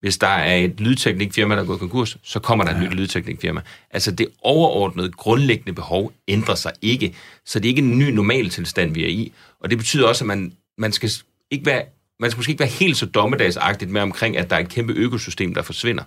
Hvis 0.00 0.18
der 0.18 0.26
er 0.26 0.56
et 0.56 0.80
lydteknikfirma, 0.80 1.54
der 1.54 1.62
er 1.62 1.66
gået 1.66 1.78
konkurs, 1.78 2.16
så 2.22 2.40
kommer 2.40 2.64
der 2.64 2.72
et 2.72 2.82
ja. 2.82 2.88
nyt 2.88 2.94
lydteknikfirma. 2.94 3.60
Altså 3.90 4.10
det 4.10 4.28
overordnede, 4.42 5.10
grundlæggende 5.10 5.72
behov 5.72 6.12
ændrer 6.28 6.54
sig 6.54 6.72
ikke. 6.82 7.14
Så 7.46 7.58
det 7.58 7.64
er 7.64 7.68
ikke 7.68 7.82
en 7.82 7.98
ny 7.98 8.10
normaltilstand, 8.10 8.94
vi 8.94 9.04
er 9.04 9.08
i. 9.08 9.32
Og 9.60 9.70
det 9.70 9.78
betyder 9.78 10.08
også, 10.08 10.24
at 10.24 10.28
man, 10.28 10.52
man 10.78 10.92
skal 10.92 11.10
ikke 11.50 11.66
være 11.66 11.84
man 12.20 12.30
skal 12.30 12.38
måske 12.38 12.50
ikke 12.50 12.60
være 12.60 12.68
helt 12.68 12.96
så 12.96 13.06
dommedagsagtigt 13.06 13.90
med 13.90 14.00
omkring, 14.00 14.36
at 14.36 14.50
der 14.50 14.56
er 14.56 14.60
et 14.60 14.68
kæmpe 14.68 14.92
økosystem, 14.92 15.54
der 15.54 15.62
forsvinder. 15.62 16.02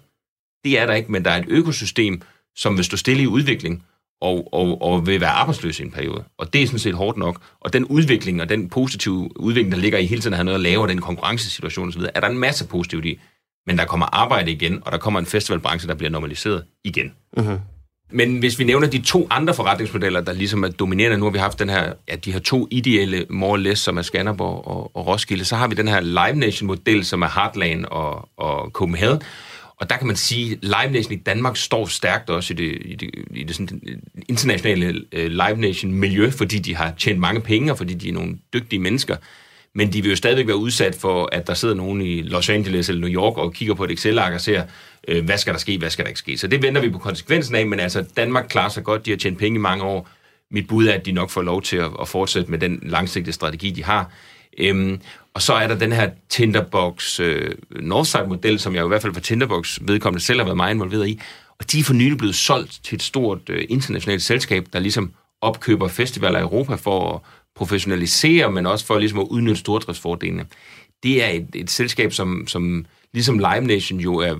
Det 0.63 0.79
er 0.79 0.85
der 0.85 0.93
ikke, 0.93 1.11
men 1.11 1.25
der 1.25 1.31
er 1.31 1.37
et 1.37 1.45
økosystem, 1.47 2.21
som 2.55 2.77
vil 2.77 2.85
stå 2.85 2.97
stille 2.97 3.23
i 3.23 3.27
udvikling, 3.27 3.83
og, 4.21 4.53
og, 4.53 4.81
og 4.81 5.07
vil 5.07 5.21
være 5.21 5.29
arbejdsløs 5.29 5.79
i 5.79 5.83
en 5.83 5.91
periode. 5.91 6.23
Og 6.37 6.53
det 6.53 6.63
er 6.63 6.65
sådan 6.65 6.79
set 6.79 6.93
hårdt 6.93 7.17
nok. 7.17 7.41
Og 7.59 7.73
den 7.73 7.85
udvikling, 7.85 8.41
og 8.41 8.49
den 8.49 8.69
positive 8.69 9.39
udvikling, 9.39 9.71
der 9.71 9.77
ligger 9.77 9.97
i 9.99 10.05
hele 10.05 10.21
tiden 10.21 10.33
at 10.33 10.37
have 10.37 10.45
noget 10.45 10.55
at 10.55 10.61
lave, 10.61 10.81
og 10.81 10.89
den 10.89 11.01
konkurrencesituation 11.01 11.87
osv., 11.87 12.01
er 12.15 12.19
der 12.19 12.27
en 12.27 12.37
masse 12.37 12.67
positivt 12.67 13.05
i 13.05 13.19
men 13.67 13.77
der 13.77 13.85
kommer 13.85 14.05
arbejde 14.05 14.51
igen, 14.51 14.81
og 14.85 14.91
der 14.91 14.97
kommer 14.97 15.19
en 15.19 15.25
festivalbranche, 15.25 15.87
der 15.87 15.95
bliver 15.95 16.09
normaliseret 16.09 16.63
igen. 16.83 17.13
Uh-huh. 17.37 17.59
Men 18.11 18.37
hvis 18.37 18.59
vi 18.59 18.63
nævner 18.63 18.87
de 18.87 19.01
to 19.01 19.27
andre 19.29 19.53
forretningsmodeller, 19.53 20.21
der 20.21 20.33
ligesom 20.33 20.63
er 20.63 20.67
dominerende, 20.67 21.17
nu 21.17 21.25
har 21.25 21.31
vi 21.31 21.37
haft 21.37 21.59
den 21.59 21.69
her, 21.69 21.93
ja, 22.09 22.15
de 22.15 22.31
her 22.31 22.39
to 22.39 22.67
ideelle 22.71 23.25
more 23.29 23.59
less, 23.59 23.81
som 23.81 23.97
er 23.97 24.01
Skanderborg 24.01 24.67
og, 24.67 24.95
og 24.95 25.07
Roskilde, 25.07 25.45
så 25.45 25.55
har 25.55 25.67
vi 25.67 25.75
den 25.75 25.87
her 25.87 26.01
Live 26.01 26.35
Nation-model, 26.39 27.05
som 27.05 27.21
er 27.21 27.29
Heartland 27.35 27.85
og, 27.85 28.29
og 28.37 28.69
Copenhagen. 28.71 29.21
Og 29.77 29.89
der 29.89 29.97
kan 29.97 30.07
man 30.07 30.15
sige, 30.15 30.51
at 30.51 30.57
Live 30.61 30.91
Nation 30.91 31.13
i 31.13 31.15
Danmark 31.15 31.57
står 31.57 31.85
stærkt 31.85 32.29
også 32.29 32.53
i 32.53 32.55
det, 32.55 32.81
i 32.85 32.95
det, 32.95 33.09
i 33.31 33.43
det 33.43 33.55
sådan, 33.55 34.01
internationale 34.27 34.87
uh, 34.89 35.25
Live 35.25 35.57
Nation-miljø, 35.57 36.29
fordi 36.29 36.59
de 36.59 36.75
har 36.75 36.93
tjent 36.97 37.19
mange 37.19 37.41
penge, 37.41 37.71
og 37.71 37.77
fordi 37.77 37.93
de 37.93 38.09
er 38.09 38.13
nogle 38.13 38.37
dygtige 38.53 38.79
mennesker 38.79 39.15
men 39.75 39.93
de 39.93 40.01
vil 40.01 40.09
jo 40.09 40.15
stadigvæk 40.15 40.47
være 40.47 40.57
udsat 40.57 40.95
for, 40.95 41.29
at 41.31 41.47
der 41.47 41.53
sidder 41.53 41.75
nogen 41.75 42.01
i 42.01 42.21
Los 42.21 42.49
Angeles 42.49 42.89
eller 42.89 43.01
New 43.01 43.09
York 43.09 43.37
og 43.37 43.53
kigger 43.53 43.73
på 43.73 43.83
et 43.83 43.91
Excel-ark 43.91 44.33
og 44.33 44.41
ser, 44.41 44.63
øh, 45.07 45.25
hvad 45.25 45.37
skal 45.37 45.53
der 45.53 45.59
ske, 45.59 45.77
hvad 45.77 45.89
skal 45.89 46.05
der 46.05 46.09
ikke 46.09 46.19
ske. 46.19 46.37
Så 46.37 46.47
det 46.47 46.61
venter 46.61 46.81
vi 46.81 46.89
på 46.89 46.97
konsekvensen 46.97 47.55
af, 47.55 47.67
men 47.67 47.79
altså 47.79 48.05
Danmark 48.17 48.45
klarer 48.49 48.69
sig 48.69 48.83
godt, 48.83 49.05
de 49.05 49.11
har 49.11 49.17
tjent 49.17 49.37
penge 49.37 49.57
i 49.57 49.59
mange 49.59 49.83
år. 49.83 50.09
Mit 50.51 50.67
bud 50.67 50.87
er, 50.87 50.93
at 50.93 51.05
de 51.05 51.11
nok 51.11 51.29
får 51.29 51.41
lov 51.41 51.61
til 51.61 51.77
at, 51.77 51.91
at 52.01 52.07
fortsætte 52.07 52.51
med 52.51 52.59
den 52.59 52.79
langsigtede 52.83 53.33
strategi, 53.33 53.69
de 53.69 53.83
har. 53.83 54.11
Øhm, 54.57 55.01
og 55.33 55.41
så 55.41 55.53
er 55.53 55.67
der 55.67 55.75
den 55.75 55.91
her 55.91 56.09
Tinderbox 56.29 57.19
øh, 57.19 57.55
Northside-model, 57.81 58.59
som 58.59 58.75
jeg 58.75 58.85
i 58.85 58.87
hvert 58.87 59.01
fald 59.01 59.13
for 59.13 59.21
Tinderbox 59.21 59.79
vedkommende 59.81 60.25
selv 60.25 60.39
har 60.39 60.45
været 60.45 60.57
meget 60.57 60.73
involveret 60.73 61.07
i. 61.07 61.19
Og 61.59 61.71
de 61.71 61.79
er 61.79 61.83
for 61.83 61.93
nylig 61.93 62.17
blevet 62.17 62.35
solgt 62.35 62.79
til 62.83 62.95
et 62.95 63.03
stort 63.03 63.49
øh, 63.49 63.65
internationalt 63.69 64.21
selskab, 64.21 64.67
der 64.73 64.79
ligesom 64.79 65.13
opkøber 65.41 65.87
festivaler 65.87 66.39
i 66.39 66.41
Europa 66.41 66.75
for 66.75 67.15
at 67.15 67.21
professionalisere, 67.55 68.51
men 68.51 68.65
også 68.65 68.85
for 68.85 68.99
ligesom 68.99 69.19
at 69.19 69.27
udnytte 69.29 69.59
stordriftsfordelene. 69.59 70.45
Det 71.03 71.23
er 71.23 71.27
et, 71.27 71.47
et 71.53 71.71
selskab, 71.71 72.13
som, 72.13 72.47
som 72.47 72.85
ligesom 73.13 73.37
Live 73.37 73.61
Nation 73.61 73.99
jo 73.99 74.15
er, 74.15 74.35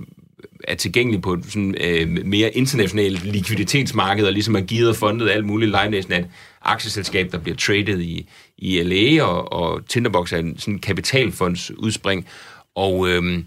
er 0.68 0.74
tilgængelig 0.74 1.22
på 1.22 1.32
et 1.32 1.44
sådan, 1.44 1.74
øh, 1.80 2.26
mere 2.26 2.50
internationalt 2.50 3.24
likviditetsmarked, 3.24 4.26
og 4.26 4.32
ligesom 4.32 4.56
er 4.56 4.60
givet 4.60 4.88
og 4.88 4.96
fundet 4.96 5.30
alt 5.30 5.46
muligt. 5.46 5.70
Live 5.70 5.96
er 5.96 6.18
et 6.18 6.26
aktieselskab, 6.62 7.32
der 7.32 7.38
bliver 7.38 7.56
traded 7.56 8.00
i, 8.00 8.28
i 8.58 8.82
LA, 8.82 9.24
og, 9.24 9.52
og 9.52 9.86
Tinderbox 9.88 10.32
er 10.32 10.38
en 10.38 10.58
sådan 10.58 10.78
kapitalfonds 10.78 11.70
udspring. 11.70 12.26
Og 12.74 13.08
øh, 13.08 13.44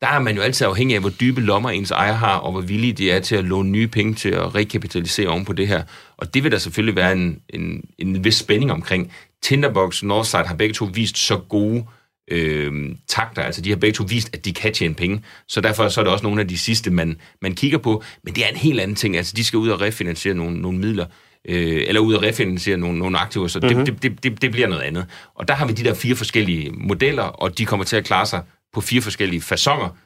der 0.00 0.06
er 0.08 0.18
man 0.18 0.36
jo 0.36 0.42
altid 0.42 0.66
afhængig 0.66 0.94
af, 0.94 1.00
hvor 1.00 1.10
dybe 1.10 1.40
lommer 1.40 1.70
ens 1.70 1.90
ejer 1.90 2.12
har, 2.12 2.36
og 2.36 2.52
hvor 2.52 2.60
villige 2.60 2.92
de 2.92 3.10
er 3.10 3.20
til 3.20 3.36
at 3.36 3.44
låne 3.44 3.70
nye 3.70 3.88
penge 3.88 4.14
til 4.14 4.28
at 4.28 4.54
rekapitalisere 4.54 5.28
oven 5.28 5.44
på 5.44 5.52
det 5.52 5.68
her. 5.68 5.82
Og 6.16 6.34
det 6.34 6.44
vil 6.44 6.52
der 6.52 6.58
selvfølgelig 6.58 6.96
være 6.96 7.12
en, 7.12 7.40
en, 7.48 7.84
en 7.98 8.24
vis 8.24 8.34
spænding 8.34 8.72
omkring. 8.72 9.12
Tinderbox 9.42 10.02
og 10.02 10.08
Northside 10.08 10.44
har 10.44 10.54
begge 10.54 10.74
to 10.74 10.84
vist 10.84 11.18
så 11.18 11.36
gode 11.36 11.84
øh, 12.30 12.96
takter, 13.08 13.42
altså 13.42 13.60
de 13.60 13.68
har 13.68 13.76
begge 13.76 13.96
to 13.96 14.04
vist, 14.08 14.30
at 14.32 14.44
de 14.44 14.52
kan 14.52 14.72
tjene 14.72 14.94
penge, 14.94 15.22
så 15.48 15.60
derfor 15.60 15.88
så 15.88 16.00
er 16.00 16.04
det 16.04 16.12
også 16.12 16.22
nogle 16.22 16.40
af 16.40 16.48
de 16.48 16.58
sidste, 16.58 16.90
man, 16.90 17.16
man 17.42 17.54
kigger 17.54 17.78
på, 17.78 18.02
men 18.24 18.34
det 18.34 18.44
er 18.44 18.48
en 18.48 18.56
helt 18.56 18.80
anden 18.80 18.96
ting, 18.96 19.16
altså 19.16 19.32
de 19.36 19.44
skal 19.44 19.56
ud 19.56 19.68
og 19.68 19.80
refinansiere 19.80 20.34
nogle, 20.34 20.60
nogle 20.60 20.78
midler, 20.78 21.06
øh, 21.44 21.84
eller 21.86 22.00
ud 22.00 22.14
og 22.14 22.22
refinansiere 22.22 22.76
nogle, 22.76 22.98
nogle 22.98 23.18
aktiver, 23.18 23.48
så 23.48 23.60
mm-hmm. 23.62 23.84
det, 23.84 24.02
det, 24.02 24.22
det, 24.22 24.42
det 24.42 24.52
bliver 24.52 24.68
noget 24.68 24.82
andet. 24.82 25.06
Og 25.34 25.48
der 25.48 25.54
har 25.54 25.66
vi 25.66 25.72
de 25.72 25.84
der 25.84 25.94
fire 25.94 26.14
forskellige 26.14 26.70
modeller, 26.70 27.22
og 27.22 27.58
de 27.58 27.66
kommer 27.66 27.84
til 27.84 27.96
at 27.96 28.04
klare 28.04 28.26
sig 28.26 28.42
på 28.72 28.80
fire 28.80 29.00
forskellige 29.00 29.40
fasonger, 29.40 29.96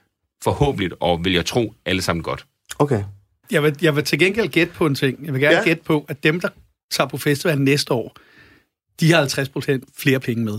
forhåbentlig, 0.45 0.91
og 1.01 1.25
vil 1.25 1.33
jeg 1.33 1.47
tro, 1.47 1.75
alle 1.87 2.03
sammen 2.03 2.23
godt. 2.23 2.47
Okay. 2.79 3.05
Jeg 3.51 3.62
vil, 3.62 3.77
jeg 3.83 3.97
vil 3.97 4.05
til 4.05 4.18
gengæld 4.18 4.49
gætte 4.49 4.73
på 4.73 4.87
en 4.87 4.95
ting. 4.95 5.27
Jeg 5.27 5.33
vil 5.33 5.41
gerne 5.41 5.57
ja. 5.57 5.64
gætte 5.64 5.83
på, 5.83 6.07
at 6.09 6.23
dem, 6.23 6.41
der 6.41 6.49
tager 6.91 7.09
på 7.09 7.16
festival 7.16 7.61
næste 7.61 7.93
år, 7.93 8.16
de 9.01 9.12
har 9.12 9.18
50 9.18 9.49
procent 9.49 9.85
flere 9.97 10.20
penge 10.20 10.45
med. 10.45 10.59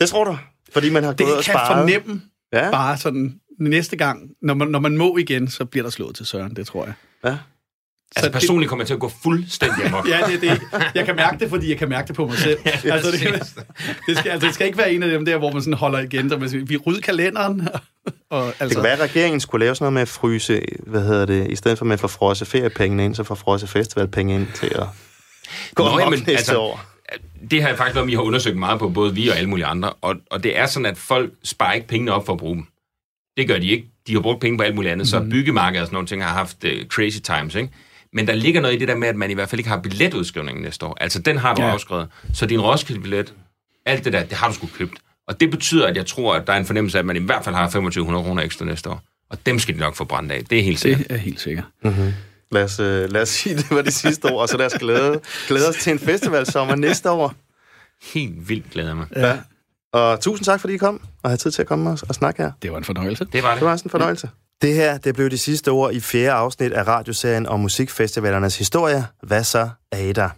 Det 0.00 0.08
tror 0.08 0.24
du? 0.24 0.38
Fordi 0.72 0.90
man 0.90 1.04
har 1.04 1.12
det 1.12 1.26
gået 1.26 1.36
og 1.36 1.44
sparet? 1.44 1.86
Det 1.86 1.92
kan 1.92 2.02
fornemme 2.02 2.22
ja. 2.52 2.70
bare 2.70 2.96
sådan 2.96 3.40
næste 3.60 3.96
gang, 3.96 4.30
når 4.42 4.54
man, 4.54 4.68
når 4.68 4.78
man 4.78 4.96
må 4.96 5.16
igen, 5.16 5.48
så 5.48 5.64
bliver 5.64 5.82
der 5.82 5.90
slået 5.90 6.16
til 6.16 6.26
søren, 6.26 6.56
det 6.56 6.66
tror 6.66 6.84
jeg. 6.84 6.94
Ja. 7.24 7.36
Altså 8.16 8.32
personligt 8.32 8.66
det, 8.66 8.68
kommer 8.68 8.82
jeg 8.82 8.86
til 8.86 8.94
at 8.94 9.00
gå 9.00 9.12
fuldstændig 9.22 9.84
amok. 9.84 10.08
ja, 10.08 10.20
det 10.26 10.34
er 10.34 10.54
det. 10.54 10.60
Jeg 10.94 11.04
kan 11.04 11.16
mærke 11.16 11.38
det, 11.38 11.50
fordi 11.50 11.70
jeg 11.70 11.78
kan 11.78 11.88
mærke 11.88 12.08
det 12.08 12.16
på 12.16 12.26
mig 12.26 12.38
selv. 12.38 12.58
ja, 12.84 12.94
altså, 12.94 13.10
det, 13.10 13.20
det, 14.06 14.18
skal, 14.18 14.30
altså, 14.30 14.46
det 14.46 14.54
skal 14.54 14.66
ikke 14.66 14.78
være 14.78 14.92
en 14.92 15.02
af 15.02 15.08
dem 15.08 15.24
der, 15.24 15.38
hvor 15.38 15.52
man 15.52 15.62
sådan 15.62 15.74
holder 15.74 15.98
igen. 15.98 16.30
Så 16.30 16.36
man, 16.36 16.68
vi 16.68 16.76
rydder 16.76 17.00
kalenderen. 17.00 17.68
Og, 18.30 18.46
altså. 18.46 18.64
Det 18.64 18.74
kan 18.74 18.82
være, 18.82 18.92
at 18.92 19.00
regeringen 19.00 19.40
skulle 19.40 19.64
lave 19.64 19.74
sådan 19.74 19.84
noget 19.84 19.92
med 19.92 20.02
at 20.02 20.08
fryse, 20.08 20.62
hvad 20.86 21.02
hedder 21.02 21.26
det, 21.26 21.50
i 21.50 21.56
stedet 21.56 21.78
for 21.78 21.84
med 21.84 21.92
at 21.92 22.00
få 22.00 22.08
frosset 22.08 22.48
feriepengene 22.48 23.04
ind, 23.04 23.14
så 23.14 23.24
få 23.24 23.34
frosset 23.34 23.68
festivalpenge 23.68 24.34
ind 24.34 24.46
til 24.54 24.66
at 24.74 24.86
gå 25.74 25.84
Nå, 25.84 25.98
jamen, 25.98 26.18
næste 26.18 26.32
altså, 26.32 26.58
år. 26.58 26.84
Det 27.50 27.62
har 27.62 27.76
faktisk 27.76 27.94
noget, 27.94 28.08
vi 28.08 28.14
har 28.14 28.20
undersøgt 28.20 28.56
meget 28.56 28.78
på, 28.78 28.88
både 28.88 29.14
vi 29.14 29.28
og 29.28 29.36
alle 29.36 29.50
mulige 29.50 29.66
andre. 29.66 29.92
Og, 29.92 30.16
og 30.30 30.42
det 30.42 30.58
er 30.58 30.66
sådan, 30.66 30.86
at 30.86 30.96
folk 30.96 31.32
sparer 31.44 31.72
ikke 31.72 31.86
pengene 31.86 32.12
op 32.12 32.26
for 32.26 32.32
at 32.32 32.38
bruge 32.38 32.56
dem. 32.56 32.64
Det 33.36 33.48
gør 33.48 33.58
de 33.58 33.68
ikke. 33.68 33.86
De 34.06 34.12
har 34.12 34.20
brugt 34.20 34.40
penge 34.40 34.58
på 34.58 34.62
alt 34.64 34.74
muligt 34.74 34.92
andet. 34.92 35.04
Mm. 35.04 35.08
Så 35.08 35.26
byggemarkedet 35.30 35.80
og 35.80 35.86
sådan 35.86 35.94
nogle 35.94 36.08
ting 36.08 36.24
har 36.24 36.32
haft 36.32 36.64
uh, 36.64 36.86
crazy 36.88 37.18
times, 37.18 37.54
ikke? 37.54 37.70
Men 38.12 38.26
der 38.26 38.34
ligger 38.34 38.60
noget 38.60 38.74
i 38.74 38.78
det 38.78 38.88
der 38.88 38.96
med, 38.96 39.08
at 39.08 39.16
man 39.16 39.30
i 39.30 39.34
hvert 39.34 39.48
fald 39.48 39.58
ikke 39.58 39.70
har 39.70 39.80
billetudskrivningen 39.80 40.62
næste 40.62 40.86
år. 40.86 40.96
Altså, 41.00 41.18
den 41.22 41.36
har 41.38 41.54
du 41.54 41.62
ja. 41.62 41.70
afskrevet. 41.70 42.08
Så 42.34 42.46
din 42.46 42.60
Roskilde-billet, 42.60 43.34
alt 43.86 44.04
det 44.04 44.12
der, 44.12 44.24
det 44.24 44.32
har 44.32 44.48
du 44.48 44.54
sgu 44.54 44.66
købt. 44.66 44.98
Og 45.28 45.40
det 45.40 45.50
betyder, 45.50 45.86
at 45.86 45.96
jeg 45.96 46.06
tror, 46.06 46.34
at 46.34 46.46
der 46.46 46.52
er 46.52 46.56
en 46.56 46.66
fornemmelse 46.66 46.98
af, 46.98 47.02
at 47.02 47.06
man 47.06 47.16
i 47.16 47.18
hvert 47.18 47.44
fald 47.44 47.54
har 47.54 47.66
2500 47.66 48.24
kroner 48.24 48.42
ekstra 48.42 48.64
næste 48.64 48.90
år. 48.90 49.02
Og 49.30 49.38
dem 49.46 49.58
skal 49.58 49.74
de 49.74 49.80
nok 49.80 49.94
få 49.94 50.04
brændt 50.04 50.32
af. 50.32 50.44
Det 50.44 50.58
er 50.58 50.62
helt 50.62 50.80
sikkert. 50.80 51.08
Det 51.08 51.14
er 51.14 51.16
helt 51.16 51.40
sikkert. 51.40 51.64
Mm-hmm. 51.84 52.12
Lad 52.52 52.64
os, 52.64 52.80
uh, 52.80 52.86
lad 52.86 53.22
os 53.22 53.28
sige, 53.38 53.56
det 53.56 53.70
var 53.70 53.82
det 53.82 53.94
sidste 53.94 54.32
år, 54.32 54.40
og 54.40 54.48
så 54.48 54.56
lad 54.56 54.66
os 54.66 54.74
glæde, 54.74 55.20
glæde 55.48 55.68
os 55.68 55.76
til 55.76 55.90
en 55.90 55.98
festivalsommer 55.98 56.74
næste 56.74 57.10
år. 57.10 57.34
Helt 58.12 58.48
vildt 58.48 58.70
glæder 58.70 58.94
mig. 58.94 59.06
Ja. 59.16 59.38
Og 59.92 60.20
tusind 60.20 60.44
tak, 60.44 60.60
fordi 60.60 60.74
I 60.74 60.76
kom 60.76 61.00
og 61.22 61.30
havde 61.30 61.40
tid 61.40 61.50
til 61.50 61.62
at 61.62 61.68
komme 61.68 61.90
og, 61.90 61.98
og 62.08 62.14
snakke 62.14 62.42
her. 62.42 62.52
Det 62.62 62.72
var 62.72 62.78
en 62.78 62.84
fornøjelse. 62.84 63.24
Det 63.32 63.42
var 63.42 63.50
det. 63.50 63.58
Det 63.58 63.66
var 63.66 63.72
også 63.72 63.84
en 63.84 63.90
fornøjelse. 63.90 64.30
Ja. 64.62 64.66
Det 64.66 64.74
her, 64.74 64.98
det 64.98 65.14
blev 65.14 65.30
de 65.30 65.38
sidste 65.38 65.68
ord 65.68 65.92
i 65.92 66.00
fjerde 66.00 66.30
afsnit 66.30 66.72
af 66.72 66.88
radioserien 66.88 67.46
om 67.46 67.60
musikfestivalernes 67.60 68.58
historie. 68.58 69.06
Hvad 69.22 69.44
så, 69.44 69.68
Ada? 69.92 70.30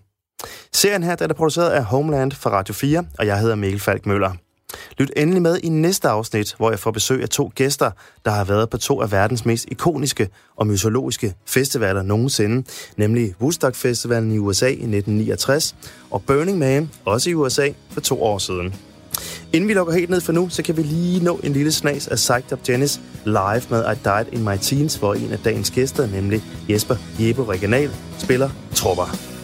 Serien 0.73 1.03
her, 1.03 1.15
den 1.17 1.31
er 1.31 1.35
produceret 1.35 1.71
af 1.71 1.85
Homeland 1.85 2.33
for 2.33 2.51
Radio 2.51 2.75
4, 2.75 3.05
og 3.19 3.27
jeg 3.27 3.39
hedder 3.41 3.55
Mikkel 3.55 3.81
Falk 3.81 4.07
Møller. 4.07 4.33
Lyt 5.01 5.13
endelig 5.17 5.43
med 5.43 5.59
i 5.63 5.69
næste 5.69 6.09
afsnit, 6.09 6.55
hvor 6.57 6.71
jeg 6.71 6.79
får 6.79 6.91
besøg 6.91 7.23
af 7.23 7.29
to 7.29 7.53
gæster, 7.55 7.91
der 8.25 8.31
har 8.31 8.45
været 8.45 8.71
på 8.71 8.79
to 8.79 9.01
af 9.03 9.13
verdens 9.13 9.45
mest 9.45 9.67
ikoniske 9.71 10.29
og 10.57 10.67
mytologiske 10.67 11.35
festivaler 11.47 12.03
nogensinde, 12.03 12.67
nemlig 12.97 13.35
Woodstock 13.41 13.75
Festivalen 13.75 14.33
i 14.33 14.39
USA 14.39 14.67
i 14.67 14.71
1969 14.71 15.77
og 16.11 16.23
Burning 16.23 16.59
Man, 16.59 16.91
også 17.05 17.31
i 17.31 17.35
USA, 17.35 17.69
for 17.91 18.01
to 18.01 18.23
år 18.23 18.39
siden. 18.39 18.75
Inden 19.53 19.69
vi 19.69 19.75
lukker 19.75 19.95
helt 19.95 20.11
ned 20.11 20.21
for 20.21 20.33
nu, 20.33 20.49
så 20.49 20.63
kan 20.63 20.77
vi 20.77 20.83
lige 20.83 21.25
nå 21.25 21.41
en 21.45 21.53
lille 21.53 21.73
snas 21.73 22.09
af 22.09 22.17
Psyched 22.17 22.53
Up 22.53 22.69
Janice 22.69 23.01
live 23.25 23.63
med 23.71 23.85
I 23.93 23.99
Died 24.05 24.27
in 24.33 24.45
My 24.45 24.57
Teens, 24.63 24.97
hvor 24.97 25.15
en 25.15 25.33
af 25.33 25.39
dagens 25.39 25.71
gæster, 25.71 26.07
nemlig 26.07 26.43
Jesper 26.69 26.97
Jeppe 27.21 27.45
Regional, 27.45 27.91
spiller 28.19 28.51
trupper. 28.75 29.40